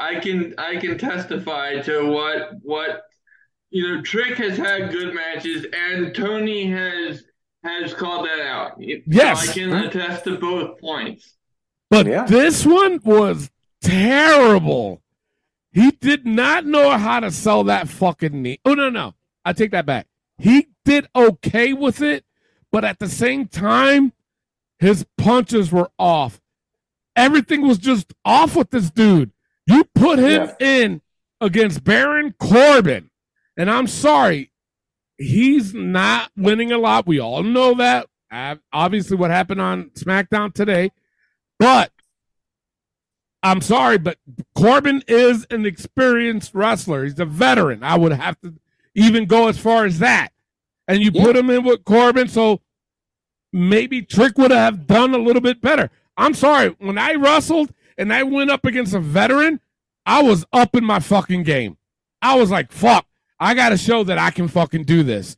[0.00, 3.02] I can I can testify to what what
[3.70, 4.02] you know.
[4.02, 7.24] Trick has had good matches, and Tony has
[7.64, 8.72] has called that out.
[8.78, 9.48] So Yes.
[9.48, 11.34] I can attest to both points.
[11.90, 12.24] But Yeah.
[12.24, 13.50] this one was
[13.82, 15.02] terrible.
[15.72, 18.58] He did not know how to sell that fucking knee.
[18.64, 19.14] Oh no, no.
[19.44, 20.06] I take that back.
[20.38, 22.24] He did okay with it,
[22.70, 24.12] but at the same time,
[24.78, 26.40] his punches were off.
[27.16, 29.32] Everything was just off with this dude.
[29.66, 31.02] You put him in
[31.40, 33.07] against Baron Corbin,
[33.58, 34.50] and I'm sorry,
[35.18, 37.06] he's not winning a lot.
[37.06, 38.08] We all know that.
[38.72, 40.92] Obviously, what happened on SmackDown today,
[41.58, 41.92] but
[43.42, 44.18] I'm sorry, but
[44.54, 47.04] Corbin is an experienced wrestler.
[47.04, 47.82] He's a veteran.
[47.82, 48.54] I would have to
[48.94, 50.30] even go as far as that.
[50.86, 52.60] And you put him in with Corbin, so
[53.52, 55.90] maybe Trick would have done a little bit better.
[56.16, 56.74] I'm sorry.
[56.78, 59.60] When I wrestled and I went up against a veteran,
[60.04, 61.76] I was up in my fucking game.
[62.20, 63.06] I was like, fuck,
[63.40, 65.36] I got to show that I can fucking do this.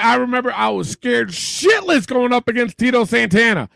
[0.00, 3.68] I remember I was scared shitless going up against Tito Santana.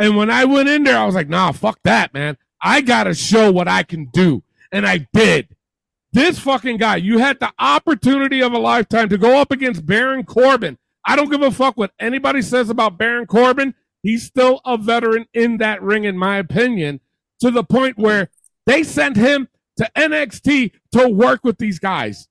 [0.00, 2.38] And when I went in there, I was like, nah, fuck that, man.
[2.62, 4.42] I got to show what I can do.
[4.72, 5.54] And I did.
[6.12, 10.24] This fucking guy, you had the opportunity of a lifetime to go up against Baron
[10.24, 10.78] Corbin.
[11.04, 13.74] I don't give a fuck what anybody says about Baron Corbin.
[14.02, 17.00] He's still a veteran in that ring, in my opinion,
[17.40, 18.30] to the point where
[18.64, 22.28] they sent him to NXT to work with these guys.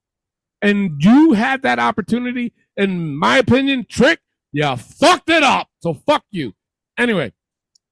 [0.64, 2.54] And you had that opportunity.
[2.78, 4.20] In my opinion, Trick,
[4.54, 5.68] you fucked it up.
[5.82, 6.56] So fuck you.
[6.98, 7.34] Anyway,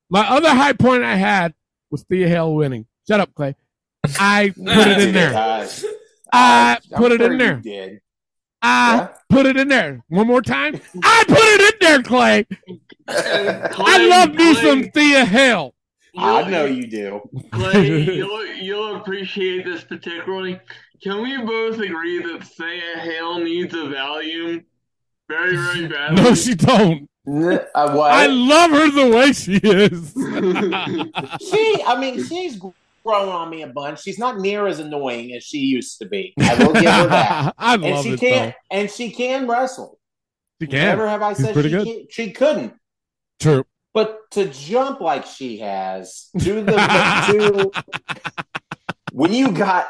[0.09, 1.53] my other high point I had
[1.91, 2.85] was Thea Hale winning.
[3.07, 3.55] Shut up, Clay.
[4.19, 5.33] I put it in there.
[6.33, 7.61] I put it in there.
[8.61, 10.03] I put it in there.
[10.07, 10.79] One more time.
[11.03, 12.45] I put it in there, Clay.
[13.07, 15.73] I love me some Thea Hale.
[16.17, 17.21] I know you do.
[17.51, 20.59] Clay, you'll, you'll appreciate this particularly.
[21.03, 24.63] Can we both agree that Thea Hale needs a Valium
[25.27, 26.23] very, very badly?
[26.23, 27.09] No, she don't.
[27.27, 28.11] Uh, what?
[28.11, 30.11] I love her the way she is.
[31.49, 32.57] she, I mean, she's
[33.03, 34.01] grown on me a bunch.
[34.01, 36.33] She's not near as annoying as she used to be.
[36.39, 37.53] I will give her that.
[37.59, 39.99] I and love she it, can, and she can wrestle.
[40.61, 40.85] She can.
[40.85, 42.73] Never have I She's said she, can't- she couldn't.
[43.39, 43.63] True.
[43.93, 47.71] But to jump like she has to the to
[49.11, 49.89] when you got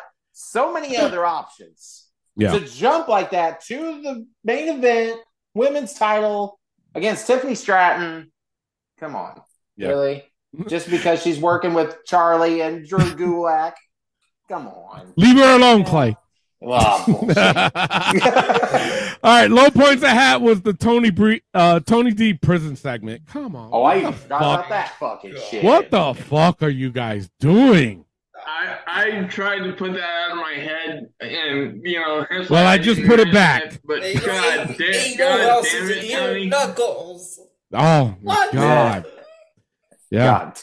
[0.51, 2.51] so many other options Yeah.
[2.53, 5.19] to jump like that to the main event,
[5.53, 6.59] women's title
[6.95, 8.31] against Tiffany Stratton.
[8.99, 9.41] Come on,
[9.77, 9.89] Yeah.
[9.89, 10.23] really?
[10.67, 13.73] Just because she's working with Charlie and Drew Gulak?
[14.49, 15.13] Come on.
[15.15, 16.17] Leave her alone, Clay.
[16.63, 17.37] Well, bullshit.
[17.37, 18.21] All
[19.23, 23.25] right, low points I had was the Tony Bre- uh, Tony D prison segment.
[23.27, 23.69] Come on.
[23.73, 25.63] oh, I even What forgot about that fucking shit.
[25.63, 28.05] What the fuck are you guys doing?
[28.45, 32.25] I, I tried to put that out of my head, and you know.
[32.29, 33.79] Well, why I just put it mention back.
[33.85, 36.45] But Ain't God ain't- damn, God damn it, it Tony.
[36.47, 37.39] Knuckles.
[37.73, 38.53] Oh my What?
[38.53, 39.05] god.
[40.09, 40.25] Yeah.
[40.25, 40.59] God.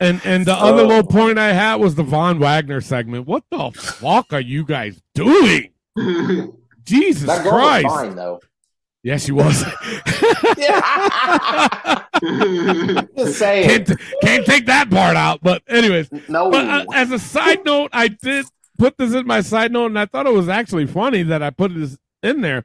[0.00, 3.26] And and the other little point I had was the Von Wagner segment.
[3.26, 5.70] What the fuck are you guys doing?
[6.84, 7.84] Jesus That girl Christ.
[7.84, 8.40] was fine though.
[9.04, 9.64] Yeah, she was.
[12.22, 13.68] Just saying.
[13.68, 15.40] can't, can't take that part out.
[15.42, 16.50] But anyways, No.
[16.50, 18.46] But uh, as a side note, I did
[18.78, 21.50] put this in my side note, and I thought it was actually funny that I
[21.50, 22.64] put this in there.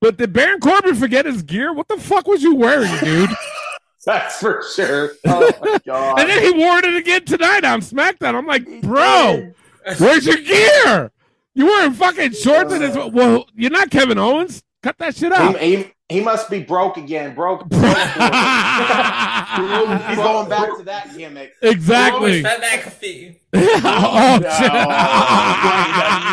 [0.00, 1.72] But did Baron Corbin forget his gear?
[1.72, 3.30] What the fuck was you wearing, dude?
[4.06, 5.12] That's for sure.
[5.26, 6.18] Oh my god.
[6.20, 8.34] and then he wore it again tonight on SmackDown.
[8.34, 9.52] I'm like, bro,
[9.98, 11.12] where's your gear?
[11.54, 12.96] You wearing fucking shorts and his.
[12.96, 14.62] Well, you're not Kevin Owens.
[14.82, 15.56] Cut that shit out.
[16.10, 17.34] He must be broke again.
[17.34, 17.60] Broke.
[17.68, 17.90] broke He's
[20.16, 21.52] going back to that gimmick.
[21.62, 22.42] Exactly.
[22.42, 23.36] Pat McAfee.
[23.54, 24.50] oh, No.
[24.50, 24.72] shit.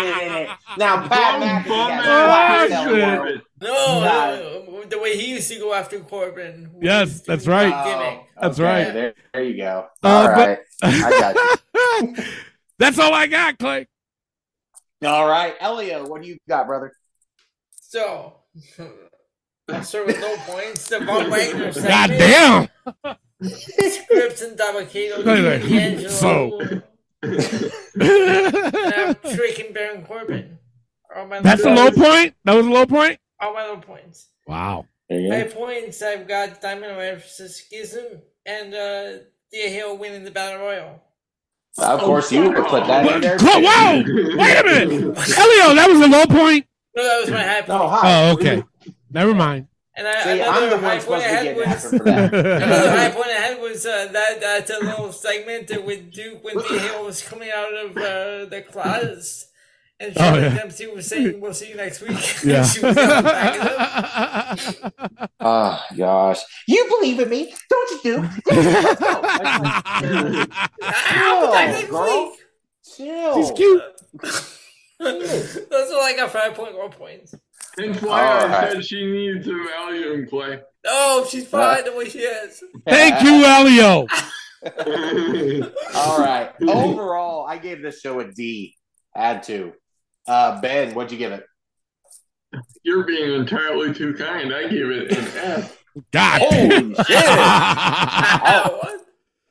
[0.01, 0.49] Wait a minute.
[0.77, 2.79] Now Pat McAfee Oh, has shit.
[2.89, 3.41] flat world.
[3.61, 4.65] No, No.
[4.71, 6.69] no, the way he used to go after Corbin.
[6.81, 7.73] Yes, that's right.
[7.85, 8.19] Gimmick.
[8.41, 8.93] That's Okay, right.
[8.93, 9.87] There, there you go.
[10.03, 10.59] Uh, All but- right.
[10.83, 11.35] I got
[12.17, 12.23] you.
[12.79, 13.87] That's all I got, Clay.
[15.03, 15.55] All right.
[15.59, 16.93] Elio, what do you got, brother?
[17.81, 18.35] So,
[19.69, 20.87] I'll with low points.
[20.87, 21.89] The Von Wagner segment.
[21.89, 22.67] God damn.
[23.43, 25.23] Scrypts and Dabba-Kato.
[25.23, 26.09] Wait, wait.
[26.09, 26.59] So-
[27.99, 30.57] and tricking Baron Corbin.
[31.41, 32.35] That's a low low point.
[32.45, 33.19] That was a low point.
[33.39, 34.27] All my low points.
[34.45, 34.85] Wow.
[35.09, 41.01] High points, I've got Diamond versus Schism and uh, Thea Hale winning the Battle Royal.
[41.77, 43.37] Of course, you would put that in there.
[43.37, 43.93] Cla- wow.
[43.95, 44.05] Wait
[44.59, 44.91] a minute,
[45.37, 45.75] Elio.
[45.75, 46.65] That was a low point.
[46.95, 47.67] No, that was my high point.
[47.69, 48.29] No, hi.
[48.29, 48.63] Oh, okay.
[49.17, 49.67] Never mind.
[49.95, 51.57] And I, See, I'm another the high one supposed point I to be had getting
[51.57, 52.33] was after for that.
[52.63, 56.59] another high point I had was uh, that that uh, little segment with Duke when
[56.63, 59.45] Thea Hale was coming out of uh, the closet.
[59.99, 60.49] And Oh, yeah.
[60.55, 62.11] Dempsey was saying, "We'll see you next week."
[62.43, 62.63] Yeah.
[62.63, 64.91] she was yelling back at him.
[65.39, 68.13] Oh gosh, you believe in me, don't you?
[68.21, 68.31] Duke?
[68.45, 69.21] Let's go.
[70.83, 72.25] I'll be next Chill, girl.
[72.29, 72.39] week.
[72.95, 73.33] Chill.
[73.41, 73.81] She's cute.
[74.99, 76.31] That's all I got.
[76.31, 77.33] Five point one points.
[77.77, 78.71] Hence why All I right.
[78.73, 80.59] said she needs a Valium play.
[80.85, 82.63] Oh, she's fine the way she is.
[82.87, 84.07] Thank you, Elio.
[85.95, 86.51] All right.
[86.61, 88.75] Overall, I gave this show a D.
[89.15, 89.73] Add to.
[90.27, 91.45] Uh, ben, what'd you give it?
[92.83, 94.53] You're being entirely too kind.
[94.53, 95.83] I give it an F.
[96.11, 96.41] God.
[96.41, 97.23] Holy shit!
[97.25, 98.99] Oh.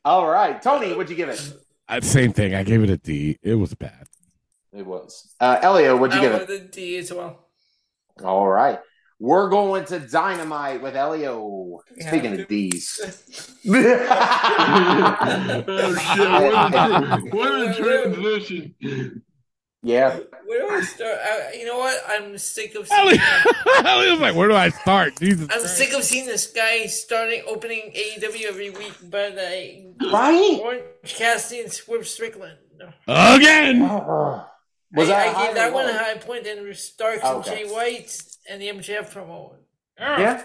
[0.04, 1.52] All right, Tony, what'd you give it?
[1.88, 2.54] Uh, Same thing.
[2.54, 3.38] I gave it a D.
[3.42, 4.06] It was bad.
[4.72, 5.34] It was.
[5.40, 6.48] Uh, Elio, what'd you I give went it?
[6.48, 7.45] with a D as well.
[8.24, 8.78] All right.
[9.18, 11.80] We're going to Dynamite with Elio.
[12.00, 13.00] Speaking of these.
[13.68, 13.72] oh
[15.96, 16.28] shit!
[16.28, 18.74] What a, what a transition.
[19.82, 20.18] Yeah.
[20.46, 21.16] Where do I start?
[21.22, 21.98] I, you know what?
[22.08, 22.90] I'm sick of.
[22.90, 23.54] Elliot, Seeing,
[23.86, 25.48] Elliot was like, "Where do I start?" Jesus.
[25.50, 25.76] I'm Christ.
[25.78, 30.60] sick of seeing this guy starting opening AEW every week, but uh, Right?
[30.62, 32.58] Orange Cassidy and Swerve Strickland.
[33.06, 33.80] Again.
[34.92, 37.34] Was I, that I gave that one a high point, and Starks Okay.
[37.34, 39.54] and Jay White and the MJF promo.
[39.98, 40.42] Yeah.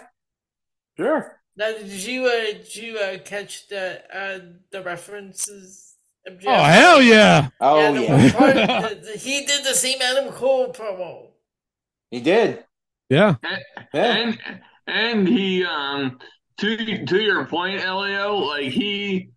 [0.97, 1.39] Sure.
[1.55, 4.39] Now, did you uh, did you uh, catch the uh,
[4.71, 5.95] the references?
[6.27, 6.43] MJF?
[6.47, 7.49] Oh hell yeah!
[7.59, 8.15] Oh the yeah.
[8.15, 11.27] one part, the- the- he did the same Adam Cole promo.
[12.09, 12.63] He did.
[13.09, 13.35] Yeah.
[13.93, 14.37] And
[14.87, 16.19] and he um
[16.59, 19.31] to to your point, Elio, like he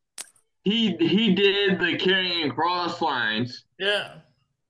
[0.63, 4.17] he he did the carrying cross lines, Yeah.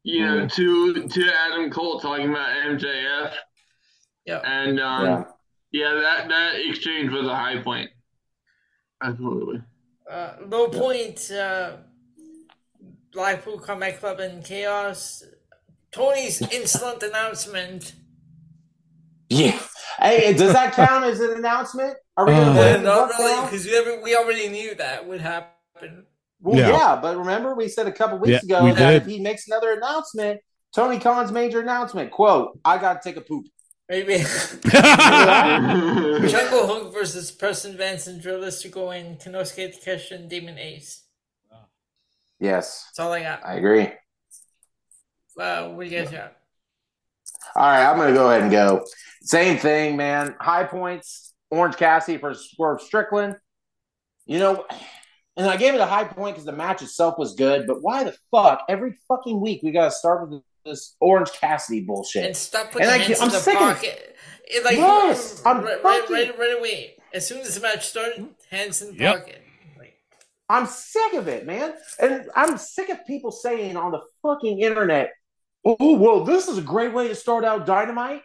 [0.05, 3.33] You know, to to Adam Cole talking about MJF.
[4.27, 4.39] Yeah.
[4.45, 5.25] And um Yeah.
[5.73, 7.91] yeah, that that exchange was a high point.
[9.03, 9.61] Absolutely.
[10.11, 11.31] Uh, low point.
[11.31, 11.79] Uh,
[13.13, 15.23] Blackpool Combat Club and Chaos.
[15.93, 17.95] Tony's insolent announcement.
[19.29, 19.59] Yeah.
[19.99, 21.97] Hey, does that count as an announcement?
[22.17, 22.45] Are we Uh.
[22.45, 26.07] gonna Uh, not really, because we, we already knew that would happen.
[26.45, 26.69] Well, Yeah.
[26.71, 26.99] yeah.
[27.01, 29.03] but remember we said a couple weeks Yeah, ago we that did.
[29.03, 30.41] if he makes another announcement,
[30.75, 33.47] Tony Khan's major announcement, quote, I gotta take a poop.
[33.89, 34.19] Maybe
[36.29, 41.03] Jungle Hook versus Preston Vance and Dralistico and Konosuke Takeshita and Demon Ace.
[42.41, 43.45] Yes, That's all I got.
[43.45, 43.91] I agree.
[45.39, 46.33] Uh, what do you guys got?
[47.57, 48.85] All right, I'm gonna go ahead and go.
[49.23, 50.35] Same thing, man.
[50.41, 53.37] High points, Orange Cassidy for Swerve Strickland.
[54.27, 54.67] You know,
[55.37, 58.05] and I gave it a high point because the match itself was good, but why
[58.05, 62.25] the fuck every fucking week we gotta start with this Orange Cassidy bullshit?
[62.27, 63.75] And stop putting And I hands can't- in I'm the sick of it.
[63.75, 64.17] pocket.
[64.47, 66.97] It, like, Yes, I'm right, right, fucking- right, right away.
[67.13, 69.17] As soon as the match started, hands in the Yep.
[69.21, 69.41] pocket.
[70.49, 71.75] I'm sick of it, man.
[71.99, 75.11] And I'm sick of people saying on the fucking internet,
[75.65, 78.23] oh, well, this is a great way to start out Dynamite.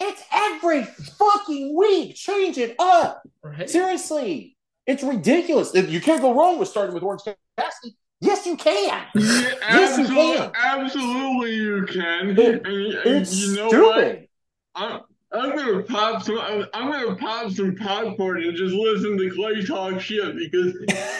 [0.00, 2.16] It's every fucking week.
[2.16, 3.22] Change it up.
[3.42, 3.70] Right?
[3.70, 4.56] Seriously.
[4.86, 5.72] It's ridiculous.
[5.74, 7.22] You can't go wrong with starting with Orange
[7.58, 7.96] Cassidy.
[8.20, 9.06] Yes, you can.
[9.14, 10.52] Yes, you absolutely, can.
[10.56, 12.30] absolutely you can.
[12.38, 14.28] It- and, and It's you know stupid.
[14.74, 14.82] what?
[14.82, 15.00] I'm,
[15.32, 16.38] I'm gonna pop some.
[16.38, 20.74] I'm, I'm gonna pop some popcorn and just listen to Clay talk shit because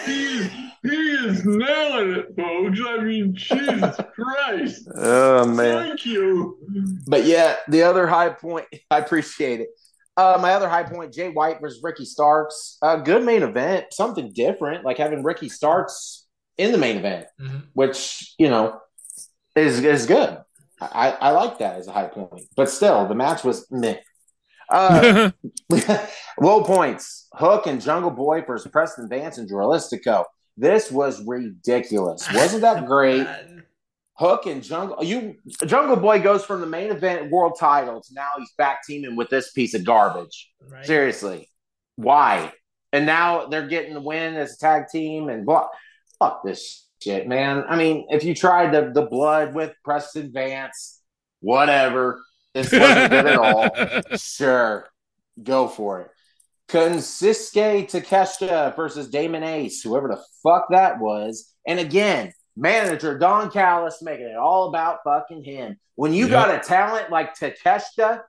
[0.04, 0.50] he is
[0.82, 2.80] he is nailing it, folks.
[2.84, 4.88] I mean, Jesus Christ!
[4.96, 5.88] Oh, man.
[5.88, 6.58] Thank you.
[7.06, 9.68] But yeah, the other high point, I appreciate it.
[10.16, 12.76] Uh, my other high point, Jay White versus Ricky Starks.
[12.82, 16.26] Uh, good main event, something different, like having Ricky Starks
[16.58, 17.26] in the main event,
[17.72, 18.80] which you know
[19.56, 20.38] is is good.
[20.80, 23.96] I, I like that as a high point, but still, the match was meh.
[24.70, 25.30] Uh,
[26.40, 30.24] low points: Hook and Jungle Boy versus Preston Vance and Dralistico.
[30.56, 32.26] This was ridiculous.
[32.32, 33.26] Wasn't that great?
[34.20, 38.28] Hook and Jungle, you Jungle Boy goes from the main event world title to now
[38.36, 40.52] he's back teaming with this piece of garbage.
[40.68, 40.84] Right.
[40.84, 41.48] Seriously,
[41.96, 42.52] why?
[42.92, 45.68] And now they're getting the win as a tag team and blah.
[46.18, 47.64] Fuck this shit, man.
[47.66, 51.00] I mean, if you tried the the blood with Preston Vance,
[51.40, 52.20] whatever,
[52.52, 53.70] this wasn't good at all.
[54.18, 54.86] Sure,
[55.42, 56.08] go for it.
[56.68, 61.54] Konosuke Takeshita versus Damon Ace, whoever the fuck that was.
[61.66, 65.76] And again, manager Don Callis making it all about fucking him.
[65.96, 66.30] When you Yep.
[66.32, 68.22] got a talent like Takeshita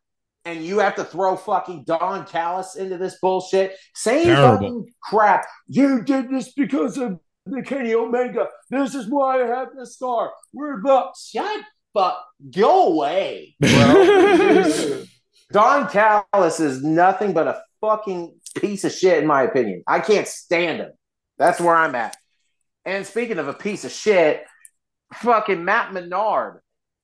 [0.46, 4.58] and you have to throw fucking Don Callis into this bullshit, same Terrible.
[4.58, 5.46] fucking crap.
[5.68, 8.48] You did this because of the Kenny Omega.
[8.70, 10.32] This is why I have the star.
[10.54, 11.62] We're about shut
[11.94, 12.24] fuck.
[12.56, 13.56] Go away.
[15.52, 19.84] Don Callis is nothing but a fucking piece of shit, in my opinion.
[19.86, 20.92] I can't stand him.
[21.38, 22.16] That's where I'm at.
[22.86, 24.44] And speaking of a piece of shit,
[25.14, 26.62] fucking Matt Menard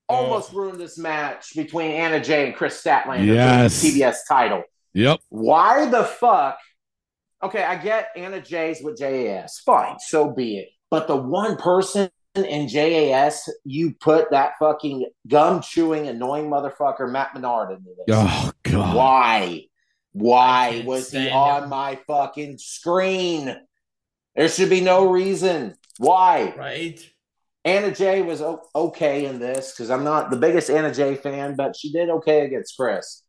[0.09, 0.57] almost oh.
[0.57, 3.79] ruined this match between Anna Jay and Kris Statlander Yes.
[3.79, 4.63] for the TBS title.
[4.93, 5.19] Yep.
[5.29, 6.57] Why the fuck?
[7.43, 9.59] Okay, I get Anna Jay's with JAS.
[9.59, 10.69] Fine, so be it.
[10.89, 17.33] But the one person in JAS, you put that fucking gum chewing, annoying motherfucker, Matt
[17.33, 18.15] Menard, into this.
[18.15, 18.95] Oh God.
[18.95, 19.65] Why?
[20.13, 21.69] Why was he on him.
[21.69, 23.55] my fucking screen?
[24.37, 25.75] There should be no reason.
[25.97, 26.53] Why?
[26.55, 26.99] Right?
[27.65, 28.41] Anna Jay was
[28.75, 32.45] okay in this because I'm not the biggest Anna Jay fan, but she did okay
[32.45, 33.23] against Kris.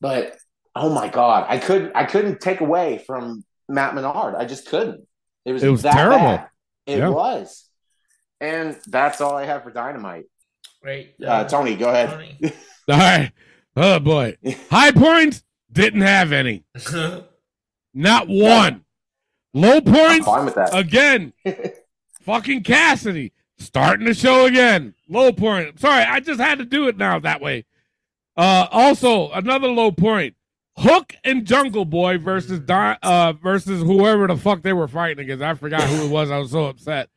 [0.00, 0.36] But
[0.76, 4.36] oh my god, I couldn't I couldn't take away from Matt Menard.
[4.36, 5.06] I just couldn't.
[5.44, 6.18] It was It was that terrible.
[6.18, 6.48] bad.
[6.86, 7.08] It Yeah.
[7.08, 7.66] was.
[8.40, 10.26] And that's all I have for Dynamite.
[10.84, 11.12] Right.
[11.24, 12.10] Uh, Tony, go ahead.
[12.10, 12.38] Tony.
[12.88, 13.32] All right.
[13.76, 14.36] Oh boy.
[14.70, 15.42] High points
[15.72, 16.64] didn't have any.
[17.94, 18.84] Not one.
[19.52, 20.74] Low I'm points fine with that.
[20.74, 21.32] again.
[22.22, 24.94] fucking Cassidy Starting the show again.
[25.06, 25.78] Low point.
[25.78, 27.66] Sorry, I just had to do it now that way.
[28.34, 30.34] Uh, also, another low point.
[30.78, 35.42] Hook and Jungle Boy versus Don, uh, versus whoever the fuck they were fighting against.
[35.44, 36.30] I forgot who it was.
[36.30, 37.10] I was so upset.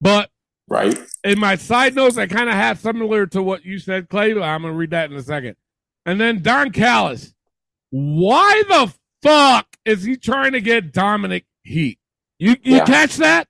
[0.00, 0.30] But
[0.66, 4.32] right in my side notes, I kind of had similar to what you said, Clay.
[4.32, 5.54] I'm gonna read that in a second.
[6.04, 7.32] And then Don Callis.
[7.90, 8.92] Why the
[9.22, 11.98] fuck is he trying to get Dominic heat?
[12.38, 12.84] You you Yeah.
[12.84, 13.48] catch that?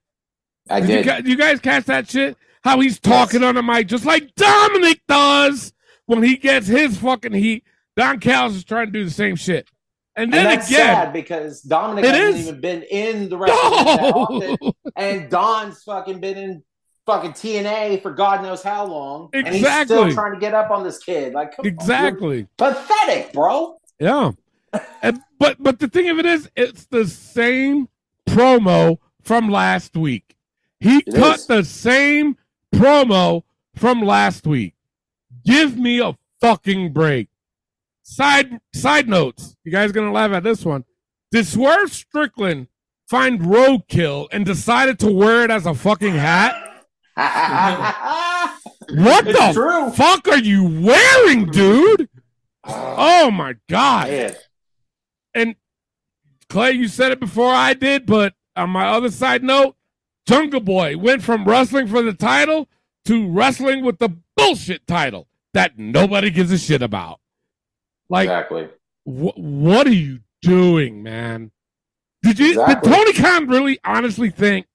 [0.68, 1.06] I you, did.
[1.06, 2.36] ca- you guys catch that shit?
[2.64, 5.72] How he's talking on the mic just like Dominic does
[6.06, 7.64] when he gets his fucking heat.
[7.97, 9.68] Don Callis is trying to do the same shit.
[10.16, 12.48] And then and that's again, sad because Dominic hasn't is.
[12.48, 14.09] even been in the wrestling that No!
[14.10, 16.62] often, and Don's fucking been in
[17.05, 19.97] fucking TNA for God knows how long, and he's Exactly.
[19.97, 21.34] still trying to get up on this kid.
[21.34, 22.36] Like, come on, exactly.
[22.38, 23.76] you're pathetic, bro.
[24.01, 24.32] Yeah.
[25.02, 27.88] And, but but the thing of it is, it's the same
[28.26, 30.36] promo from last week.
[30.80, 31.46] He It cut is.
[31.46, 32.36] the same
[32.74, 33.42] promo
[33.74, 34.74] from last week.
[35.44, 37.28] Give me a fucking break.
[38.02, 39.56] Side side notes.
[39.64, 40.84] You guys gonna laugh at this one.
[41.32, 42.68] Did Swerve Strickland
[43.08, 46.54] find roadkill and decided to wear it as a fucking hat?
[48.88, 49.90] What It's the true.
[49.90, 52.08] fuck are you wearing, dude?
[52.62, 54.08] Uh, oh my god.
[54.08, 54.34] Man.
[55.34, 55.56] And
[56.48, 59.77] Clay, you said it before I did, but on my other side note,
[60.27, 62.68] Jungle Boy went from wrestling for the title
[63.06, 67.20] to wrestling with the bullshit title that nobody gives a shit about.
[68.09, 68.68] Like, exactly.
[69.05, 71.51] wh- what are you doing, man?
[72.23, 72.90] Did you Exactly.
[72.90, 74.66] did Tony Khan really honestly think,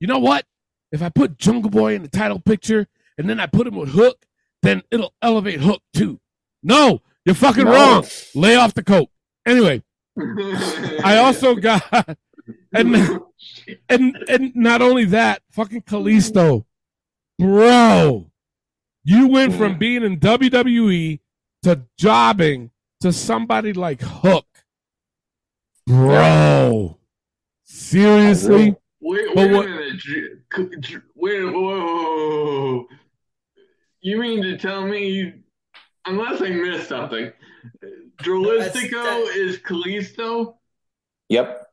[0.00, 0.46] you know what?
[0.92, 2.86] If I put Jungle Boy in the title picture
[3.18, 4.24] and then I put him with Hook,
[4.62, 6.20] then it'll elevate Hook too.
[6.62, 7.72] No, you're fucking No.
[7.72, 8.06] wrong.
[8.34, 9.10] Lay off the coke.
[9.46, 9.82] Anyway,
[10.18, 11.82] I also got
[12.72, 13.20] and
[13.88, 16.64] and and not only that, fucking Kalisto,
[17.38, 18.30] bro,
[19.04, 19.78] you went from mm-hmm.
[19.78, 21.20] being in WWE
[21.62, 22.70] to jobbing
[23.00, 24.46] to somebody like Hook,
[25.86, 26.98] bro.
[27.64, 29.98] Seriously, Wait, But wait what- a minute.
[29.98, 32.86] Dr- c- dr- Wait, whoa.
[34.00, 35.34] You mean to tell me,
[36.06, 37.32] unless I missed something,
[38.22, 40.54] Dralistico is Kalisto?
[41.28, 41.66] Yep.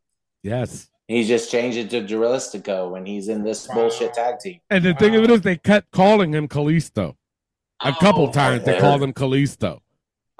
[0.43, 0.87] Yes.
[1.07, 4.59] He just changed it to Dralistico when he's in this bullshit tag team.
[4.69, 7.15] and the thing of it is, they kept calling him Kalisto.
[7.81, 9.79] A couple Oh, times they called him Kalisto.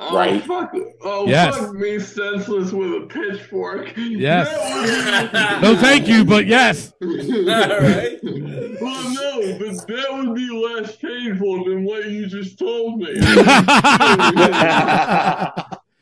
[0.02, 0.42] Oh, Right.
[0.44, 0.74] Fuck,
[1.04, 1.58] oh, Yes.
[1.58, 3.92] fuck me senseless with a pitchfork.
[3.98, 4.48] Yes.
[5.34, 6.94] That No, thank you, but yes.
[7.04, 8.20] Alright.
[8.24, 13.14] well, no, but that would be less painful than what you just told me.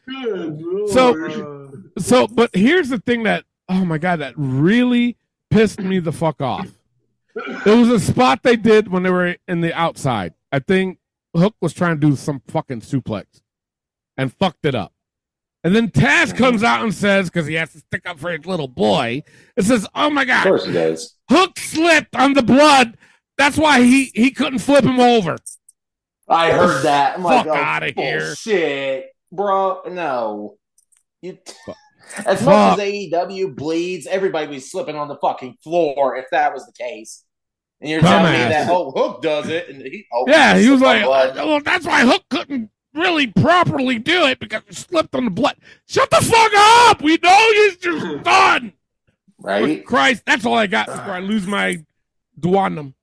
[0.07, 5.17] Good So- So, but here's the thing that, oh my God, that really
[5.49, 6.67] pissed me the fuck off.
[7.35, 10.33] It was a spot they did when they were in the outside.
[10.51, 10.99] I think
[11.35, 13.25] Hook was trying to do some fucking suplex
[14.17, 14.93] and fucked it up.
[15.63, 16.37] And then Taz mm-hmm.
[16.37, 19.23] comes out and says, because he has to stick up for his little boy,
[19.55, 21.15] it says, oh my Of God, course he does.
[21.29, 22.97] Hook slipped on the blood.
[23.37, 25.37] That's why he, he couldn't flip him over.
[26.29, 27.17] I heard that.
[27.17, 28.35] I'm like, Fuck oh, outta here.
[28.35, 29.81] Shit, bro.
[29.89, 30.57] No.
[31.21, 31.37] You
[32.25, 32.45] as Fuck.
[32.45, 36.73] much as AEW bleeds, everybody be slipping on the fucking floor if that was the
[36.73, 37.23] case.
[37.81, 40.81] And you're telling me that oh Hook does it, and he oh, Yeah, he was
[40.81, 41.35] like, blood.
[41.35, 45.55] well, that's why Hook couldn't really properly do it because he slipped on the blood.
[45.87, 47.01] Shut the fuck up!
[47.01, 48.73] We know he's just done.
[49.39, 49.85] right.
[49.85, 51.83] Christ, that's all I got before I lose my
[52.39, 52.93] duodenum.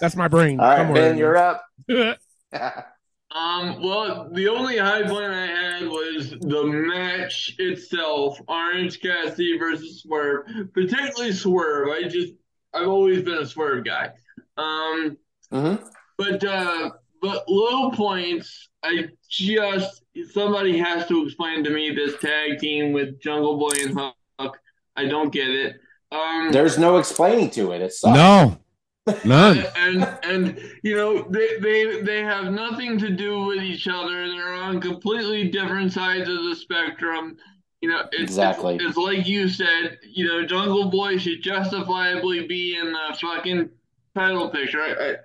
[0.00, 0.58] That's my brain.
[0.60, 1.64] All right, Somewhere Ben, you're up.
[3.34, 10.02] Um, well, the only high point I had was the match itself, Orange Cassidy versus
[10.02, 10.46] Swerve.
[10.72, 11.88] Particularly Swerve.
[11.88, 12.34] I just
[12.72, 14.10] I've always been a Swerve guy.
[14.56, 15.16] Um,
[15.52, 15.84] Mhm.
[16.16, 16.90] but uh,
[17.20, 18.68] but low points.
[18.84, 20.02] I just
[20.32, 23.98] somebody has to explain to me this tag team with Jungle Boy and
[24.38, 24.58] Hook.
[24.96, 25.76] I don't get it.
[26.12, 27.82] Um, There's no explaining to it.
[27.82, 28.16] It sucks.
[28.16, 28.58] no,
[29.24, 29.64] none.
[29.76, 34.28] and and you know they they they have nothing to do with each other.
[34.28, 37.36] They're on completely different sides of the spectrum.
[37.80, 38.76] You know, it's, Exactly.
[38.76, 39.98] It's, it's like you said.
[40.02, 43.70] You know, Jungle Boy should justifiably be in the fucking
[44.14, 44.80] title picture.
[44.80, 45.16] I, I,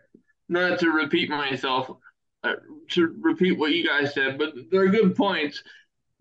[0.50, 1.92] not to repeat myself,
[2.44, 2.56] uh,
[2.92, 5.64] to repeat what you guys said, but they're good points.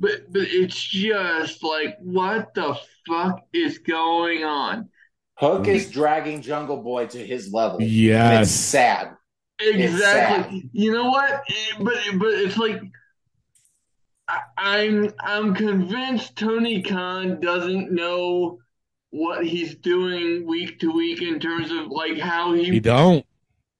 [0.00, 4.88] But but it's just like what the fuck is going on?
[5.36, 7.78] Hook is dragging Jungle Boy to his level.
[7.80, 8.48] And Yes.
[8.48, 9.16] it's sad.
[9.60, 10.68] It's Exactly.
[10.72, 11.42] You know what?
[11.80, 12.80] But but it's like
[14.28, 18.58] I, I'm I'm convinced Tony Khan doesn't know
[19.10, 23.24] what he's doing week to week in terms of like how he You don't.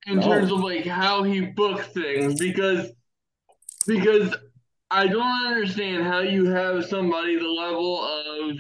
[0.09, 2.91] In terms of like how he books things because
[3.87, 4.35] because
[4.91, 8.57] I don't understand how you have somebody the level of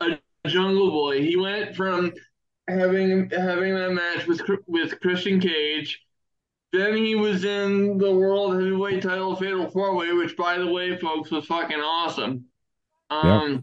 [0.00, 1.20] a Jungle Boy.
[1.22, 2.12] He went from
[2.68, 6.00] having having that match with with Christian Cage.
[6.72, 10.96] Then he was in the World Heavyweight Title Fatal Four Way, which, by the way,
[10.96, 12.46] folks, was fucking awesome.
[13.10, 13.62] Um,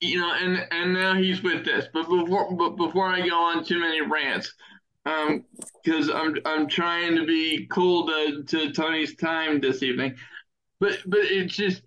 [0.00, 1.86] you know, and and now he's with this.
[1.92, 4.52] But before but before I go on too many rants,
[5.06, 5.44] um,
[5.82, 10.16] because I'm I'm trying to be cool to to Tony's time this evening,
[10.80, 11.82] but but it's just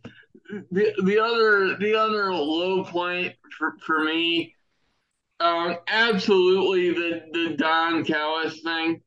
[0.72, 4.56] the the other the other low point for for me,
[5.42, 9.02] um, absolutely the the Don Callis thing,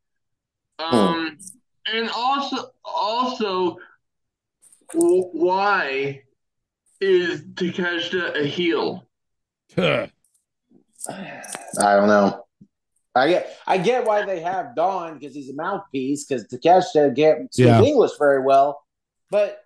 [0.79, 1.39] um,
[1.87, 3.79] and also also
[4.95, 6.23] why
[7.01, 9.07] is Takeshita a heel?
[11.81, 12.45] I don't know.
[13.15, 17.53] I get I get why they have Don because he's a mouthpiece because Takeshita get
[17.53, 17.83] speak Yeah.
[17.83, 18.83] English very well,
[19.31, 19.61] but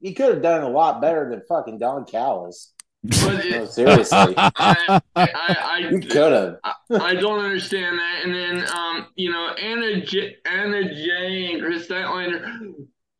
[0.00, 2.72] he could have done a lot better than fucking Don Callis.
[3.02, 6.56] But it- No, seriously, I, I, you could have.
[6.64, 8.20] I, I don't understand that.
[8.24, 12.44] And then, um, you know, Anna Jay, Anna Jay and Kris Statlander,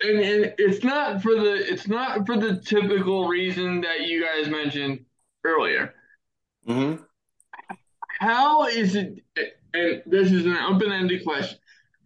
[0.03, 4.51] and, and it's not for the it's not for the typical reason that you guys
[4.51, 5.05] mentioned
[5.45, 5.95] earlier.
[6.69, 7.03] Mm-hmm.
[8.21, 9.25] How is it?
[9.73, 11.59] And this is an open-ended question.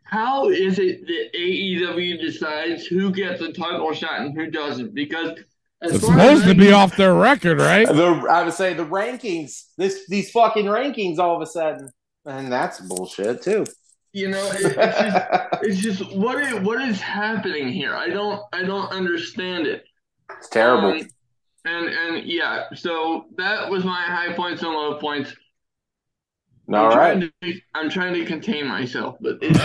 [0.05, 4.95] How is it that AEW decides who gets a title shot and who doesn't?
[4.95, 5.39] Because
[5.83, 7.89] as It's far as supposed to be off their record, right?
[7.89, 11.91] The, I would say the rankings, this these fucking rankings, all of a sudden,
[12.25, 13.65] and that's bullshit too.
[14.13, 15.27] You know, it, it's just,
[15.63, 17.95] it's just what is what is happening here?
[17.97, 19.85] I don't I don't understand it.
[20.39, 20.93] It's terrible.
[20.93, 21.09] Um,
[21.65, 25.35] and and yeah, so that was my high points and low points.
[26.69, 27.19] All I'm right.
[27.19, 29.59] trying to I'm trying to contain myself, but it's,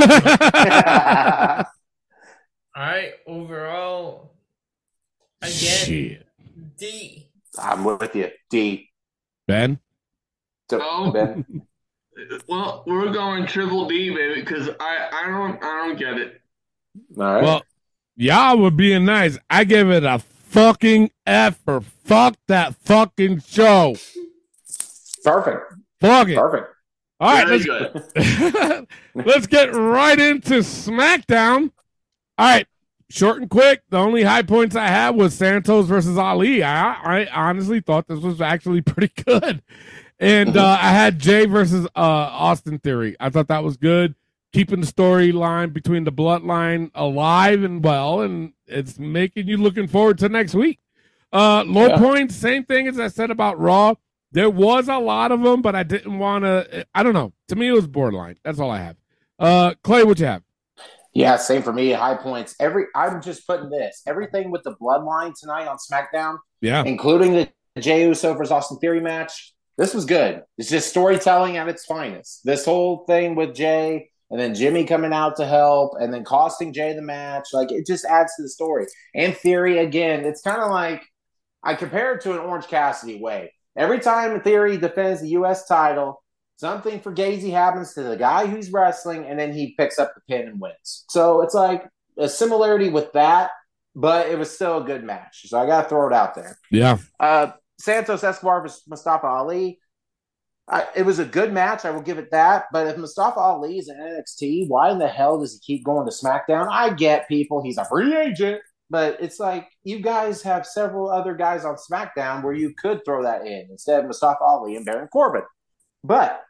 [2.75, 4.31] All right, overall,
[5.41, 6.25] again, Shit.
[6.77, 7.27] D.
[7.61, 8.89] I'm with you, D.
[9.47, 9.79] Ben?
[10.69, 11.11] So, Oh.
[11.11, 11.45] Ben.
[12.47, 16.41] well, we're going triple D, baby, because I I don't I don't get it.
[17.17, 17.43] All right.
[17.43, 17.63] Well,
[18.15, 19.37] y'all were being nice.
[19.49, 23.95] I gave it a fucking F for fuck that fucking show.
[25.23, 25.73] Perfect.
[25.99, 26.37] Fuck it.
[26.37, 26.67] Perfect.
[27.19, 31.71] All right, Very let's, let's get right into SmackDown.
[32.37, 32.67] All right,
[33.09, 33.81] short and quick.
[33.89, 36.63] The only high points I had was Santos versus Ali.
[36.63, 36.93] I,
[37.23, 39.61] I honestly thought this was actually pretty good.
[40.17, 43.15] And uh, I had Jey versus uh, Austin Theory.
[43.19, 44.15] I thought that was good,
[44.53, 50.17] keeping the storyline between the bloodline alive and well, and it's making you looking forward
[50.19, 50.79] to next week.
[51.31, 51.97] Uh, low Yeah.
[51.97, 53.95] points, same thing as I said about Raw.
[54.31, 56.85] There was a lot of them, but I didn't want to.
[56.93, 57.33] I don't know.
[57.47, 58.37] To me, it was borderline.
[58.43, 58.95] That's all I have.
[59.39, 60.43] Uh, Clay, what you have?
[61.13, 61.91] Yeah, same for me.
[61.91, 62.55] High points.
[62.59, 67.81] Every I'm just putting this everything with the bloodline tonight on SmackDown, Yeah, including the
[67.81, 69.53] Jey Uso versus Austin Theory match.
[69.77, 70.43] This was good.
[70.57, 72.41] It's just storytelling at its finest.
[72.43, 76.73] This whole thing with Jey and then Jimmy coming out to help and then costing
[76.73, 78.85] Jey the match, like it just adds to the story.
[79.15, 81.01] And Theory again, it's kind of like
[81.63, 83.53] I compare it to an Orange Cassidy way.
[83.79, 85.65] Every time Theory defends the U.S.
[85.65, 86.21] title,
[86.57, 90.21] something for Gazy happens to the guy who's wrestling, and then he picks up the
[90.27, 91.05] pin and wins.
[91.09, 91.87] So it's like
[92.17, 93.51] a similarity with that,
[93.95, 95.47] but it was still a good match.
[95.47, 96.59] So I got to throw it out there.
[96.69, 96.97] yeah.
[97.21, 99.79] Uh, Santos Escobar versus Mustafa Ali.
[100.67, 101.85] I, it was a good match.
[101.85, 102.65] I will give it that.
[102.73, 106.05] But if Mustafa Ali is in NXT, why in the hell does he keep going
[106.05, 106.67] to SmackDown?
[106.69, 107.63] I get people.
[107.63, 108.59] He's a free agent.
[108.89, 113.23] But it's like you guys have several other guys on SmackDown where you could throw
[113.23, 115.43] that in instead of Mustafa Ali and Baron Corbin.
[116.03, 116.43] But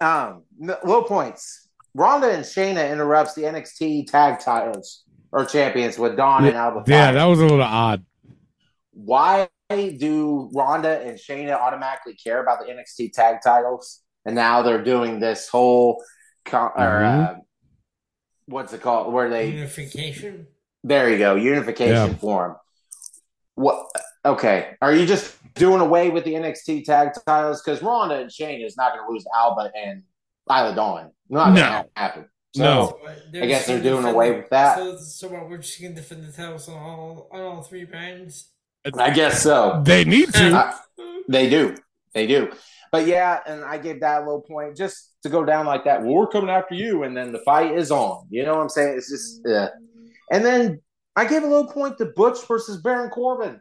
[0.00, 0.44] um,
[0.84, 1.68] low points.
[1.94, 6.84] Ronda and Shayna interrupts the NXT tag titles or champions with Dawn and Alba.
[6.86, 8.04] Yeah, Fyre that was a little odd.
[8.92, 14.00] why do Ronda and Shayna automatically care about the NXT tag titles?
[14.24, 16.02] And now they're doing this whole,
[16.44, 17.36] co- or uh,
[18.46, 19.12] what's it called?
[19.12, 20.46] Where they Unification.
[20.84, 22.16] There you go, unification Yeah.
[22.18, 22.56] form.
[23.54, 23.86] What?
[24.24, 27.62] Okay, are you just doing away with the NXT tag titles?
[27.62, 30.02] Because Ronda and Shane is not going to lose Alba and
[30.50, 31.10] Isla Dawn.
[31.28, 31.60] Not No.
[31.60, 32.28] going to happen.
[32.54, 33.40] So, No.
[33.42, 34.78] I guess they're doing away with that.
[34.78, 38.50] So, so what, we're just gonna defend the titles on all on all three brands.
[38.98, 39.82] I guess so.
[39.84, 40.56] They need to.
[40.56, 40.72] Uh,
[41.28, 41.76] they do.
[42.14, 42.50] They do.
[42.90, 46.02] But yeah, and I gave that a low point just to go down like that.
[46.02, 48.26] Well, we're coming after you, and then the fight is on.
[48.30, 48.96] You know what I'm saying?
[48.96, 49.68] It's just, uh.
[50.30, 50.80] And then
[51.16, 53.60] I gave a low point to Butch versus Baron Corbin.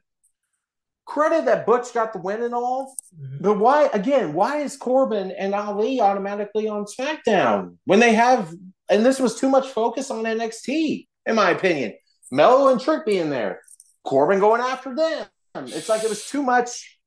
[1.06, 2.94] Credit that Butch got the win and all,
[3.40, 4.34] but why again?
[4.34, 8.54] Why is Corbin and Ali automatically on SmackDown when they have
[8.90, 11.94] and this was too much focus on NXT, in my opinion.
[12.32, 13.62] Melo and Trick being there,
[14.04, 15.26] Corbin going after them.
[15.56, 17.00] It's like it was too much,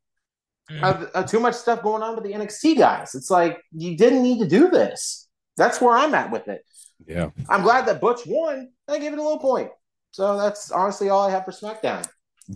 [0.83, 3.15] uh, uh, too much stuff going on with the NXT guys.
[3.15, 5.29] It's like you didn't need to do this.
[5.57, 6.65] That's where I'm at with it.
[7.07, 7.31] Yeah.
[7.49, 8.71] I'm glad that Butch won.
[8.89, 9.71] I gave it a low point.
[10.13, 12.07] So that's honestly all I have for SmackDown.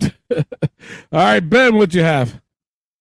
[0.32, 0.42] All
[1.12, 2.40] right, Ben, what you have?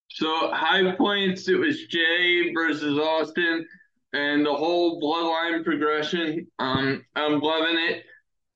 [0.10, 3.68] So high points, it was Jey versus Austin,
[4.14, 6.45] and the whole bloodline progression.
[6.60, 8.03] Um, I'm loving it.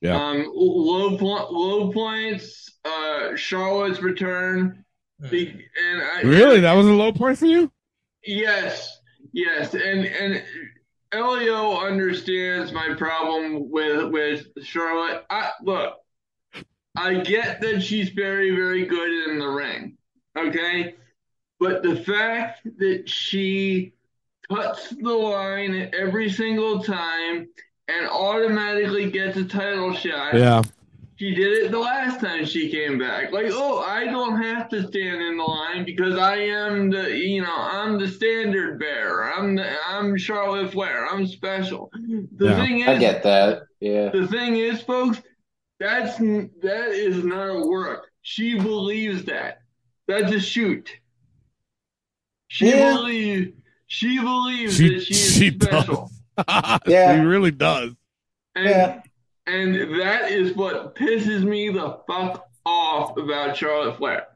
[0.02, 0.16] Yeah.
[0.24, 2.78] Um, low po- low points.
[2.86, 4.86] Uh, Charlotte's return.
[5.32, 6.60] Be- and I, Really?
[6.60, 7.72] That was a low point for you?
[8.24, 9.00] Yes,
[9.34, 10.44] yes, and and
[11.12, 15.26] Elio understands my problem with with Charlotte.
[15.30, 15.96] I look,
[16.96, 19.98] I get that she's very very good in the ring,
[20.38, 20.96] okay,
[21.60, 23.94] but the fact that she
[24.50, 27.48] cuts the line every single time
[27.88, 30.36] and automatically gets a title shot.
[30.36, 30.62] Yeah.
[31.20, 33.32] She did it the last time she came back.
[33.32, 37.42] Like, oh, I don't have to stand in the line because I am the, you
[37.42, 39.34] know, I'm the standard bearer.
[39.34, 41.08] I'm the, I'm Charlotte Flair.
[41.08, 41.90] I'm special.
[41.94, 43.64] The Yeah, thing is, I get that.
[43.80, 44.10] Yeah.
[44.10, 45.20] the thing is, folks,
[45.80, 48.06] that's that is not a work.
[48.22, 49.62] She believes that.
[50.08, 50.88] That's a shoot.
[52.48, 52.94] She Yeah.
[52.96, 53.54] believes.
[53.88, 56.12] She believes She, that she is she special.
[56.38, 56.80] does.
[56.88, 57.16] Yeah.
[57.16, 57.94] She really does.
[58.56, 59.02] And, Yeah.
[59.48, 64.28] And that is what pisses me the fuck off about Charlotte Flair.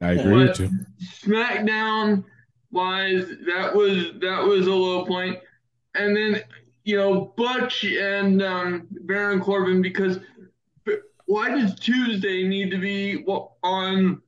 [0.00, 0.70] I agree But with you.
[1.02, 2.24] SmackDown
[2.70, 5.38] wise, that was that was a low point.
[5.94, 6.42] And then
[6.84, 10.18] you know Butch and um, Baron Corbin because
[11.26, 13.24] why does Tuesday need to be
[13.62, 14.22] on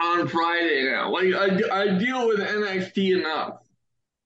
[0.00, 1.10] on Friday now?
[1.12, 3.60] Like I, I deal with NXT enough.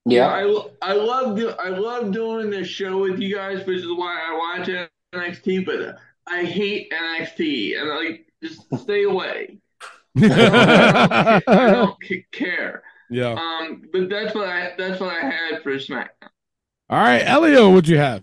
[0.04, 0.28] Yeah.
[0.28, 0.42] I,
[0.82, 4.58] I love do, I love doing this show with you guys, which is why I
[4.58, 4.68] watch
[5.12, 5.64] NXT.
[5.66, 9.58] But I hate NXT, and like just stay away.
[10.16, 12.82] I don't, I don't c- care.
[13.10, 13.32] Yeah.
[13.32, 16.08] Um, but that's what I that's what I had for SmackDown.
[16.90, 18.22] All right, Elio, what'd you have?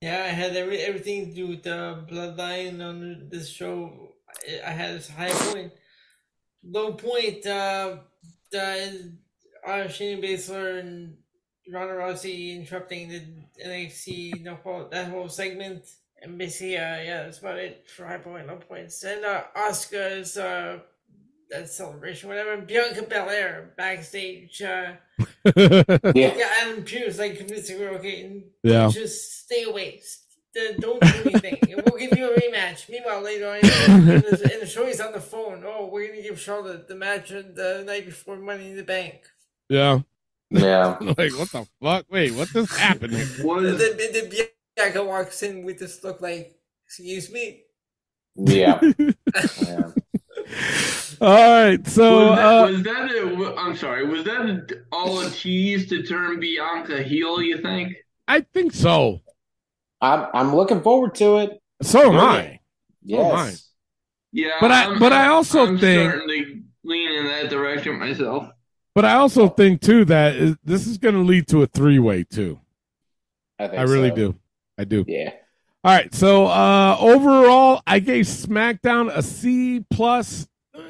[0.00, 4.14] Yeah, I had every, everything to do with the bloodline on this show.
[4.48, 5.72] I- I had this high point,
[6.64, 7.44] low point.
[7.46, 7.96] Uh,
[8.52, 9.12] the
[9.66, 11.16] uh, Shayna Baszler and
[11.70, 13.22] Ronda Rousey interrupting the
[13.64, 15.84] NXT the whole that whole segment,
[16.22, 19.02] and basically, uh, yeah, that's about it for high point, low points.
[19.04, 20.78] And uh, Asuka's uh,
[21.50, 22.56] that celebration, whatever.
[22.58, 24.62] Bianca Belair backstage.
[24.62, 24.92] Uh,
[25.56, 26.34] Yeah.
[26.36, 28.88] yeah, Adam Pearce like convincing her, okay, Yeah.
[28.92, 30.00] just stay away.
[30.80, 31.58] Don't do anything.
[31.70, 32.88] and we'll give you a rematch.
[32.90, 35.62] Meanwhile, later on, in the, in the show, he's on the phone.
[35.66, 39.14] Oh, we're gonna give Charlotte the match the night before Money in the Bank.
[39.68, 40.00] Yeah.
[40.50, 40.96] Yeah.
[41.00, 42.04] like, what the fuck?
[42.10, 43.14] Wait, what just happened?
[43.14, 43.26] here?
[43.46, 44.48] What The, is the, the
[44.80, 46.54] Bianca walks in with this look like,
[46.86, 47.62] "Excuse me."
[48.36, 48.80] Yeah.
[48.98, 49.90] yeah.
[51.20, 51.28] All
[51.64, 55.88] right, so was, that, uh, was that a, I'm sorry, was that all a tease
[55.90, 57.42] to turn Bianca heel?
[57.42, 57.94] You think?
[58.26, 59.20] I think so.
[60.00, 61.60] I'm I'm looking forward to it.
[61.82, 62.38] So am Bring I.
[62.40, 62.60] it.
[63.10, 63.46] So am I.
[63.48, 63.68] Yes.
[64.32, 67.50] Yeah, But I- I'm- but I I'm- also I'm think- starting to lean in that
[67.50, 68.48] direction myself.
[68.94, 71.98] But I also think too that is, this is going to lead to a three
[71.98, 72.58] way too.
[73.58, 74.14] I think I really so.
[74.16, 74.34] do.
[74.80, 75.04] I do.
[75.06, 75.32] Yeah.
[75.84, 76.14] All right.
[76.14, 80.80] So uh overall, I gave SmackDown a C plus, eh,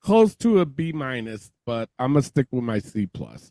[0.00, 3.50] close to a B minus, but I'm gonna stick with my C plus.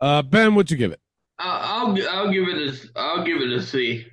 [0.00, 1.00] Uh, Ben, what'd you give it?
[1.38, 4.06] I'll I'll, I'll give it a I'll give it a C.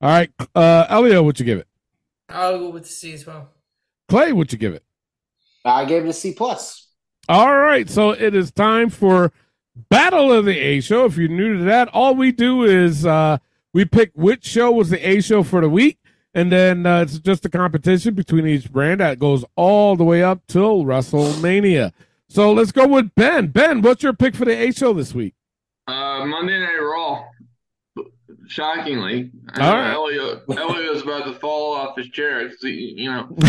[0.00, 1.68] All right, uh, Elio, what'd you give it?
[2.28, 3.48] I'll go with the C as well.
[4.08, 4.82] Clay, what'd you give it?
[5.64, 6.88] I gave it a C plus.
[7.28, 9.32] All right, so it is time for
[9.90, 11.04] Battle of the A Show.
[11.04, 13.38] If you're new to that, all we do is uh,
[13.76, 15.98] we pick which show was the A Show for the week,
[16.32, 20.22] and then uh, it's just a competition between each brand that goes all the way
[20.22, 21.92] up till WrestleMania.
[22.26, 23.48] So let's go with Ben.
[23.48, 25.34] Ben, what's your pick for the A Show this week?
[25.86, 27.24] Uh, Monday Night Raw.
[28.48, 30.40] Shockingly, I All know.
[30.56, 32.48] Elliot was about to fall off his chair.
[32.62, 33.44] he- You know, with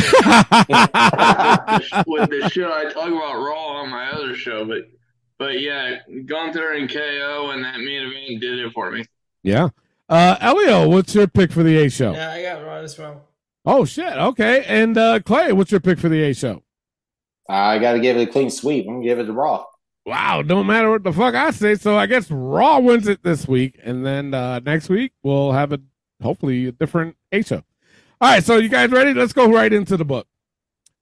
[2.30, 4.90] the shit I talk about Raw on my other show, but
[5.38, 9.06] but yeah, Gunther and KO and that main event did it for me.
[9.44, 9.70] yeah.
[10.10, 12.14] Uh, Elio, what's your pick for the A Show?
[12.14, 13.28] Yeah, I got Raw as well.
[13.66, 14.14] Oh shit.
[14.14, 14.64] Okay.
[14.66, 16.64] And uh, Clay, what's your pick for the A Show?
[17.50, 18.86] I got to give it a clean sweep.
[18.88, 19.66] I'm gonna give it to Raw.
[20.06, 21.76] Wow, don't matter what the fuck I say.
[21.76, 25.74] So I guess Raw wins it this week, and then uh, next week we'll have
[25.74, 25.82] a
[26.22, 27.64] hopefully a different A show.
[28.22, 29.14] All right, so you guys ready?
[29.14, 30.28] Let's go right into the book.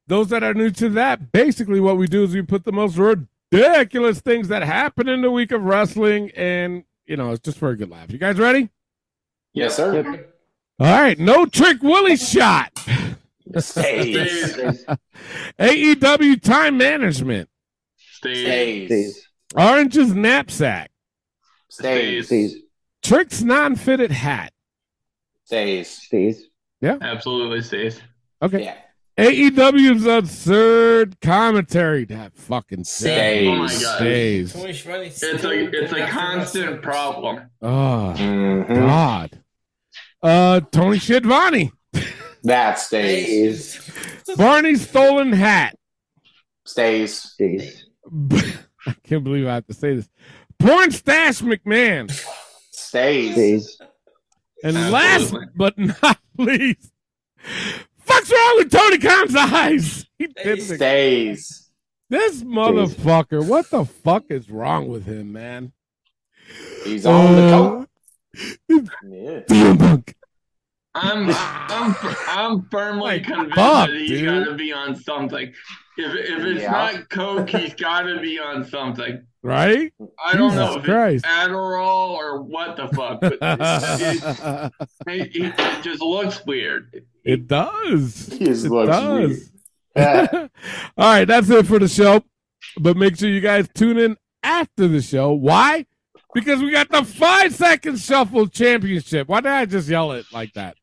[0.07, 2.97] Those that are new to that, basically what we do is we put the most
[2.97, 7.69] ridiculous things that happen in the week of wrestling, and you know it's just for
[7.69, 8.11] a good laugh.
[8.11, 8.69] You guys ready?
[9.55, 10.25] Yes, sir.
[10.79, 12.71] All right, no trick Willie shot.
[13.57, 14.85] Stays.
[15.57, 17.49] AEW time management.
[17.97, 19.27] Stays.
[19.55, 20.91] Orange's knapsack.
[21.69, 22.55] Stays.
[23.01, 24.51] Trick's non-fitted hat.
[25.45, 25.89] Stays.
[25.89, 26.43] Stays.
[26.81, 26.97] Yeah.
[27.01, 28.01] Absolutely stays.
[28.41, 28.63] Okay.
[28.63, 28.75] Yeah.
[29.17, 32.03] AEW's absurd commentary.
[32.05, 33.47] That fucking Stays.
[33.47, 33.95] Oh my god.
[33.95, 34.51] Stays.
[34.53, 35.05] Too much money.
[35.07, 37.49] It's a it's a constant problem.
[37.61, 38.67] Oh Mhm.
[38.67, 39.39] God.
[40.25, 41.71] Uh, Tony Schiavone.
[42.43, 43.79] That stays.
[44.37, 45.75] Barney's stolen hat.
[46.65, 47.13] Stays.
[47.21, 47.85] Stays.
[48.87, 50.09] I can't believe I have to say this.
[50.59, 52.09] Porn stash McMahon.
[52.71, 53.33] Stays.
[53.33, 53.77] Stays.
[54.63, 54.91] And Absolutely.
[54.91, 56.91] last but not least,
[57.99, 60.05] fuck's wrong with Tony Khan's eyes?
[60.17, 61.69] He did the- Stays.
[62.09, 63.45] this motherfucker.
[63.45, 65.71] What the fuck is wrong with him, man?
[66.83, 67.89] He's on the Uh, coat.
[68.67, 68.77] Yeah.
[69.49, 70.14] CM Punk.
[70.95, 71.95] I'm I'm
[72.27, 74.25] I'm firmly Like, convinced fuck, that he's dude.
[74.45, 75.53] got to be on something.
[75.97, 76.71] If if it's Yeah.
[76.71, 79.25] not coke, he's got to be on something.
[79.43, 79.93] Right?
[80.25, 81.25] I don't know Jesus if Christ.
[81.25, 83.39] it's Adderall or what the fuck, but it,
[85.07, 87.03] it, it, it just looks weird.
[87.23, 88.27] It does.
[88.27, 89.29] He It looks does.
[89.29, 89.39] weird.
[90.97, 92.21] All right, that's it for the show.
[92.79, 95.31] But make sure you guys tune in after the show.
[95.33, 95.85] Why?
[96.33, 99.27] Because we got the five second shuffle championship.
[99.29, 100.75] Why did I just yell it like that?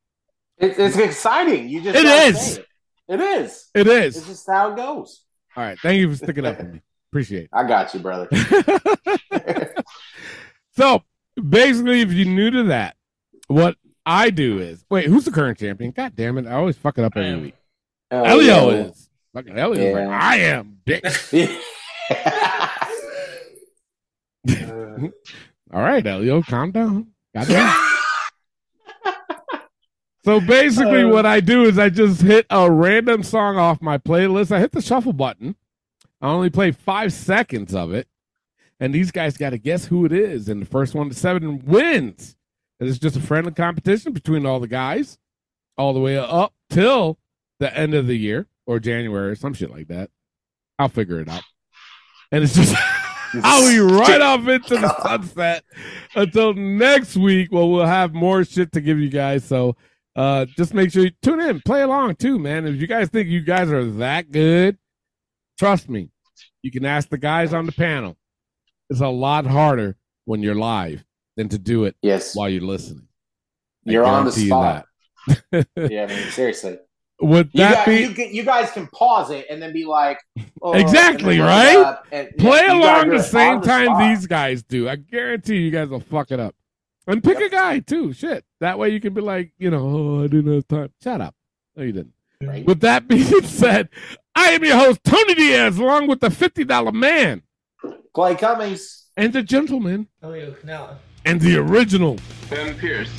[0.62, 1.68] It's, it's exciting.
[1.68, 2.58] You just It is.
[2.58, 2.66] It.
[3.08, 3.70] it is.
[3.74, 4.26] It It's is.
[4.26, 5.22] just how it goes.
[5.56, 5.78] All right.
[5.80, 6.80] Thank you for sticking up for me.
[7.10, 7.50] Appreciate it.
[7.52, 8.28] I got you, brother.
[10.76, 11.02] so
[11.48, 12.96] basically, if you're new to that,
[13.48, 13.76] what
[14.06, 15.90] I do is wait, who's the current champion?
[15.90, 16.46] God damn it.
[16.46, 17.54] I always fuck it up every week.
[18.10, 18.76] Oh, Elio yeah.
[18.84, 19.08] is.
[19.34, 20.08] Fucking like, Yeah.
[20.20, 21.58] I am bitch.
[25.74, 27.08] All right, Elio, calm down.
[27.34, 27.91] Goddamn.
[30.24, 31.08] So basically, uh.
[31.08, 34.52] what I do is I just hit a random song off my playlist.
[34.52, 35.56] I hit the shuffle button.
[36.20, 38.06] I only play five seconds of it,
[38.78, 40.48] and these guys got to guess who it is.
[40.48, 42.36] And the first one to seven wins.
[42.78, 45.18] And it's just a friendly competition between all the guys,
[45.76, 47.18] all the way up till
[47.58, 50.10] the end of the year or January or some shit like that.
[50.78, 51.44] I'll figure it out.
[52.32, 52.74] And it's just
[53.42, 55.64] I'll be right off into the sunset
[56.14, 57.50] until next week.
[57.52, 59.44] Well, we'll have more shit to give you guys.
[59.44, 59.76] So
[60.16, 62.66] uh just make sure you tune in, play along too, man.
[62.66, 64.78] If you guys think you guys are that good,
[65.58, 66.10] trust me,
[66.62, 68.16] you can ask the guys on the panel.
[68.90, 71.02] It's a lot harder when you're live
[71.36, 72.34] than to do it Yes.
[72.36, 73.08] while you're listening.
[73.88, 74.86] I You're on the spot.
[75.52, 75.62] yeah,
[76.04, 76.78] I mean, seriously.
[77.20, 79.84] Would You, that got, be you, can- you guys can pause it and then be
[79.84, 80.18] like,
[80.60, 81.74] oh, Exactly, right?
[81.76, 84.88] look it up and- Play gotta along the same the time these guys do.
[84.88, 86.54] I guarantee you guys will fuck it up.
[87.06, 88.12] And pick a guy too.
[88.12, 88.44] Shit.
[88.60, 89.82] That way you can be like, you know,
[90.20, 90.90] oh, I didn't have time.
[91.02, 91.34] Shut up.
[91.76, 92.12] No, you didn't.
[92.40, 92.64] Right.
[92.66, 93.88] With that being said,
[94.34, 97.42] I am your host, Tony Diaz, along with the $50 man
[98.14, 99.06] Clay Cummings.
[99.16, 100.96] and the gentleman oh, Elio Canella.
[101.24, 102.18] and the original
[102.50, 103.10] Ben Pierce.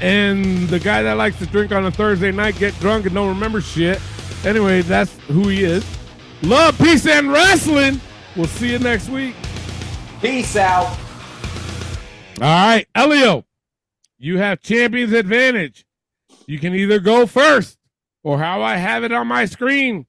[0.00, 3.28] and the guy that likes to drink on a Thursday night, get drunk, and don't
[3.28, 4.00] remember shit.
[4.44, 5.84] Anyway, that's who he is.
[6.42, 8.00] Love, peace, and wrestling.
[8.36, 9.34] We'll see you next week.
[10.20, 10.96] Peace out.
[12.40, 13.44] All right, Elio,
[14.16, 15.84] you have champion's advantage.
[16.46, 17.78] You can either go first,
[18.22, 20.06] or how I have it on my screen,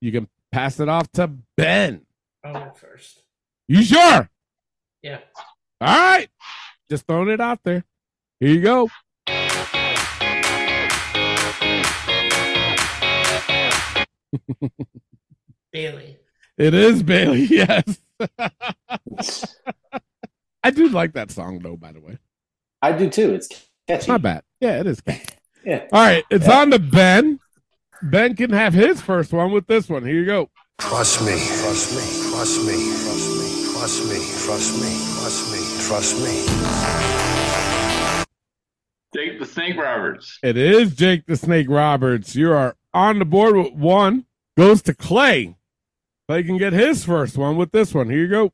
[0.00, 2.02] you can pass it off to Ben.
[2.44, 3.24] I'll go first.
[3.66, 4.30] You sure?
[5.02, 5.18] Yeah.
[5.80, 6.28] All right,
[6.88, 7.82] just throwing it out there.
[8.38, 8.88] Here you go.
[15.72, 16.18] Bailey.
[16.56, 17.98] It is Bailey, yes.
[20.64, 22.18] I do like that song, though, by the way.
[22.82, 23.34] I do too.
[23.34, 23.48] It's
[23.86, 24.10] catchy.
[24.10, 24.42] Not bad.
[24.60, 25.00] Yeah, it is.
[25.66, 25.86] Yeah.
[25.92, 26.58] All right, it's Yeah.
[26.60, 27.40] on to Ben.
[28.02, 30.04] Ben can have his first one with this one.
[30.04, 30.50] Here you go.
[30.78, 36.16] Trust me, trust me, trust me, trust me, trust me, trust me, trust me, trust
[36.22, 37.44] me.
[39.14, 40.38] Jake the Snake Roberts.
[40.42, 42.36] It is Jake the Snake Roberts.
[42.36, 44.26] You are on the board with one.
[44.58, 45.56] Goes to Clay.
[46.28, 48.10] Clay can get his first one with this one.
[48.10, 48.52] Here you go.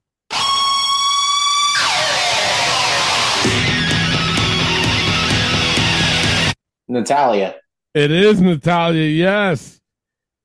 [6.91, 7.55] Natalya.
[7.95, 9.05] It is Natalya.
[9.05, 9.81] Yes.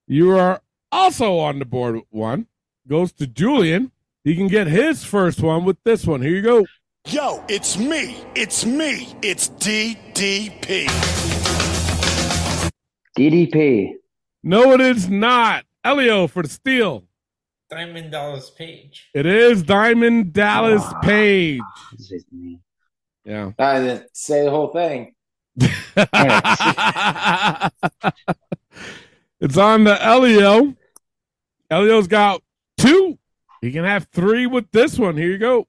[0.08, 0.62] You are
[0.92, 2.48] also on the board with one.
[2.88, 3.92] Goes to Julian.
[4.24, 6.22] He can get his first one with this one.
[6.22, 6.66] Here you go.
[7.08, 8.24] Yo, it's me.
[8.36, 9.16] It's me.
[9.24, 10.86] It's DDP.
[13.18, 13.94] DDP.
[14.44, 15.66] No, it is not.
[15.84, 17.06] Elio for the steal.
[17.72, 19.10] Diamond Dallas Page.
[19.16, 21.62] It is Diamond Dallas ah, Page.
[21.98, 22.60] Is me.
[23.24, 23.52] Yeah.
[23.58, 25.15] I didn't say the whole thing.
[29.40, 30.76] it's on the Elio.
[31.72, 32.42] Elio's got
[32.78, 33.18] two.
[33.62, 35.16] He can have three with this one.
[35.16, 35.66] Here you go.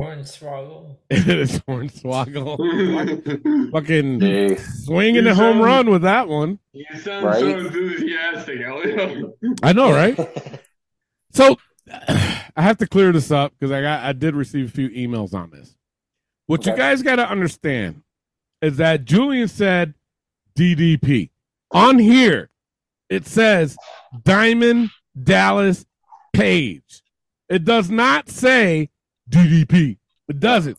[0.00, 0.96] Hornswoggle.
[1.10, 3.70] it is Hornswoggle.
[3.72, 6.58] Fucking swinging a home run with that one.
[6.72, 9.34] You sound so enthusiastic, Elio.
[9.62, 10.18] I know, right?
[11.32, 11.58] so
[11.88, 15.34] I have to clear this up because I got I did receive a few emails
[15.34, 15.74] on this.
[16.46, 18.02] What you guys got to understand
[18.60, 19.94] is that Julian said
[20.58, 21.30] DDP.
[21.72, 22.50] On here,
[23.08, 23.76] it says
[24.24, 24.90] Diamond
[25.20, 25.86] Dallas
[26.32, 27.02] Page.
[27.48, 28.90] It does not say
[29.28, 29.98] DDP.
[30.28, 30.78] It doesn't.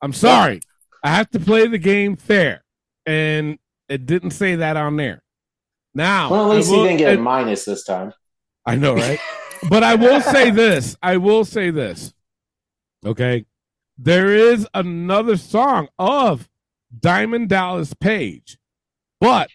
[0.00, 0.60] I'm sorry.
[1.02, 2.64] I have to play the game fair.
[3.06, 3.58] And
[3.88, 5.22] it didn't say that on there.
[5.94, 8.12] Now, Well, at least will- he didn't get a minus this time.
[8.64, 9.18] I know, right?
[9.68, 10.96] but I will say this.
[11.02, 12.14] I will say this.
[13.04, 13.46] Okay.
[13.98, 16.48] There is another song of
[16.98, 18.58] Diamond Dallas Page.
[19.20, 19.50] But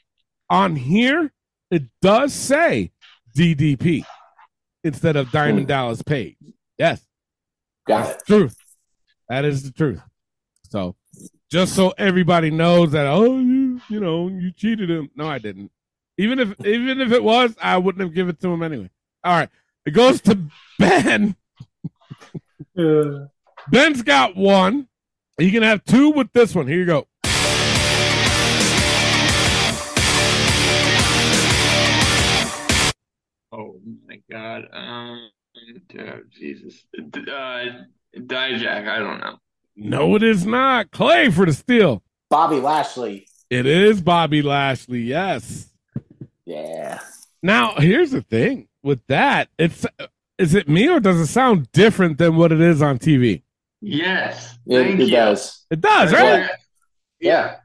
[0.49, 1.31] on here,
[1.71, 2.91] it does say
[3.35, 4.05] DDP
[4.83, 5.69] instead of Diamond hmm.
[5.69, 6.37] Dallas Page.
[6.77, 7.01] Yes.
[7.87, 8.57] Got That's truth.
[9.29, 10.01] That is the truth.
[10.69, 10.95] So
[11.49, 15.09] just so everybody knows that, oh, you, you know, you cheated him.
[15.15, 15.71] No, I didn't.
[16.17, 18.89] Even if even if it was, I wouldn't have given it to him anyway.
[19.23, 19.49] All right.
[19.85, 20.39] It goes to
[20.79, 21.35] Ben.
[22.75, 24.87] Ben's got one.
[25.37, 26.65] You can have two with this one.
[26.67, 27.07] Here you go.
[33.51, 34.67] Oh my god.
[34.73, 35.29] Um,
[35.99, 36.83] uh, Jesus.
[36.97, 37.65] Uh,
[38.17, 39.37] Dijak, I don't know.
[39.75, 40.89] No, it is not.
[40.91, 42.01] Clay for the steal.
[42.29, 43.27] Bobby Lashley.
[43.49, 45.01] It is Bobby Lashley.
[45.01, 45.69] Yes.
[46.45, 46.99] Yeah.
[47.43, 49.49] Now, here's the thing with that.
[49.57, 49.85] It's
[50.37, 53.41] is it me or does it sound different than what it is on TV?
[53.81, 54.57] Yes.
[54.65, 55.65] It, it does.
[55.69, 56.41] It does, That's right?
[56.41, 56.59] what-
[57.19, 57.55] Yeah.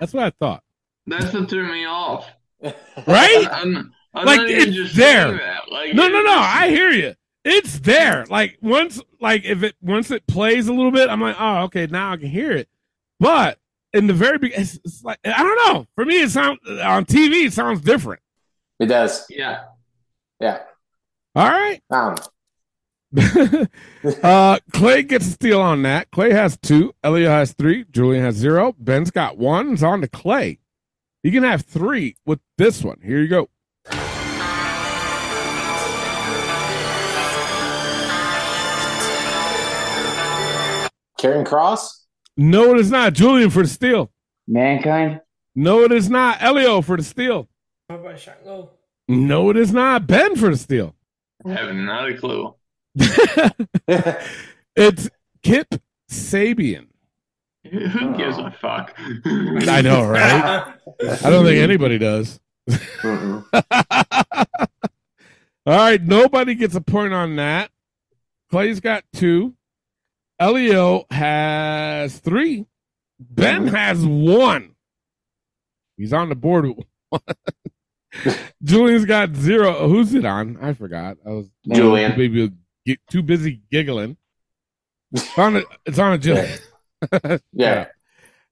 [0.00, 0.62] That's what I thought.
[1.06, 2.28] That's what threw me off.
[3.06, 3.46] Right?
[3.52, 5.32] I'm, I'm like not it's just there.
[5.70, 6.34] Like, no, no, it's no.
[6.34, 7.14] just- I hear you.
[7.44, 8.24] It's there.
[8.28, 11.86] Like once, like if it once it plays a little bit, I'm like, oh, okay,
[11.86, 12.68] now I can hear it.
[13.20, 13.58] But
[13.92, 15.86] in the very beginning, it's, it's like I don't know.
[15.94, 17.46] For me, it sounds on TV.
[17.46, 18.20] It sounds different.
[18.80, 19.26] It does.
[19.30, 19.64] Yeah.
[20.40, 20.60] Yeah.
[21.34, 21.80] All right.
[21.90, 22.16] Um,
[24.22, 26.10] uh, Clay gets a steal on that.
[26.10, 26.94] Clay has two.
[27.02, 27.84] Elio has three.
[27.90, 28.74] Julian has zero.
[28.78, 29.72] Ben's got one.
[29.72, 30.58] It's on to Clay.
[31.22, 33.00] You can have three with this one.
[33.02, 33.48] Here you go.
[41.18, 42.04] Karrion Kross.
[42.36, 43.14] No, it is not.
[43.14, 44.10] Julian for the steal.
[44.46, 45.20] Mankind.
[45.54, 46.42] No, it is not.
[46.42, 47.48] Elio for the steal.
[47.88, 48.75] How about Shango?
[49.08, 50.06] No, it is not.
[50.06, 50.94] Ben for the steal.
[51.44, 52.54] I have not a clue.
[54.76, 55.08] It's
[55.42, 55.74] Kip
[56.10, 56.88] Sabian.
[57.64, 58.94] Who gives a fuck?
[58.98, 60.74] I know, right?
[61.24, 62.38] I don't think anybody does.
[65.64, 67.70] All right, nobody gets a point on that.
[68.50, 69.54] Clay's got two.
[70.38, 72.66] Elio has three.
[73.18, 73.74] Ben mm-hmm.
[73.74, 74.74] has one.
[75.96, 77.20] He's on the board with one.
[78.62, 79.88] Julian's got zero.
[79.88, 80.58] Who's it on?
[80.60, 81.16] I forgot.
[81.26, 82.12] I was Julian.
[82.14, 82.52] Too busy,
[82.86, 84.16] gi- too busy giggling.
[85.12, 86.58] It's on a, it's on a Julian.
[87.52, 87.86] Yeah.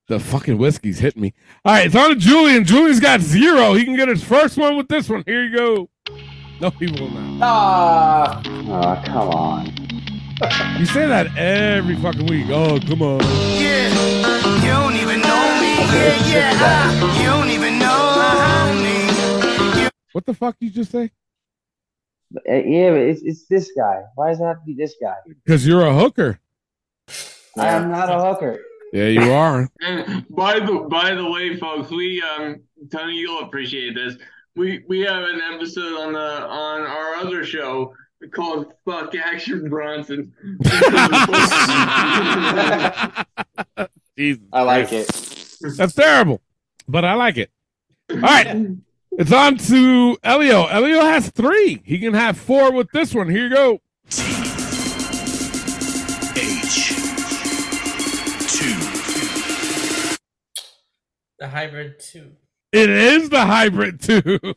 [0.06, 1.32] The fucking whiskey's hitting me.
[1.64, 2.66] All right, it's on to Julian.
[2.66, 3.72] Julian's got zero.
[3.72, 5.24] He can get his first one with this one.
[5.24, 5.88] Here you go.
[6.60, 7.40] No, he will not.
[7.42, 8.42] Ah.
[8.44, 9.72] Oh, come on.
[10.78, 12.48] You say that every fucking week.
[12.50, 13.20] Oh, come on.
[13.58, 13.88] Yeah,
[14.60, 15.72] you don't even know me.
[15.78, 18.93] Yeah, yeah, ah, you don't even know me.
[20.14, 21.10] What the fuck did you just say?
[22.48, 24.02] Uh, yeah, but it's it's this guy.
[24.14, 25.16] Why does it have to be this guy?
[25.44, 26.38] Because you're a hooker.
[27.58, 28.60] I am not a hooker.
[28.92, 29.68] Yeah, you are.
[29.82, 32.60] And by the by the way, folks, we um
[32.92, 34.14] Tony, you'll appreciate this.
[34.54, 37.92] We we have an episode on the on our other show
[38.30, 40.32] called "Fuck Action Bronson."
[44.16, 45.58] Jesus I like Christ.
[45.60, 45.76] it.
[45.76, 46.40] That's terrible,
[46.86, 47.50] but I like it.
[48.10, 48.68] All right,
[49.18, 50.66] it's on to Elio.
[50.66, 51.80] Elio has three.
[51.84, 53.28] He can have four with this one.
[53.28, 53.80] Here you go.
[56.36, 56.88] H.
[58.48, 60.16] Two.
[61.38, 62.32] The hybrid two.
[62.72, 64.40] It is the hybrid two.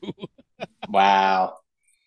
[0.90, 1.58] Wow.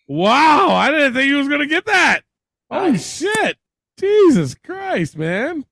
[0.07, 2.21] wow, I didn't think he was gonna get that.
[2.69, 3.57] Holy shit!
[3.97, 5.65] Jesus Christ, man!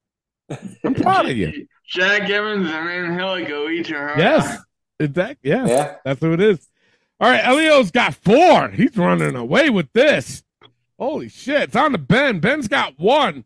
[0.84, 1.68] I'm proud of you.
[1.88, 4.60] Jack Evans and Angelico each are Yes,
[5.00, 5.96] Is that yeah, Yeah.
[6.04, 6.68] that's who it is.
[7.22, 8.70] All right, Elio's got four.
[8.70, 10.44] He's running away with this.
[10.98, 11.64] Holy shit!
[11.64, 12.40] It's on to Ben.
[12.40, 13.46] Ben's got one.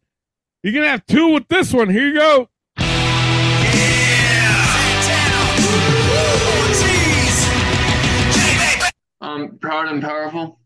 [0.64, 1.90] You're going to have two with this one.
[1.90, 2.50] Here you go.
[2.78, 2.84] Yeah.
[9.22, 10.60] Um, proud and powerful.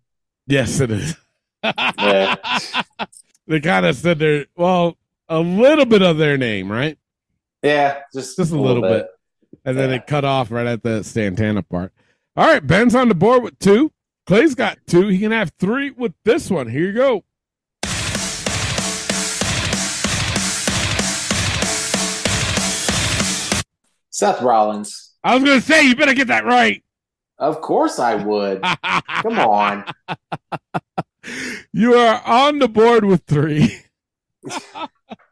[0.48, 1.16] Yes, it is.
[1.64, 4.98] they kind of said their well,
[5.30, 6.98] a little bit of their name, right?
[7.62, 9.08] Yeah, just Just a little bit.
[9.68, 11.92] And then it cut off right at the Santana part.
[12.38, 13.92] All right, Ben's on the board with two.
[14.26, 15.10] Clay's got two.
[15.10, 16.70] He can have three with this one.
[16.70, 17.26] Here you go.
[24.10, 25.14] Seth Rollins.
[25.24, 26.84] I was going to say, you better get that right.
[27.38, 28.62] Of course I would.
[28.64, 29.86] Come on.
[31.74, 33.82] You are on the board with three.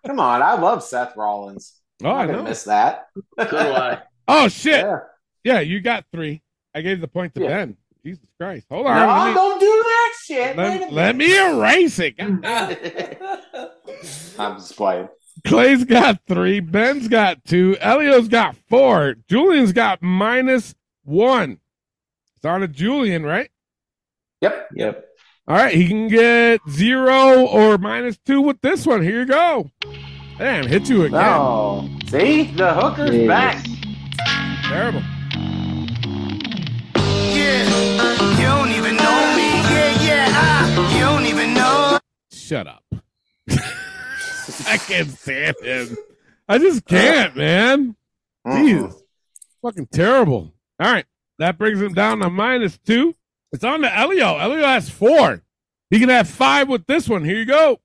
[0.06, 0.41] Come on.
[0.41, 1.80] I love Seth Rollins.
[2.03, 2.49] Oh, I'm I not gonna know.
[2.49, 3.06] miss that.
[3.40, 4.02] So do I.
[4.27, 4.85] Oh, shit.
[4.85, 4.99] Yeah.
[5.43, 6.41] Yeah, you got three.
[6.73, 7.47] I gave the point to Yeah.
[7.49, 7.77] Ben.
[8.03, 8.65] Jesus Christ.
[8.69, 8.95] Hold on.
[8.97, 10.57] No, me, don't do that shit.
[10.57, 12.15] let- let me erase it.
[14.39, 15.10] I'm just playing.
[15.45, 16.60] Clay's got three.
[16.60, 17.77] Ben's got two.
[17.80, 19.15] Elio's got four.
[19.30, 20.73] Julian's got minus
[21.03, 21.60] one.
[22.35, 23.49] It's on to Julian, right?
[24.41, 24.69] Yep.
[24.76, 25.06] Yep.
[25.47, 25.73] All right.
[25.76, 29.03] He can get zero or minus two with this one.
[29.03, 29.72] Here you go.
[30.38, 31.11] Damn, hit you again.
[31.22, 31.89] No.
[32.07, 32.52] See?
[32.52, 33.27] The hooker's Jesus.
[33.27, 33.65] back.
[34.68, 35.02] Terrible.
[37.36, 37.64] Yeah,
[38.32, 39.48] you don't even know me.
[39.72, 42.00] Yeah, yeah, ah, you don't even know.
[42.32, 42.84] Shut up.
[44.68, 45.98] I can't stand him.
[46.48, 47.96] I just can't, man.
[48.46, 48.94] Jeez.
[49.62, 50.52] Fucking terrible.
[50.80, 51.06] All right.
[51.38, 53.16] That brings him down to minus two.
[53.52, 54.38] It's on to Elio.
[54.38, 55.44] Elio has four.
[55.90, 57.24] He can have five with this one.
[57.24, 57.80] Here you go.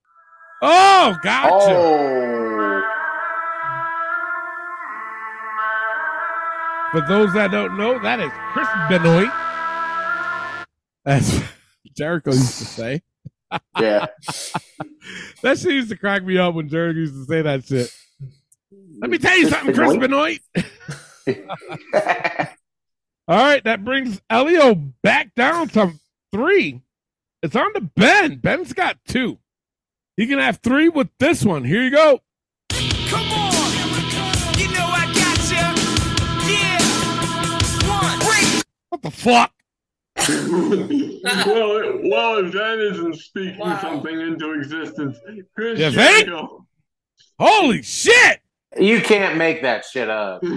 [0.61, 1.75] Oh, gotcha.
[1.75, 2.30] Oh.
[6.91, 9.29] For those that don't know, that is Chris Benoit.
[11.05, 11.41] As
[11.95, 13.01] Jericho used to say.
[13.79, 14.07] Yeah.
[15.41, 17.91] That shit used to crack me up when Jericho used to say that shit.
[18.99, 20.39] Let me tell you something, Chris Benoit.
[23.27, 25.93] All right, that brings Elio back down to
[26.31, 26.81] three.
[27.41, 28.35] It's on to Ben.
[28.35, 29.39] Ben's got two.
[30.15, 31.63] He can have three with this one.
[31.63, 32.21] Here you go.
[38.91, 39.53] What the fuck?
[40.17, 45.17] well, well, if that isn't speaking something into existence,
[45.55, 46.29] Chris You think?
[47.39, 48.41] Holy shit!
[48.77, 50.43] You can't make that shit up.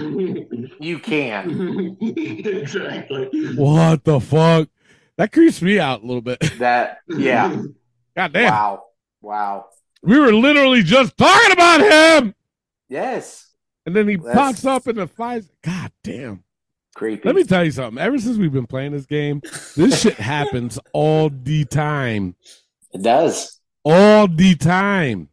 [0.81, 1.95] You can.
[2.01, 3.55] exactly.
[3.55, 4.67] What the fuck?
[5.17, 6.39] That creeps me out a little bit.
[6.59, 7.55] That yeah.
[8.17, 8.51] God damn.
[8.51, 8.83] Wow.
[9.21, 9.65] Wow.
[10.03, 11.79] We were literally just talking about
[12.21, 12.35] him.
[12.89, 13.53] Yes.
[13.85, 15.45] And then he That's- pops up in the fight.
[15.63, 16.43] God damn.
[16.95, 17.27] Creepy.
[17.27, 18.01] Let me tell you something.
[18.01, 19.41] Ever since we've been playing this game,
[19.75, 22.35] this shit happens all the time.
[22.93, 23.59] It does.
[23.83, 25.29] All the time.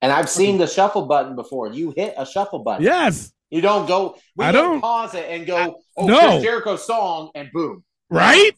[0.00, 1.68] And I've seen the shuffle button before.
[1.70, 2.82] You hit a shuffle button.
[2.84, 3.32] Yes.
[3.50, 4.16] You don't go.
[4.36, 5.78] We I don't, don't- pause it and go.
[5.96, 6.18] Oh, no.
[6.30, 7.84] Chris Jericho song and boom.
[8.10, 8.52] Right?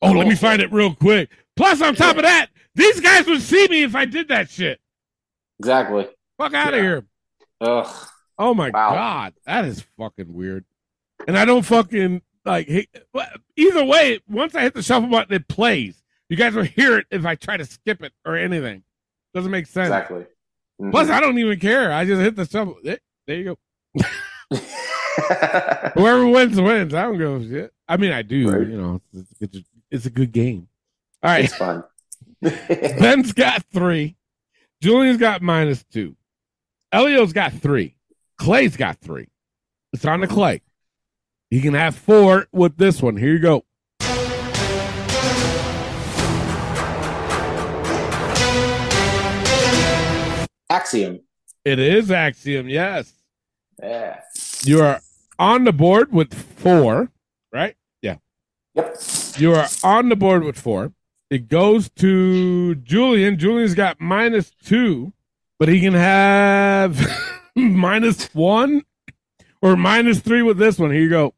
[0.00, 1.28] Oh, let me find it real quick.
[1.56, 2.46] Plus, on top of that,
[2.76, 4.78] these guys would see me if I did that shit.
[5.58, 6.06] Exactly.
[6.38, 7.04] Fuck out of here.
[7.60, 8.06] Ugh.
[8.38, 8.90] Oh my Wow.
[8.94, 10.64] god, that is fucking weird.
[11.28, 12.68] And I don't fucking like.
[13.56, 16.02] Either way, once I hit the shuffle button, it plays.
[16.28, 18.82] You guys will hear it if I try to skip it or anything.
[19.34, 19.88] Doesn't make sense.
[19.88, 20.26] Exactly.
[20.80, 20.90] Mhm.
[20.90, 21.92] Plus, I don't even care.
[21.92, 22.78] I just hit the shuffle.
[22.84, 22.96] Eh,
[23.26, 23.44] There you
[23.94, 24.04] go.
[25.94, 26.94] Whoever wins wins.
[26.94, 27.72] I don't give a shit.
[27.88, 28.36] I mean, I do.
[28.36, 30.68] You know, it's, it's, it's a good game.
[31.22, 31.44] All right.
[31.44, 31.84] It's fun.
[32.40, 34.16] Ben's got three.
[34.80, 36.16] Julian's got minus two.
[36.92, 37.96] Elio's got three.
[38.38, 39.28] Clay's got three.
[39.92, 40.62] It's on to Clay.
[41.50, 43.16] He can have four with this one.
[43.16, 43.64] Here you go.
[50.70, 51.20] Axiom.
[51.64, 53.14] It is Axiom, yes.
[53.82, 54.20] Yeah.
[54.64, 55.00] You are
[55.38, 57.10] on the board with four,
[57.50, 57.76] right?
[58.02, 58.16] Yeah.
[58.74, 58.96] Yep.
[59.38, 60.92] You are on the board with four.
[61.30, 63.38] It goes to Julian.
[63.38, 65.14] Julian's got minus two,
[65.58, 67.00] but he can have
[67.54, 68.82] minus one
[69.62, 70.90] or minus three with this one.
[70.90, 71.34] Here you go.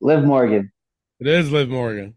[0.00, 0.72] Liv Morgan.
[1.20, 2.14] It is Liv Morgan.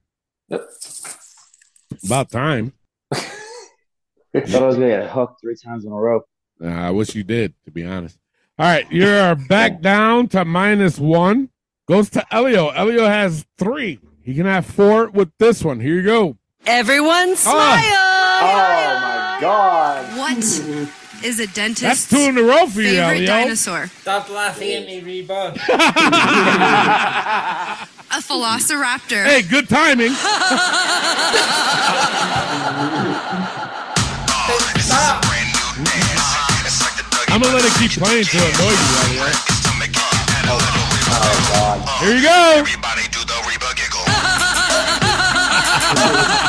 [2.03, 2.73] About time.
[3.13, 6.21] Thought I was gonna get hooked three times in a row.
[6.61, 8.17] Uh, I wish you did, to be honest.
[8.57, 11.49] All right, you're back down to minus one.
[11.87, 12.69] Goes to Elio.
[12.69, 13.99] Elio has three.
[14.23, 15.79] He can have four with this one.
[15.79, 16.37] Here you go.
[16.65, 17.53] Everyone smile.
[17.57, 18.74] Oh my
[19.41, 20.17] god.
[20.17, 20.37] What
[21.23, 23.25] is a dentist's That's two in a row for you, favorite Elio.
[23.27, 23.87] dinosaur?
[24.01, 25.53] Stop laughing at me, Reba.
[28.11, 29.25] A velociraptor.
[29.25, 30.11] Hey, good timing.
[37.27, 38.87] I'm gonna let it keep playing to annoy you,
[39.19, 39.27] Elio.
[41.17, 41.79] Oh God.
[41.99, 42.63] Here you go.
[42.63, 42.65] I'm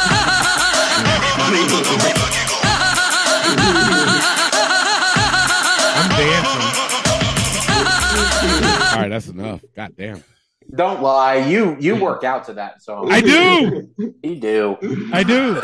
[9.16, 9.62] that's enough.
[9.74, 10.22] God damn.
[10.74, 11.36] Don't lie.
[11.36, 13.10] You you work out to that song.
[13.10, 13.88] I do.
[14.22, 15.10] You do.
[15.12, 15.55] I do.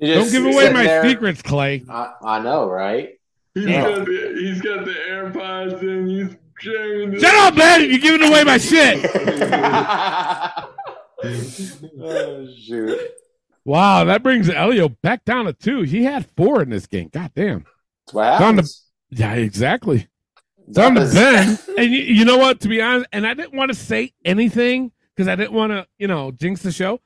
[0.00, 1.82] Don't give away my there- secrets, Clay.
[1.88, 3.10] I, I know, right?
[3.54, 3.82] He's Yeah.
[3.82, 6.06] got the he's got the AirPods in.
[6.08, 7.10] He's jamming.
[7.12, 7.88] the- Shut up, man!
[7.90, 9.04] You're giving away my shit.
[12.00, 12.98] oh shoot.
[13.64, 15.82] Wow, that brings Elio back down to two.
[15.82, 17.10] He had four in this game.
[17.12, 17.66] God damn.
[18.06, 18.84] That's what It's on the- happens.
[19.10, 20.06] yeah, exactly.
[20.68, 21.14] It's on the Does.
[21.14, 21.58] Ben.
[21.76, 22.60] And you, you know what?
[22.60, 25.86] To be honest, and I didn't want to say anything because I didn't want to,
[25.98, 27.00] you know, jinx the show.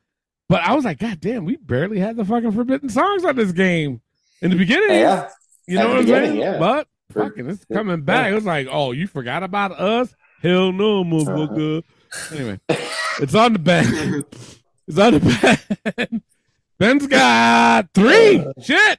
[0.49, 3.53] But I was like, God damn, we barely had the fucking forbidden songs on this
[3.53, 4.01] game
[4.43, 4.99] in the beginning.
[4.99, 5.29] Yeah.
[5.67, 6.37] You know what I'm saying?
[6.37, 6.59] yeah.
[6.59, 8.33] But fucking, it's coming back.
[8.33, 10.15] It was like, oh, you forgot about us?
[10.43, 11.83] Hell no, motherfucker.
[12.33, 12.61] Anyway,
[13.21, 14.25] it's on the Ben.
[14.89, 15.57] It's on the
[15.97, 16.23] Ben.
[16.79, 18.45] Ben's got three.
[18.61, 18.99] Shit.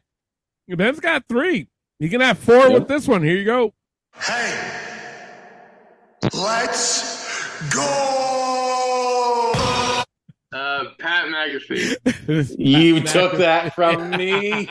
[0.69, 1.67] Ben's got three.
[1.99, 3.21] You can have four with this one.
[3.21, 3.73] Here you go.
[4.15, 4.71] Hey,
[6.33, 9.53] let's go.
[10.53, 11.97] Uh, Pat McAfee.
[12.57, 14.69] You took that from me.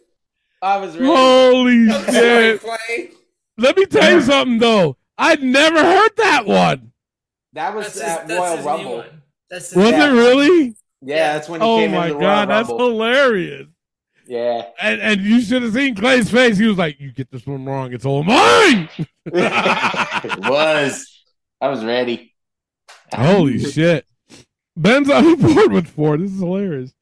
[0.62, 1.06] I was ready.
[1.06, 2.60] Holy I'm shit.
[2.60, 3.10] Clay.
[3.58, 4.96] Let me tell you something, though.
[5.18, 6.92] I'd never heard that one.
[7.52, 9.04] That was That's at that's Royal Rumble.
[9.50, 10.74] That's Was it really?
[11.02, 13.66] Yeah, that's when he Oh came my into the god, Royal that's hilarious.
[14.26, 14.62] Yeah.
[14.80, 16.56] And and you should have seen Clay's face.
[16.56, 18.88] He was like, "You get this one wrong, it's all mine."
[19.26, 21.22] it was.
[21.60, 22.34] I was ready.
[23.14, 24.06] Holy shit!
[24.76, 26.16] Ben's on the board with four.
[26.16, 26.92] This is hilarious.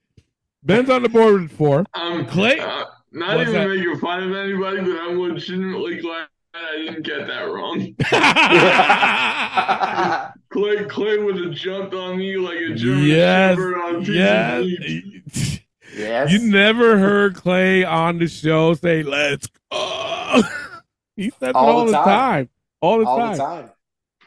[0.63, 1.85] Ben's on the board with four.
[1.95, 3.77] Um, Clay, uh, not What's even that?
[3.77, 7.95] making fun of anybody, but I'm legitimately glad I didn't get that wrong.
[10.51, 14.65] Clay, Clay would have jumped on me like a German yes, shepherd on yes.
[14.65, 15.23] TV.
[15.27, 15.59] Yes.
[15.95, 20.43] You never heard Clay on the show say, "Let's go."
[21.17, 22.05] he says it All the time.
[22.05, 22.49] time.
[22.81, 23.33] All the all time.
[23.33, 23.71] the time.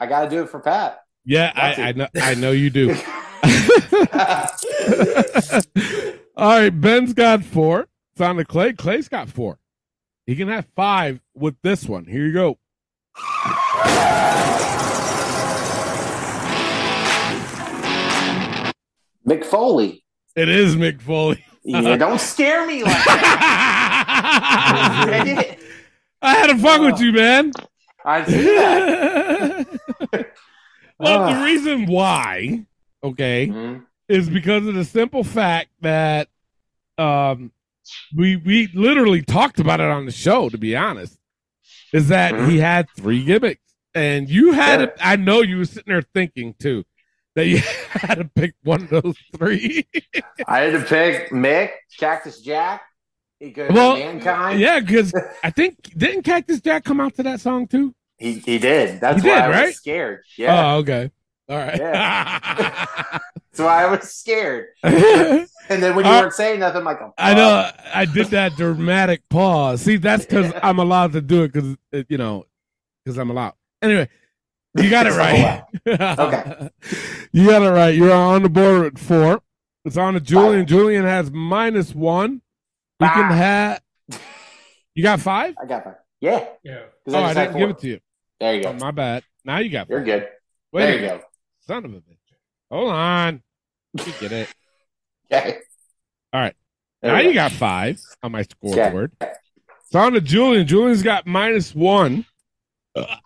[0.00, 1.00] I got to do it for Pat.
[1.24, 2.08] Yeah, I, I know.
[2.14, 2.90] I know you do.
[6.36, 7.88] All right, Ben's got four.
[8.12, 8.72] It's on to Clay.
[8.72, 9.58] Clay's got four.
[10.26, 12.04] He can have five with this one.
[12.04, 12.58] Here you go.
[19.26, 20.04] Mick Foley.
[20.34, 21.44] It is Mick Foley.
[21.68, 24.36] Yeah, don't scare me like that.
[26.22, 27.52] I had to fuck with you, man.
[28.04, 29.66] I see that.
[30.98, 31.44] well, the Ah.
[31.44, 32.64] reason why,
[33.02, 33.82] okay, Mhm.
[34.08, 36.28] is because of the simple fact that
[36.98, 37.50] um
[38.16, 41.18] we we literally talked about it on the show, to be honest.
[41.92, 42.48] Is that Mhm.
[42.50, 43.60] he had three gimmicks.
[43.94, 44.86] And you had Yeah.
[44.86, 46.84] to, I know you were sitting there thinking too
[47.36, 47.58] that you
[47.90, 49.86] had to pick one of those three.
[50.48, 52.82] I had to pick Mick, Cactus Jack.
[53.40, 54.58] Well, mankind.
[54.58, 55.12] yeah, because
[55.44, 57.94] I think didn't Cactus Jack come out to that song too?
[58.18, 59.00] He he did.
[59.00, 59.74] That's He why did, I was right?
[59.74, 60.22] scared.
[60.38, 60.74] Yeah.
[60.74, 61.10] Oh, okay.
[61.48, 61.78] All right.
[61.78, 62.38] Yeah.
[62.42, 64.66] That's why I was scared.
[64.82, 68.28] And then when you Uh, weren't saying nothing, I'm like, oh, I know I did
[68.28, 69.82] that dramatic pause.
[69.82, 71.76] See, that's because I'm allowed to do it because
[72.08, 72.46] you know
[73.04, 73.54] because I'm allowed.
[73.82, 74.08] Anyway,
[74.82, 75.62] you got it right.
[75.86, 76.70] Okay.
[77.32, 77.94] you got it right.
[77.94, 79.40] You're on the board at four.
[79.84, 80.66] It's on to Julian.
[80.66, 82.42] Julian has minus one.
[83.00, 83.80] You can have.
[84.94, 85.54] You got five?
[85.62, 85.96] I got five.
[86.22, 86.46] Yeah.
[86.64, 86.84] Yeah.
[87.08, 88.00] Oh, I didn't give it to you.
[88.40, 88.70] There you go.
[88.70, 89.24] Oh, my bad.
[89.44, 89.90] Now you got.
[89.90, 90.26] You're good.
[90.72, 91.20] Wait there you go.
[91.66, 92.16] Son of a bitch.
[92.70, 93.42] Hold on.
[93.94, 94.48] You get it.
[95.30, 95.58] Okay.
[96.32, 96.54] All right.
[97.02, 97.34] There now you go.
[97.34, 99.10] got five on my scoreboard.
[99.20, 100.66] It's on to Julian.
[100.66, 102.24] Julian's got minus one.
[102.94, 103.16] Uh,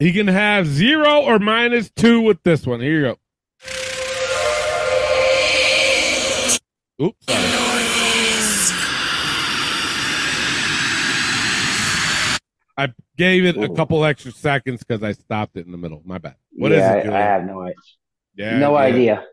[0.00, 2.80] He can have zero or minus two with this one.
[2.80, 3.18] Here you go.
[7.04, 7.60] Oops, sorry.
[12.78, 16.00] I gave it a couple extra seconds because I stopped it in the middle.
[16.06, 16.36] My bad.
[16.52, 17.74] What is yeah, it, I, I have no idea.
[18.36, 18.78] Yeah, no yeah.
[18.78, 19.24] idea.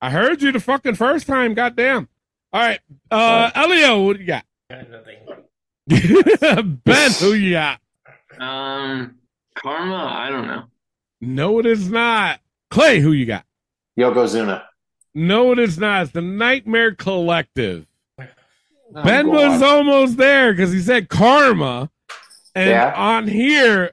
[0.00, 1.54] I heard you the fucking first time.
[1.54, 2.08] Goddamn.
[2.52, 2.78] All right.
[3.10, 4.44] Uh, Elio, what do you got?
[4.70, 5.18] Nothing.
[6.84, 7.80] ben, who you got?
[8.38, 9.16] Um,
[9.56, 10.64] Karma, I don't know.
[11.20, 12.40] No, it is not.
[12.70, 13.44] Clay, who you got?
[13.98, 14.62] Yokozuna.
[15.14, 16.02] No, it is not.
[16.02, 17.86] It's the Nightmare Collective.
[18.18, 21.90] Oh, Ben was almost there because he said karma,
[22.54, 22.92] and Yeah.
[22.94, 23.92] on here,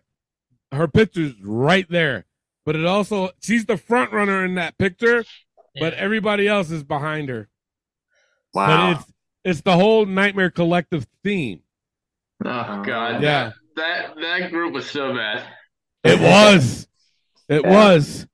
[0.71, 2.25] her picture's right there.
[2.65, 5.25] But it also she's the front runner in that picture,
[5.79, 7.49] but everybody else is behind her.
[8.53, 8.67] Wow.
[8.93, 9.13] But it's
[9.43, 11.61] it's the whole Nightmare Collective theme.
[12.45, 12.83] Oh, oh.
[12.83, 13.21] God.
[13.23, 13.51] Yeah.
[13.75, 15.43] That that group was so bad.
[16.03, 16.87] It was.
[17.49, 17.71] It Yeah.
[17.71, 18.27] was.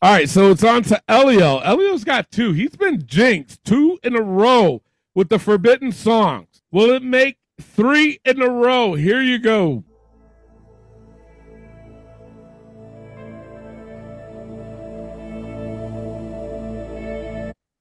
[0.00, 1.58] All right, so it's on to Elio.
[1.58, 2.52] Elio's got two.
[2.52, 4.82] He's been jinxed two in a row
[5.14, 6.62] with the forbidden songs.
[6.70, 8.94] Will it make three in a row?
[8.94, 9.82] Here you go.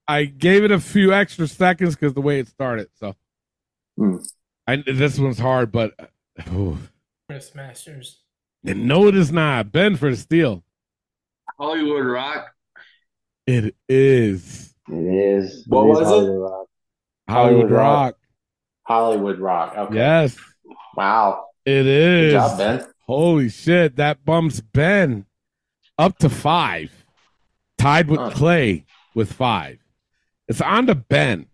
[0.07, 2.88] I gave it a few extra seconds because the way it started.
[2.95, 3.15] So,
[3.98, 4.18] hmm.
[4.65, 5.94] I, this one's hard, but
[6.51, 6.77] oh,
[7.30, 8.22] Chris Masters.
[8.65, 9.72] and no, it is not.
[9.72, 10.64] Ben for the steal.
[11.59, 12.53] Hollywood Rock.
[13.45, 14.73] It is.
[14.89, 15.64] It is.
[15.68, 16.05] What It is was it?
[16.05, 16.68] Hollywood Rock.
[17.30, 18.15] Hollywood Rock.
[18.84, 19.77] Hollywood Rock.
[19.77, 19.95] Okay.
[19.95, 20.38] Yes,
[20.95, 21.45] Wow.
[21.65, 22.34] it is.
[22.34, 22.85] job, Ben.
[23.05, 25.26] Holy shit, that bumps Ben
[25.97, 26.91] up to five,
[27.77, 28.85] tied with Clay
[29.15, 29.80] with five.
[30.47, 31.47] It's on to Ben.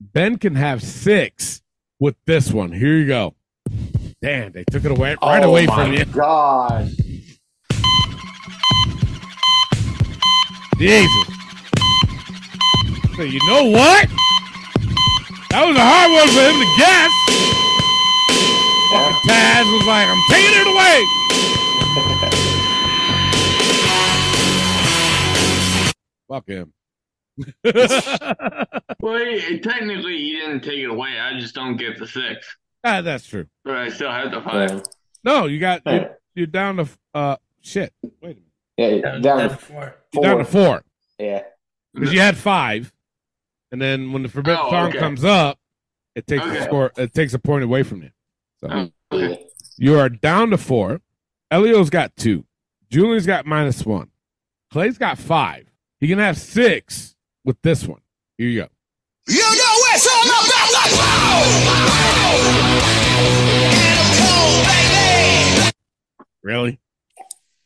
[0.00, 1.62] Ben can have six
[2.00, 2.72] with this one.
[2.72, 3.34] Here you go.
[4.22, 6.04] Damn, they took it away right Oh away from you.
[6.06, 6.88] Oh god.
[10.78, 11.26] Jesus.
[13.16, 14.08] So you know what?
[15.50, 17.10] That was a hard one for him to guess.
[18.92, 20.98] Fucking Taz was like, I'm taking it away.
[26.28, 26.72] Fuck him.
[29.02, 29.18] Well,
[29.64, 31.18] technically he didn't take it away.
[31.18, 33.46] I just don't get the six, Ah, that's true.
[33.64, 34.82] but I still have the five.
[35.24, 37.92] No, you got you're, you're down to uh shit.
[38.02, 39.02] Wait a minute.
[39.04, 39.94] Yeah, down to four.
[40.12, 40.84] You're down to four.
[41.18, 41.42] Yeah.
[41.94, 42.92] Because you had five.
[43.70, 44.98] And then when the forbidden Oh, song okay.
[44.98, 45.58] comes up,
[46.14, 48.10] it takes a score it takes a point away from you.
[48.60, 49.46] So Okay.
[49.78, 51.00] you are down to four.
[51.50, 52.44] Elio's got two.
[52.90, 54.08] Julian's got minus one.
[54.70, 55.66] Clay's got five.
[56.00, 57.14] He can have six
[57.44, 58.00] with this one.
[58.38, 58.68] Here you go.
[59.28, 60.42] You know it's all about
[66.42, 66.80] Really?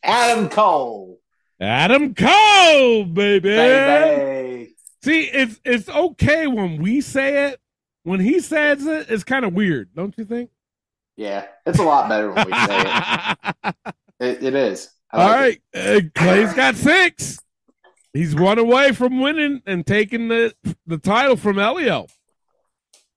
[0.03, 1.19] Adam Cole.
[1.59, 3.49] Adam Cole, baby.
[3.49, 4.75] Baby.
[5.03, 7.59] See, it's it's okay when we say it.
[8.03, 10.49] When he says it, it's kind of weird, don't you think?
[11.17, 13.75] Yeah, it's a lot better when we say it.
[14.19, 14.91] it, it is.
[15.11, 17.39] I All like right, uh, Clay's got six.
[18.13, 20.53] He's one away from winning and taking the
[20.85, 22.07] the title from Elio.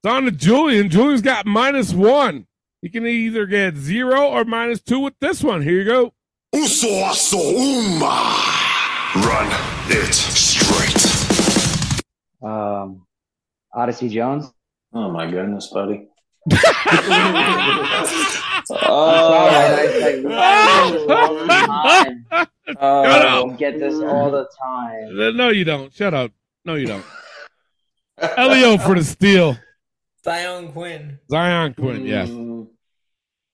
[0.03, 0.89] It's on to Julian.
[0.89, 2.47] Julian's got minus one.
[2.81, 5.61] He can either get zero or minus two with this one.
[5.61, 6.15] Here you go.
[6.55, 8.35] Uso aso uma.
[9.17, 9.47] Run
[9.91, 10.97] it straight.
[12.43, 13.07] Um,
[13.75, 14.51] Odyssey Jones.
[14.95, 16.09] Oh my goodness, buddy.
[22.83, 25.37] Oh, we get this all the time.
[25.37, 25.93] No, you don't.
[25.93, 26.31] Shut up.
[26.65, 27.05] No, you don't.
[28.19, 29.57] Elio for the steal.
[30.25, 31.19] Zion Quinn.
[31.31, 32.29] Zion Quinn, yes.
[32.29, 32.69] Mm.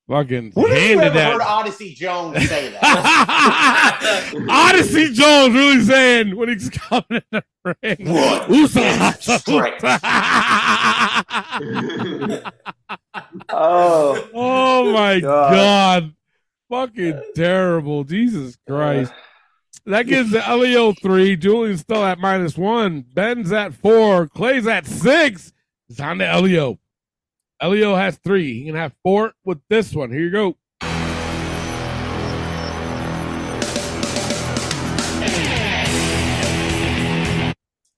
[0.09, 1.33] Fucking When have you handed ever that.
[1.33, 4.33] heard Odyssey Jones say that?
[4.49, 7.43] Odyssey Jones really saying when he's coming in the
[7.83, 7.97] ring.
[8.13, 8.49] What?
[8.49, 8.83] Uso-
[13.49, 15.53] oh, oh my God.
[15.53, 16.15] god.
[16.71, 18.05] Fucking terrible.
[18.05, 19.13] Jesus Christ.
[19.87, 21.37] That gives the Elio three.
[21.37, 23.05] Julian's still at minus one.
[23.13, 24.29] Ben's at four.
[24.29, 25.53] Clay's at six.
[25.89, 26.79] It's on to Elio.
[27.61, 28.55] Elio has three.
[28.61, 30.11] He can have four with this one.
[30.11, 30.57] Here you go.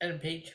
[0.00, 0.52] Adam Page.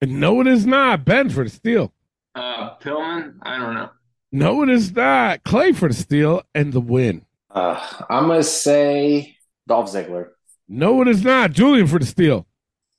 [0.00, 1.04] And no, it is not.
[1.04, 1.92] Ben for the steal.
[2.34, 3.38] Uh, Pillman.
[3.42, 3.90] I don't know.
[4.30, 5.42] No, it is not.
[5.44, 7.24] Clay for the steal and the win.
[7.50, 9.36] Uh, I'm gonna say
[9.66, 10.28] Dolph Ziggler.
[10.68, 11.52] No, it is not.
[11.52, 12.46] Julian for the steal.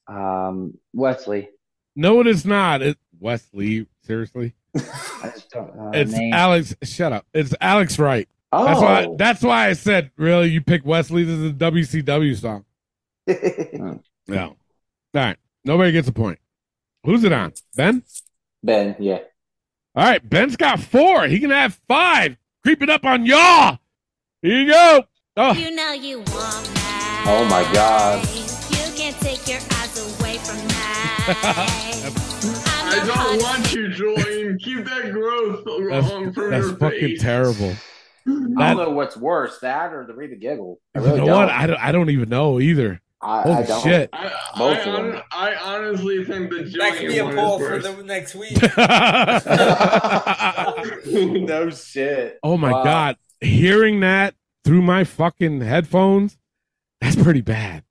[0.07, 1.49] Um, Wesley.
[1.95, 2.81] No, it is not.
[2.81, 4.53] It, Wesley, seriously?
[4.75, 4.79] I
[5.33, 6.33] just don't know It's name.
[6.33, 6.75] Alex.
[6.83, 7.25] Shut up.
[7.33, 8.27] It's Alex Wright.
[8.51, 9.05] That's why.
[9.05, 9.15] Oh.
[9.17, 11.23] That's why I said, really, you pick Wesley.
[11.23, 12.65] This is a WCW song.
[14.29, 14.41] No.
[14.47, 14.55] All
[15.13, 15.37] right.
[15.63, 16.39] Nobody gets a point.
[17.05, 17.53] Who's it on?
[17.77, 18.03] Ben?
[18.61, 19.19] Ben, yeah.
[19.95, 20.29] All right.
[20.29, 21.27] Ben's got four.
[21.27, 22.35] He can have five.
[22.61, 23.79] Creeping up on y'all.
[24.41, 25.03] Here you go.
[25.37, 27.25] Oh, You know you want that.
[27.25, 28.21] Oh my God.
[28.27, 32.23] You can't take your eyes away from that.
[32.89, 34.57] I don't want you, Julian.
[34.59, 37.21] Keep that growth that's, on from that's your fucking face.
[37.21, 37.69] terrible.
[37.69, 40.79] I That- don't know what's worse, that or the Rita Giggle.
[40.95, 41.27] I You know don't.
[41.29, 41.49] what?
[41.49, 43.01] I don't, I don't even know either.
[43.21, 43.83] I, Holy I don't.
[43.83, 44.09] shit.
[44.13, 45.21] I, Both I, of them.
[45.31, 48.35] I honestly think the That could be a Jillian poll one for is the next
[48.35, 48.51] week.
[51.47, 52.39] no shit.
[52.43, 52.83] Oh my Wow.
[52.83, 56.37] god, hearing that through my fucking headphones,
[57.01, 57.83] that's pretty bad.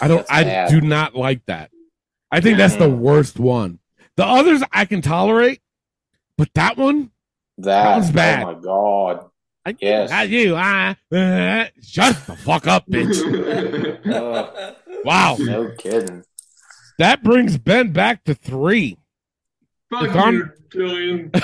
[0.00, 0.70] I don't That's I bad.
[0.70, 1.70] do not like that.
[2.30, 2.98] I think that's the Mhm.
[2.98, 3.78] worst one.
[4.16, 5.60] The others I can tolerate,
[6.38, 7.10] but that one,
[7.58, 8.44] That one's bad.
[8.44, 9.30] Oh my god.
[9.66, 10.10] I, Yes.
[10.12, 13.16] I you, I, uh, shut the fuck up, bitch.
[14.06, 14.74] Ugh,
[15.04, 15.36] Wow.
[15.40, 16.22] no kidding.
[16.98, 18.96] That brings Ben back to three.
[19.90, 21.30] Fuck It's on- you,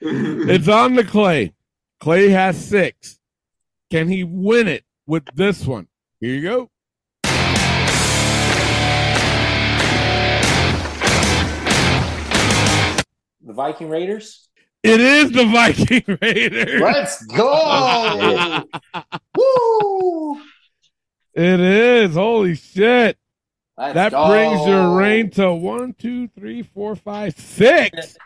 [0.52, 1.52] it's on the Clay.
[2.00, 3.18] Clay has six.
[3.90, 5.88] Can he win it with this one?
[6.20, 6.70] Here you go.
[13.54, 14.48] The Viking Raiders.
[14.82, 16.80] It is the Viking Raiders.
[16.80, 18.64] Let's go.
[19.36, 20.40] Woo!
[21.34, 22.14] It is.
[22.16, 23.16] Holy shit.
[23.78, 24.26] Let's that go.
[24.26, 28.16] brings your reign to one, two, three, four, five, six.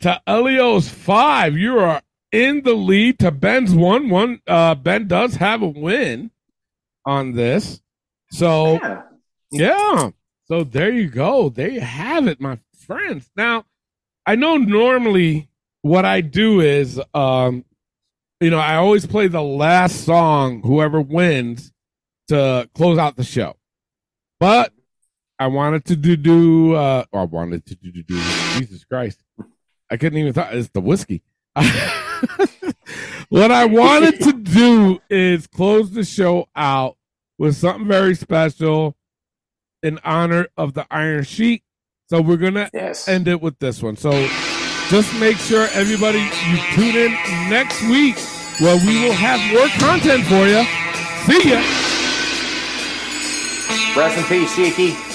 [0.00, 1.56] To Elio's five.
[1.56, 2.02] You are
[2.32, 4.08] in the lead to Ben's one.
[4.10, 6.32] One uh Ben does have a win
[7.06, 7.80] on this.
[8.32, 9.02] So Yeah.
[9.52, 10.10] Yeah.
[10.46, 11.50] So there you go.
[11.50, 13.30] There you have it, my friends.
[13.36, 13.64] Now,
[14.26, 15.48] I know normally
[15.82, 17.64] what I do is um
[18.40, 21.72] you know, I always play the last song whoever wins
[22.28, 23.56] to close out the show.
[24.40, 24.72] But
[25.38, 28.20] I wanted to do, do uh I wanted to do, do, do
[28.58, 29.22] Jesus Christ.
[29.90, 31.22] I couldn't even thought it's the whiskey.
[33.28, 36.96] what I wanted to do is close the show out
[37.38, 38.96] with something very special
[39.82, 41.62] in honor of the Iron Sheik.
[42.10, 43.08] So we're gonna Yes.
[43.08, 43.96] end it with this one.
[43.96, 44.10] So
[44.90, 47.12] just make sure everybody you tune in
[47.48, 48.16] next week
[48.60, 50.64] where we will have more content for you.
[51.26, 51.60] See ya.
[53.96, 55.13] Rest in peace, Sheiky.